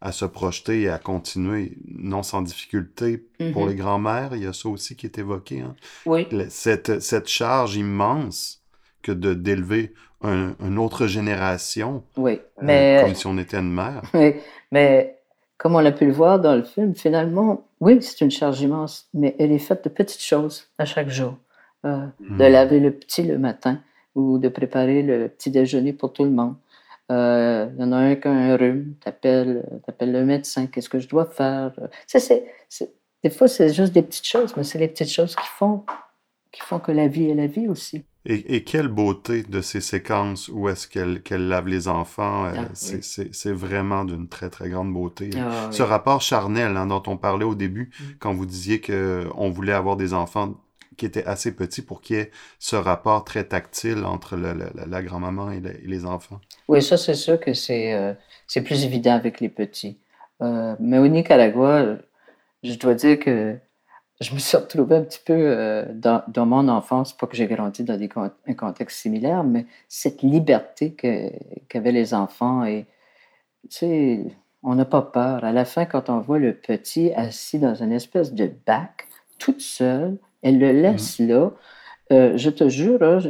à 0.00 0.12
se 0.12 0.24
projeter 0.24 0.82
et 0.82 0.88
à 0.88 0.98
continuer, 0.98 1.76
non 1.86 2.22
sans 2.22 2.42
difficulté. 2.42 3.26
Pour 3.52 3.66
mm-hmm. 3.66 3.68
les 3.68 3.74
grands-mères, 3.74 4.30
il 4.34 4.44
y 4.44 4.46
a 4.46 4.52
ça 4.52 4.68
aussi 4.68 4.96
qui 4.96 5.06
est 5.06 5.18
évoqué. 5.18 5.60
Hein. 5.60 5.74
Oui. 6.06 6.26
Cette, 6.48 7.00
cette 7.00 7.28
charge 7.28 7.76
immense 7.76 8.62
que 9.02 9.12
de 9.12 9.34
d'élever 9.34 9.94
une 10.22 10.78
autre 10.78 11.06
génération. 11.06 12.02
Oui, 12.16 12.32
euh, 12.32 12.62
mais... 12.62 13.00
comme 13.02 13.14
si 13.14 13.26
on 13.26 13.38
était 13.38 13.58
une 13.58 13.72
mère. 13.72 14.02
Oui, 14.12 14.34
mais 14.70 15.16
comme 15.56 15.74
on 15.74 15.84
a 15.84 15.92
pu 15.92 16.06
le 16.06 16.12
voir 16.12 16.38
dans 16.38 16.54
le 16.54 16.62
film, 16.62 16.94
finalement, 16.94 17.66
oui, 17.80 17.98
c'est 18.02 18.20
une 18.22 18.30
charge 18.30 18.60
immense, 18.60 19.08
mais 19.14 19.34
elle 19.38 19.52
est 19.52 19.58
faite 19.58 19.84
de 19.84 19.88
petites 19.88 20.22
choses 20.22 20.68
à 20.78 20.84
chaque 20.84 21.08
jour. 21.08 21.36
Euh, 21.86 22.06
de 22.20 22.34
hmm. 22.34 22.52
laver 22.52 22.78
le 22.78 22.90
petit 22.90 23.22
le 23.22 23.38
matin 23.38 23.80
ou 24.14 24.36
de 24.36 24.50
préparer 24.50 25.02
le 25.02 25.28
petit 25.28 25.50
déjeuner 25.50 25.94
pour 25.94 26.12
tout 26.12 26.24
le 26.24 26.30
monde. 26.30 26.54
Euh, 27.10 27.68
il 27.74 27.80
y 27.80 27.84
en 27.84 27.92
a 27.92 27.96
un 27.96 28.14
qui 28.14 28.28
a 28.28 28.30
un 28.30 28.56
rhume, 28.56 28.94
t'appelles 29.00 29.64
appelles 29.88 30.12
le 30.12 30.24
médecin, 30.24 30.66
qu'est-ce 30.66 30.88
que 30.88 31.00
je 31.00 31.08
dois 31.08 31.26
faire? 31.26 31.72
Ça, 32.06 32.20
c'est, 32.20 32.44
des 33.22 33.30
fois, 33.30 33.48
c'est 33.48 33.72
juste 33.72 33.92
des 33.92 34.02
petites 34.02 34.26
choses, 34.26 34.54
mais 34.56 34.64
c'est 34.64 34.78
les 34.78 34.88
petites 34.88 35.10
choses 35.10 35.34
qui 35.34 35.46
font, 35.46 35.84
qui 36.52 36.60
font 36.60 36.78
que 36.78 36.92
la 36.92 37.08
vie 37.08 37.30
est 37.30 37.34
la 37.34 37.46
vie 37.46 37.68
aussi. 37.68 38.04
Et, 38.26 38.64
quelle 38.64 38.88
beauté 38.88 39.42
de 39.44 39.62
ces 39.62 39.80
séquences 39.80 40.48
où 40.48 40.68
est-ce 40.68 40.86
qu'elle 40.86 41.48
lave 41.48 41.68
les 41.68 41.88
enfants. 41.88 42.44
Euh, 42.44 42.52
ah, 42.54 42.68
c'est 42.74 43.52
vraiment 43.52 44.04
d'une 44.04 44.28
très, 44.28 44.50
très 44.50 44.68
grande 44.68 44.92
beauté. 44.92 45.30
Ah, 45.38 45.70
Ce 45.72 45.82
rapport 45.82 46.20
charnel 46.20 46.76
hein, 46.76 46.86
dont 46.86 47.02
on 47.06 47.16
parlait 47.16 47.46
au 47.46 47.54
début, 47.54 47.90
mm. 47.98 48.04
quand 48.18 48.34
vous 48.34 48.44
disiez 48.44 48.82
qu'on 48.82 49.50
voulait 49.50 49.72
avoir 49.72 49.96
des 49.96 50.12
enfants 50.12 50.54
qui 51.00 51.06
étaient 51.06 51.24
assez 51.24 51.56
petits 51.56 51.80
pour 51.80 52.02
qu'il 52.02 52.16
y 52.16 52.18
ait 52.18 52.30
ce 52.58 52.76
rapport 52.76 53.24
très 53.24 53.44
tactile 53.44 54.04
entre 54.04 54.36
la 54.36 55.02
grand-maman 55.02 55.50
et, 55.50 55.62
les 55.82 56.04
enfants. 56.04 56.40
Oui, 56.68 56.82
ça, 56.82 56.98
c'est 56.98 57.14
sûr 57.14 57.40
que 57.40 57.54
c'est 57.54 57.94
euh, 57.94 58.12
plus 58.62 58.84
évident 58.84 59.14
avec 59.14 59.40
les 59.40 59.48
petits. 59.48 59.98
Euh, 60.42 60.76
mais 60.78 60.98
au 60.98 61.08
Nicaragua, 61.08 61.96
je 62.62 62.74
dois 62.74 62.92
dire 62.92 63.18
que 63.18 63.56
je 64.20 64.34
me 64.34 64.38
suis 64.38 64.58
retrouvé 64.58 64.96
un 64.96 65.02
petit 65.02 65.22
peu 65.24 65.32
euh, 65.32 65.86
dans, 65.94 66.46
mon 66.46 66.68
enfance, 66.68 67.16
pas 67.16 67.26
que 67.26 67.34
j'ai 67.34 67.46
grandi 67.46 67.82
dans 67.82 67.98
un 68.46 68.54
contexte 68.54 68.98
similaire, 68.98 69.42
mais 69.42 69.64
cette 69.88 70.20
liberté 70.20 70.94
qu'avaient 71.70 71.92
les 71.92 72.12
enfants. 72.12 72.62
Et, 72.66 72.84
tu 73.70 73.78
sais, 73.78 74.24
on 74.62 74.74
n'a 74.74 74.84
pas 74.84 75.00
peur. 75.00 75.44
À 75.44 75.52
la 75.52 75.64
fin, 75.64 75.86
quand 75.86 76.10
on 76.10 76.20
voit 76.20 76.38
le 76.38 76.52
petit 76.52 77.10
assis 77.14 77.58
dans 77.58 77.74
une 77.74 77.92
espèce 77.92 78.34
de 78.34 78.50
bac, 78.66 79.08
toute 79.38 79.62
seule, 79.62 80.18
elle 80.42 80.58
le 80.58 80.72
laisse 80.72 81.18
mmh. 81.18 81.28
là. 81.28 81.50
Euh, 82.12 82.36
je 82.36 82.50
te 82.50 82.68
jure, 82.68 83.00
hein, 83.02 83.20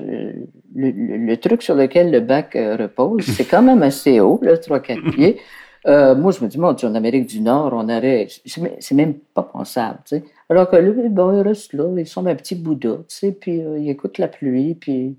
le, 0.75 1.35
truc 1.37 1.63
sur 1.63 1.75
lequel 1.75 2.11
le 2.11 2.21
bac 2.21 2.57
euh, 2.57 2.77
repose, 2.77 3.25
c'est 3.25 3.45
quand 3.45 3.61
même 3.61 3.83
assez 3.83 4.21
haut, 4.21 4.41
3-4 4.43 5.11
pieds. 5.15 5.41
moi, 5.85 6.33
je 6.33 6.43
me 6.43 6.47
dis, 6.49 6.59
mon 6.59 6.73
Dieu, 6.73 6.89
en 6.89 6.95
Amérique 6.95 7.27
du 7.27 7.43
Nord, 7.43 7.73
on 7.75 7.89
aurait. 7.91 8.29
C'est 8.47 8.95
même 8.95 9.15
pas 9.35 9.43
pensable, 9.43 9.99
tu 10.07 10.17
sais. 10.17 10.25
Alors 10.51 10.69
que 10.69 10.77
lui, 10.77 11.09
bon, 11.09 11.33
il 11.33 11.43
reste 11.43 11.75
là, 11.75 11.89
il 11.97 12.07
semble 12.07 12.31
un 12.31 12.35
petit 12.35 12.57
Bouddha, 12.57 12.97
tu 12.97 13.05
sais, 13.09 13.33
puis 13.33 13.63
euh, 13.63 13.79
il 13.79 13.89
écoute 13.89 14.19
la 14.19 14.29
pluie, 14.29 14.75
puis... 14.75 15.17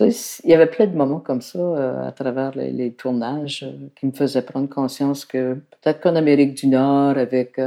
Il 0.00 0.14
y 0.44 0.54
avait 0.54 0.70
plein 0.70 0.86
de 0.86 0.96
moments 0.96 1.20
comme 1.20 1.42
ça 1.42 1.58
euh, 1.58 2.06
à 2.06 2.12
travers 2.12 2.52
les, 2.56 2.94
tournages 2.94 3.62
euh, 3.62 3.88
qui 3.94 4.06
me 4.06 4.12
faisaient 4.12 4.42
prendre 4.42 4.68
conscience 4.68 5.26
que 5.26 5.54
peut-être 5.54 6.00
qu'en 6.00 6.16
Amérique 6.16 6.54
du 6.54 6.66
Nord, 6.68 7.18
avec 7.18 7.60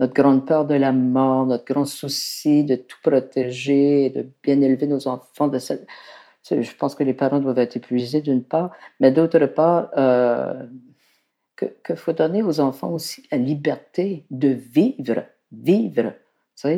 notre 0.00 0.12
grande 0.12 0.44
peur 0.44 0.66
de 0.66 0.74
la 0.74 0.90
mort, 0.90 1.46
notre 1.46 1.64
grand 1.64 1.84
souci 1.84 2.64
de 2.64 2.74
tout 2.74 2.98
protéger, 3.02 4.10
de 4.10 4.26
bien 4.42 4.60
élever 4.60 4.88
nos 4.88 5.06
enfants, 5.06 5.50
je 5.52 6.76
pense 6.76 6.94
que 6.96 7.04
les 7.04 7.14
parents 7.14 7.38
doivent 7.38 7.58
être 7.58 7.76
épuisés 7.76 8.22
d'une 8.22 8.42
part, 8.42 8.72
mais 8.98 9.12
d'autre 9.12 9.46
part, 9.46 9.90
qu'il 11.56 11.96
faut 11.96 12.12
donner 12.12 12.42
aux 12.42 12.58
enfants 12.58 12.90
aussi 12.90 13.22
la 13.30 13.38
liberté 13.38 14.24
de 14.30 14.48
vivre, 14.48 15.24
vivre 15.52 16.12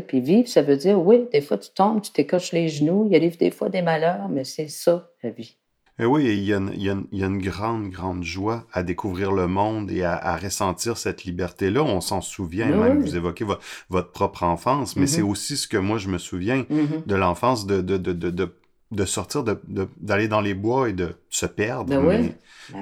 puis 0.06 0.20
vivre, 0.20 0.48
ça 0.48 0.62
veut 0.62 0.76
dire, 0.76 1.00
oui, 1.00 1.26
des 1.32 1.40
fois 1.40 1.58
tu 1.58 1.70
tombes, 1.70 2.02
tu 2.02 2.12
t'écoches 2.12 2.52
les 2.52 2.68
genoux, 2.68 3.06
il 3.10 3.16
arrive 3.16 3.38
des 3.38 3.50
fois 3.50 3.68
des 3.68 3.82
malheurs, 3.82 4.28
mais 4.28 4.44
c'est 4.44 4.68
ça, 4.68 5.10
la 5.22 5.30
vie. 5.30 5.56
Et 6.00 6.06
oui, 6.06 6.24
il 6.24 6.44
y, 6.44 6.54
a 6.54 6.56
une, 6.56 6.70
il, 6.74 6.82
y 6.82 6.88
a 6.88 6.96
il 7.12 7.18
y, 7.18 7.22
a 7.22 7.26
une, 7.26 7.42
grande, 7.42 7.90
grande 7.90 8.24
joie 8.24 8.64
à 8.72 8.82
découvrir 8.82 9.32
le 9.32 9.46
monde 9.46 9.90
et 9.90 10.02
à, 10.02 10.36
ressentir 10.36 10.96
cette 10.96 11.24
liberté-là. 11.24 11.82
On 11.82 12.00
s'en 12.00 12.22
souvient, 12.22 12.68
même 12.68 13.02
vous 13.02 13.16
évoquez 13.16 13.44
votre 13.90 14.10
propre 14.10 14.44
enfance, 14.44 14.96
mais 14.96 15.06
c'est 15.06 15.20
mm-hmm. 15.20 15.30
aussi 15.30 15.56
ce 15.58 15.68
que 15.68 15.76
moi 15.76 15.98
je 15.98 16.08
me 16.08 16.16
souviens 16.16 16.62
mm-hmm. 16.62 17.06
de 17.06 17.14
l'enfance 17.14 17.66
de, 17.66 17.82
de, 17.82 17.98
de, 17.98 18.12
de, 18.12 18.54
de 18.91 19.05
sortir, 19.05 19.45
d'aller 20.01 20.28
dans 20.28 20.41
les 20.41 20.55
bois 20.55 20.88
et 20.88 20.93
de 20.93 21.14
se 21.28 21.47
perdre, 21.47 21.84
ben 21.84 22.03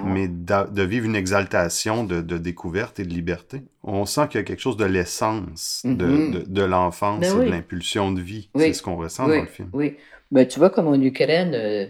mais, 0.05 0.29
ben 0.29 0.65
de 0.65 0.83
vivre 0.83 1.07
une 1.07 1.17
exaltation 1.17 2.05
de, 2.05 2.21
découverte 2.39 2.99
et 2.99 3.05
de 3.05 3.11
liberté. 3.11 3.63
On 3.83 4.07
sent 4.07 4.29
qu'il 4.29 4.39
y 4.39 4.43
a 4.43 4.45
quelque 4.45 4.61
chose 4.61 4.77
de 4.77 4.85
l'essence 4.85 5.83
de, 5.85 6.07
mm-hmm. 6.07 6.65
l'enfance 6.65 7.21
ben 7.21 7.43
et 7.43 7.45
de 7.47 7.51
l'impulsion 7.51 8.13
de 8.13 8.21
vie. 8.21 8.49
C'est 8.57 8.73
ce 8.73 8.83
qu'on 8.83 8.97
ressent 8.97 9.29
dans 9.29 9.41
le 9.41 9.47
film. 9.47 9.71
Oui. 9.73 9.97
Ben, 10.31 10.47
tu 10.47 10.59
vois, 10.59 10.71
comme 10.71 10.89
en 10.89 11.01
Ukraine, 11.01 11.55
euh, 11.55 11.87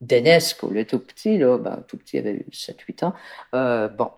Denesco, 0.00 0.70
le 0.70 0.84
tout 0.84 0.98
petit, 0.98 1.38
là, 1.38 1.56
ben, 1.56 1.84
tout 1.86 1.96
petit, 1.96 2.16
il 2.18 2.26
avait 2.26 2.44
7-8 2.50 3.04
ans, 3.04 3.14
euh, 3.54 3.88
bon, 3.88 4.10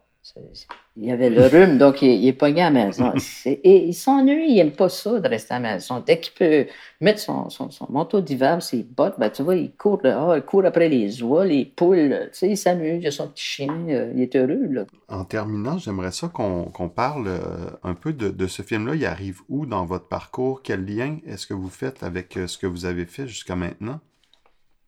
il 1.01 1.09
y 1.09 1.13
avait 1.13 1.31
le 1.31 1.47
rhume, 1.47 1.79
donc 1.79 2.03
il, 2.03 2.27
est 2.27 2.33
pogné 2.33 2.63
à 2.63 2.71
la 2.71 2.87
maison. 2.87 3.13
Et 3.47 3.87
il 3.87 3.95
s'ennuie, 3.95 4.51
il 4.51 4.57
n'aime 4.57 4.73
pas 4.73 4.89
ça 4.89 5.21
de 5.21 5.29
rester 5.29 5.55
à 5.55 5.61
la 5.61 5.75
maison. 5.75 6.03
Dès 6.05 6.19
qu'il 6.19 6.35
peut 6.35 6.67
mettre 7.01 7.21
son, 7.21 7.49
son, 7.51 7.71
manteau 7.89 8.21
d'hiver, 8.21 8.63
ses 8.63 8.83
bottes, 8.83 9.15
ben, 9.19 9.31
tu 9.31 9.43
vois, 9.43 9.55
il 9.55 9.73
court 9.73 9.99
dehors, 10.03 10.37
il 10.37 10.43
court 10.43 10.65
après 10.65 10.89
les 10.89 11.23
oies, 11.23 11.45
les 11.45 11.65
poules, 11.65 12.29
tu 12.33 12.39
sais, 12.39 12.49
il 12.51 12.57
s'amuse, 12.57 13.03
il 13.03 13.07
a 13.07 13.11
son 13.11 13.29
petit 13.29 13.45
chien, 13.45 13.87
euh, 13.89 14.13
il 14.15 14.23
est 14.23 14.35
heureux. 14.35 14.67
Là. 14.71 14.85
En 15.09 15.25
terminant, 15.25 15.79
j'aimerais 15.79 16.13
ça 16.13 16.29
qu'on 16.29 16.89
parle 16.89 17.29
euh, 17.29 17.39
un 17.85 17.95
peu 17.95 18.13
de, 18.13 18.29
de 18.29 18.47
ce 18.47 18.63
film-là. 18.63 18.95
Il 18.95 19.07
arrive 19.07 19.41
où 19.49 19.67
dans 19.67 19.85
votre 19.85 20.09
parcours? 20.09 20.63
Quel 20.63 20.85
lien 20.85 21.19
est-ce 21.27 21.47
que 21.47 21.55
vous 21.55 21.71
faites 21.71 22.03
avec 22.03 22.37
euh, 22.37 22.47
ce 22.47 22.59
que 22.59 22.67
vous 22.67 22.87
avez 22.87 23.07
fait 23.07 23.27
jusqu'à 23.27 23.57
maintenant? 23.57 24.01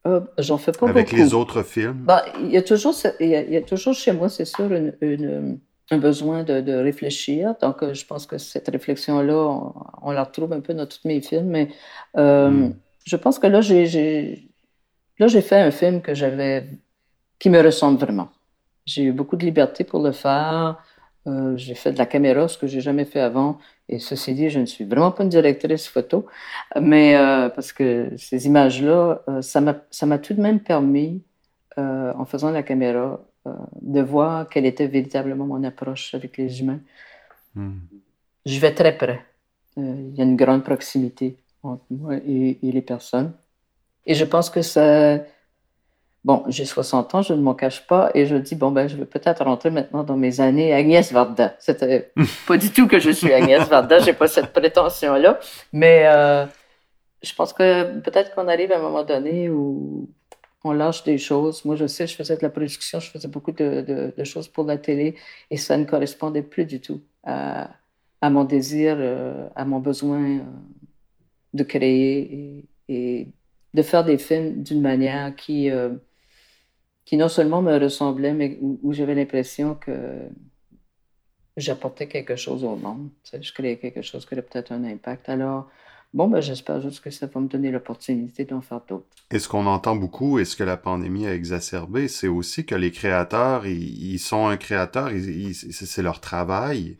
Euh, 0.07 0.21
j'en 0.39 0.57
fais 0.57 0.73
pas 0.73 0.89
Avec 0.89 1.13
les 1.13 1.35
autres 1.35 1.63
films? 1.63 2.05
Ben, 2.05 2.23
il, 2.41 2.51
y 2.51 2.57
a 2.57 2.63
toujours, 2.63 2.95
il, 3.21 3.29
y 3.29 3.57
a, 3.57 3.63
toujours 3.63 3.95
chez 3.95 4.13
moi, 4.13 4.29
c'est 4.31 4.47
sûr, 4.47 4.71
une, 4.73 5.59
un 5.91 5.99
besoin 5.99 6.45
de, 6.45 6.61
de, 6.61 6.72
réfléchir. 6.72 7.55
Donc, 7.61 7.82
euh, 7.82 7.95
je 7.95 8.05
pense 8.07 8.26
que 8.26 8.38
cette 8.38 8.68
réflexion-là, 8.68 9.72
on, 10.03 10.11
la 10.11 10.24
retrouve 10.24 10.53
un 10.53 10.61
peu 10.61 10.74
dans 10.74 10.86
tous 10.86 11.01
mes 11.05 11.20
films. 11.20 11.49
Mais 11.49 11.68
euh, 12.16 12.51
hmm. 12.51 12.74
je 13.05 13.16
pense 13.16 13.38
que 13.38 13.47
là, 13.47 13.61
j'ai 13.61 14.49
là 15.18 15.26
j'ai 15.26 15.43
fait 15.43 15.61
un 15.61 15.70
film 15.70 16.01
que 16.01 16.14
j'avais 16.14 16.68
qui 17.38 17.51
me 17.51 17.61
ressemble 17.62 17.99
vraiment. 17.99 18.28
J'ai 18.86 19.05
eu 19.05 19.12
beaucoup 19.12 19.36
de 19.36 19.45
liberté 19.45 19.84
pour 19.84 20.03
le 20.03 20.12
faire. 20.12 20.82
j'ai 21.57 21.74
fait 21.74 21.93
de 21.93 21.99
la 21.99 22.07
caméra, 22.07 22.49
ce 22.49 22.59
que 22.59 22.66
j'ai 22.66 22.80
jamais 22.80 23.05
fait 23.05 23.20
avant. 23.20 23.59
Et 23.91 23.99
ceci 23.99 24.34
dit, 24.34 24.51
je 24.51 24.61
ne 24.61 24.66
suis 24.66 24.84
vraiment 24.84 25.11
pas 25.11 25.24
une 25.24 25.28
directrice 25.28 25.88
photo, 25.88 26.26
mais 26.80 27.16
euh, 27.16 27.49
parce 27.49 27.72
que 27.72 28.12
ces 28.16 28.47
images-là, 28.47 29.22
euh, 29.28 29.43
ça 29.43 29.61
m'a 29.61 30.18
tout 30.18 30.34
de 30.34 30.41
même 30.41 30.61
permis, 30.61 31.24
euh, 31.78 32.12
en 32.16 32.24
faisant 32.24 32.53
la 32.53 32.62
caméra, 32.62 33.20
de 33.80 34.01
voir 34.01 34.48
quelle 34.48 34.66
était 34.66 34.86
véritablement 34.86 35.46
mon 35.46 35.62
approche 35.64 36.14
avec 36.14 36.36
les 36.36 36.61
humains. 36.61 36.80
Hmm. 37.55 37.78
Je 38.46 38.59
vais 38.59 38.74
très 38.74 38.96
près. 38.96 39.24
Il 39.76 40.14
y 40.16 40.20
a 40.20 40.24
une 40.24 40.36
grande 40.36 40.64
proximité 40.64 41.36
entre 41.62 41.84
moi 41.90 42.16
et, 42.16 42.59
et 42.62 42.72
les 42.72 42.82
personnes. 42.82 43.32
Et 44.07 44.14
je 44.14 44.24
pense 44.24 44.51
que 44.51 44.62
ça, 44.62 45.18
Bon, 46.22 46.44
j'ai 46.48 46.66
60 46.66 47.14
ans, 47.14 47.22
je 47.22 47.32
ne 47.32 47.40
m'en 47.40 47.55
cache 47.55 47.86
pas, 47.86 48.11
et 48.14 48.26
je 48.26 48.36
dis, 48.36 48.55
bon, 48.55 48.70
ben, 48.70 48.86
je 48.88 48.96
vais 48.96 49.07
peut-être 49.07 49.42
rentrer 49.42 49.70
maintenant 49.70 50.03
dans 50.03 50.18
mes 50.18 50.40
années 50.42 50.74
Agnès 50.74 51.11
Varda. 51.12 51.55
C'était 51.59 52.12
pas 52.46 52.59
du 52.59 52.70
tout 52.70 52.86
que 52.86 52.98
je 52.98 53.11
suis 53.11 53.32
Agnès 53.32 53.66
Varda, 53.68 54.01
j'ai 54.01 54.12
pas 54.12 54.28
cette 54.28 54.53
prétention-là, 54.53 55.40
mais 55.72 56.03
euh, 56.05 56.44
je 57.22 57.34
pense 57.34 57.55
que 57.55 57.98
peut-être 58.01 58.34
qu'on 58.34 58.48
arrive 58.48 58.70
à 58.70 58.76
un 58.78 58.82
moment 58.82 59.03
donné 59.03 59.48
où 59.48 60.11
on 60.65 60.73
lâche 60.73 61.05
des 61.05 61.19
choses. 61.19 61.65
Moi, 61.65 61.77
je 61.77 61.87
sais, 61.87 62.07
je 62.07 62.15
faisais 62.15 62.37
de 62.37 62.43
la 62.43 62.51
production, 62.51 63.01
je 63.01 63.11
faisais 63.11 63.29
beaucoup 63.29 63.53
de, 63.53 64.13
choses 64.25 64.49
pour 64.49 64.65
la 64.65 64.79
télé, 64.79 65.17
et 65.51 65.57
ça 65.57 65.77
ne 65.77 65.85
correspondait 65.85 66.43
plus 66.43 66.65
du 66.65 66.81
tout 66.81 67.01
à, 67.25 67.71
mon 68.23 68.45
désir, 68.45 68.97
euh, 68.99 69.49
à 69.57 69.65
mon 69.65 69.79
besoin 69.81 70.41
euh, 70.41 70.43
de 71.55 71.63
créer 71.65 72.65
et, 72.89 73.29
de 73.73 73.83
faire 73.83 74.05
des 74.05 74.19
films 74.19 74.63
d'une 74.65 74.81
manière 74.81 75.35
qui 75.37 75.71
qui 77.11 77.17
non 77.17 77.29
seulement 77.29 77.61
me 77.61 77.77
ressemblait, 77.77 78.33
mais 78.33 78.57
où, 78.61 78.93
j'avais 78.93 79.17
l'impression 79.17 79.75
que 79.75 80.29
j'apportais 81.57 82.07
quelque 82.07 82.37
chose 82.37 82.63
au 82.63 82.77
monde. 82.77 83.11
je 83.25 83.53
créais 83.53 83.79
quelque 83.79 84.01
chose 84.03 84.25
qui 84.25 84.35
aurait 84.35 84.43
peut-être 84.43 84.71
un 84.71 84.85
impact. 84.85 85.29
Alors, 85.29 85.69
Bon, 86.13 86.27
ben, 86.27 86.41
j'espère 86.41 86.81
juste 86.81 87.01
que 87.05 87.11
ça 87.11 87.27
va 87.27 87.41
me 87.41 87.47
donner 87.47 87.71
l'opportunité 87.71 88.45
d'en 88.45 88.61
faire 88.61 88.81
d'autres. 88.89 89.07
Et 89.31 89.39
ce 89.39 89.49
qu'on 89.49 89.67
entend 89.67 89.95
beaucoup 89.95 90.41
et 90.41 90.45
ce 90.45 90.57
que 90.57 90.65
la 90.65 90.77
pandémie 90.77 91.27
a 91.27 91.35
exacerbé, 91.35 92.09
c'est 92.09 92.27
aussi 92.27 92.67
que 92.67 92.75
les 92.75 92.91
créateurs, 92.91 93.65
ils, 93.67 94.19
sont 94.19 94.49
un 94.49 94.57
créateur, 94.57 95.11
c'est 95.53 96.03
leur 96.03 96.21
travail. 96.21 96.99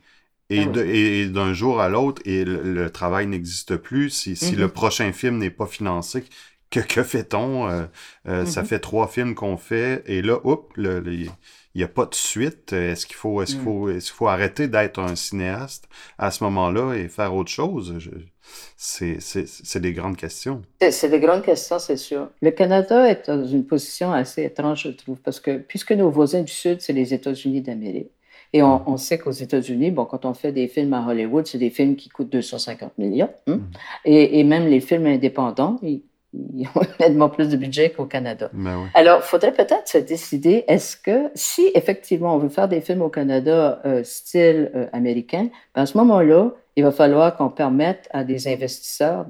Et, 0.49 0.63
ah 0.63 1.29
d'un 1.29 1.53
jour 1.53 1.81
à 1.81 1.89
l'autre, 1.89 2.23
et 2.25 2.45
le, 2.45 2.91
travail 2.91 3.27
n'existe 3.27 3.77
plus. 3.77 4.11
Si, 4.11 4.37
si 4.37 4.57
le 4.57 4.67
mm-hmm. 4.67 4.71
prochain 4.71 5.13
film 5.13 5.39
n'est 5.39 5.51
pas 5.51 5.67
financé, 5.67 6.25
que, 6.71 6.81
que 6.81 7.03
fait-on? 7.03 7.69
Euh, 7.69 7.87
euh, 8.29 8.47
ça 8.47 8.63
mm-hmm. 8.63 8.67
fait 8.67 8.79
trois 8.81 9.09
films 9.09 9.35
qu'on 9.35 9.57
fait, 9.57 10.03
et 10.07 10.23
là, 10.23 10.41
hop, 10.45 10.73
il 10.77 11.31
n'y 11.75 11.83
a 11.83 11.89
pas 11.89 12.07
de 12.07 12.15
suite. 12.15 12.73
Est-ce 12.73 13.07
qu'il 13.07 13.17
faut, 13.17 13.43
est-ce 13.43 13.53
qu'il 13.53 13.61
mm. 13.61 13.65
faut, 13.65 13.89
est-ce 13.91 14.07
qu'il 14.07 14.17
faut 14.17 14.29
arrêter 14.29 14.69
d'être 14.69 15.01
un 15.01 15.15
cinéaste 15.15 15.89
à 16.19 16.31
ce 16.31 16.43
moment-là 16.45 16.95
et 16.95 17.09
faire 17.09 17.35
autre 17.35 17.51
chose? 17.51 18.01
C'est 18.76 19.80
des 19.80 19.92
grandes 19.92 20.16
questions. 20.16 20.62
C'est 20.90 21.09
des 21.09 21.20
grandes 21.20 21.42
questions, 21.42 21.78
c'est 21.78 21.96
sûr. 21.96 22.28
Le 22.40 22.51
Canada 22.51 23.09
est 23.09 23.28
dans 23.28 23.46
une 23.46 23.66
position 23.66 24.12
assez 24.12 24.44
étrange, 24.44 24.84
je 24.84 24.90
trouve, 24.90 25.18
parce 25.20 25.40
que 25.40 25.59
puisque 25.59 25.92
nos 25.92 26.11
voisins 26.11 26.42
du 26.42 26.53
Sud, 26.53 26.80
c'est 26.80 26.92
les 26.92 27.12
États-Unis 27.12 27.61
d'Amérique, 27.61 28.11
et 28.53 28.62
on, 28.62 28.82
on 28.88 28.96
sait 28.96 29.18
qu'aux 29.18 29.30
États-Unis, 29.30 29.90
bon, 29.90 30.05
quand 30.05 30.24
on 30.24 30.34
fait 30.34 30.53
des 30.53 30.66
films 30.66 30.92
à 30.94 31.07
Hollywood, 31.07 31.46
c'est 31.46 31.59
des 31.59 31.70
films 31.70 31.94
qui 31.94 32.09
coûtent 32.09 32.30
250 32.30 32.98
millions. 32.98 33.30
Hein? 33.46 33.57
Mm. 33.57 33.61
Et, 34.05 34.40
et, 34.40 34.44
même 34.44 34.66
les 34.66 34.80
films 34.80 35.07
indépendants, 35.07 35.78
ils, 35.82 36.03
ils 36.32 36.66
ont 36.74 36.80
nettement 37.01 37.28
plus 37.28 37.48
de 37.48 37.57
budget 37.57 37.90
qu'au 37.90 38.07
Canada. 38.07 38.51
Ben 38.53 38.88
Alors, 38.94 39.20
il 39.22 39.26
faudrait 39.26 39.53
peut-être 39.53 39.86
se 39.86 39.98
décider, 39.98 40.64
est-ce 40.66 40.96
que 40.96 41.30
si 41.34 41.70
effectivement 41.74 42.34
on 42.34 42.38
veut 42.38 42.48
faire 42.48 42.68
des 42.68 42.80
films 42.80 43.03
au 43.03 43.09
Canada 43.09 43.80
euh, 43.84 44.03
style 44.05 44.70
euh, 44.74 44.86
américain, 44.92 45.48
ben 45.74 45.82
à 45.82 45.86
ce 45.86 45.96
moment-là, 45.98 46.53
il 46.81 46.83
va 46.83 46.93
falloir 46.93 47.37
qu'on 47.37 47.51
permette 47.51 48.09
à 48.11 48.24
des 48.24 48.49
investisseurs 48.49 49.26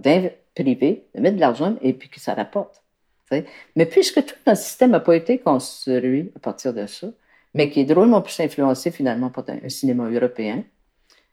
privés 0.54 1.08
de 1.16 1.20
mettre 1.20 1.34
de 1.34 1.40
l'argent 1.40 1.74
et 1.82 1.92
puis 1.92 2.08
que 2.08 2.20
ça 2.20 2.32
rapporte. 2.32 2.84
Mais 3.74 3.86
puisque 3.86 4.24
tout 4.24 4.36
notre 4.46 4.60
système 4.60 4.92
n'a 4.92 5.00
pas 5.00 5.16
été 5.16 5.38
construit 5.38 6.30
à 6.36 6.38
partir 6.38 6.72
de 6.72 6.86
ça, 6.86 7.08
mais 7.54 7.68
qui 7.68 7.80
est 7.80 7.84
drôlement 7.84 8.22
plus 8.22 8.38
influencé 8.38 8.92
finalement 8.92 9.30
par 9.30 9.44
un 9.48 9.68
cinéma 9.68 10.08
européen, 10.08 10.62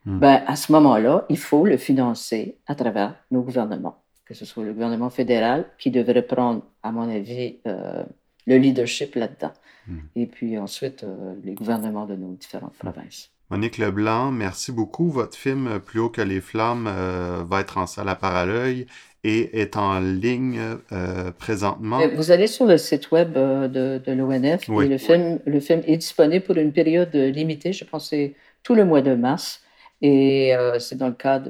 hmm. 0.06 0.18
ben, 0.18 0.44
à 0.48 0.56
ce 0.56 0.72
moment-là, 0.72 1.26
il 1.30 1.38
faut 1.38 1.66
le 1.66 1.78
financer 1.78 2.58
à 2.66 2.74
travers 2.74 3.14
nos 3.30 3.42
gouvernements, 3.42 4.02
que 4.26 4.34
ce 4.34 4.46
soit 4.46 4.64
le 4.64 4.74
gouvernement 4.74 5.12
fédéral 5.12 5.66
qui 5.78 5.92
devrait 5.92 6.24
prendre, 6.24 6.64
à 6.82 6.92
mon 6.92 7.08
avis, 7.10 7.58
euh, 7.68 8.04
le 8.48 8.58
leadership 8.58 9.14
là-dedans, 9.14 9.54
hmm. 9.88 10.00
et 10.16 10.26
puis 10.26 10.58
ensuite 10.58 11.04
euh, 11.04 11.36
les 11.44 11.54
gouvernements 11.54 12.08
de 12.08 12.16
nos 12.16 12.34
différentes 12.34 12.74
provinces. 12.74 13.30
Monique 13.50 13.78
Leblanc, 13.78 14.32
merci 14.32 14.74
beaucoup. 14.74 15.10
Votre 15.10 15.38
film 15.38 15.80
Plus 15.80 16.02
haut 16.02 16.10
que 16.10 16.22
les 16.22 16.42
flammes 16.42 16.88
euh, 16.88 17.44
va 17.50 17.62
être 17.62 17.78
en 17.78 17.88
salle 17.88 18.10
à 18.10 18.16
Paralœil 18.16 18.88
et 19.24 19.62
est 19.62 19.78
en 19.78 20.00
ligne 20.00 20.60
euh, 20.92 21.32
présentement. 21.32 22.00
Vous 22.16 22.32
allez 22.32 22.48
sur 22.48 22.66
le 22.66 22.78
site 22.78 23.10
web 23.12 23.38
euh, 23.38 23.70
de, 23.70 24.02
de 24.06 24.12
l'ONF 24.12 24.68
et 24.68 24.88
le 24.88 24.98
film, 24.98 25.40
le 25.46 25.60
film 25.62 25.82
est 25.88 25.96
disponible 25.96 26.44
pour 26.44 26.58
une 26.58 26.74
période 26.74 27.16
limitée, 27.16 27.72
je 27.72 27.86
pense 27.86 28.10
c'est 28.10 28.36
tout 28.64 28.76
le 28.76 28.84
mois 28.84 29.02
de 29.02 29.16
mars. 29.16 29.62
Et 30.00 30.54
c'est 30.78 30.96
dans 30.96 31.08
le 31.08 31.14
cadre 31.14 31.50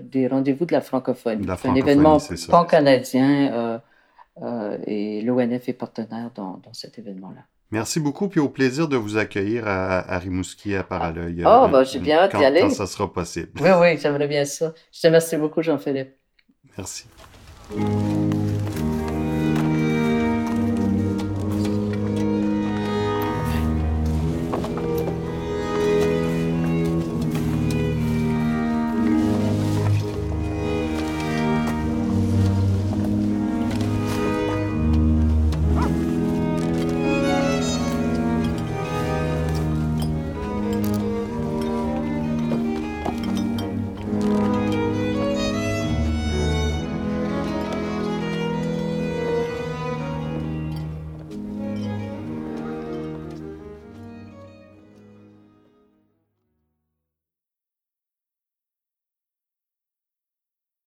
des 0.00 0.28
rendez-vous 0.28 0.66
de 0.66 0.72
la 0.72 0.80
francophonie. 0.80 1.44
C'est 1.58 1.68
un 1.68 1.74
événement 1.74 2.18
pan-canadien 2.48 3.80
et 4.86 5.22
l'ONF 5.22 5.68
est 5.68 5.72
partenaire 5.72 6.30
dans, 6.34 6.60
dans 6.64 6.72
cet 6.72 6.98
événement-là. 6.98 7.42
Merci 7.72 7.98
beaucoup, 7.98 8.28
puis 8.28 8.38
au 8.38 8.48
plaisir 8.48 8.86
de 8.86 8.96
vous 8.96 9.16
accueillir 9.16 9.66
à, 9.66 10.18
Rimouski, 10.18 10.76
à 10.76 10.84
Paralœil. 10.84 11.42
Oh, 11.44 11.48
euh, 11.48 11.68
ben, 11.68 11.82
j'ai 11.82 11.98
bien 11.98 12.18
hâte 12.18 12.36
d'y 12.36 12.44
aller. 12.44 12.60
Quand 12.60 12.70
ça 12.70 12.86
sera 12.86 13.12
possible. 13.12 13.50
Oui, 13.60 13.70
oui, 13.80 13.98
j'aimerais 13.98 14.28
bien 14.28 14.44
ça. 14.44 14.72
Je 14.92 15.00
te 15.00 15.06
remercie 15.06 15.36
beaucoup, 15.36 15.62
Jean-Philippe. 15.62 16.14
Merci. 16.76 17.06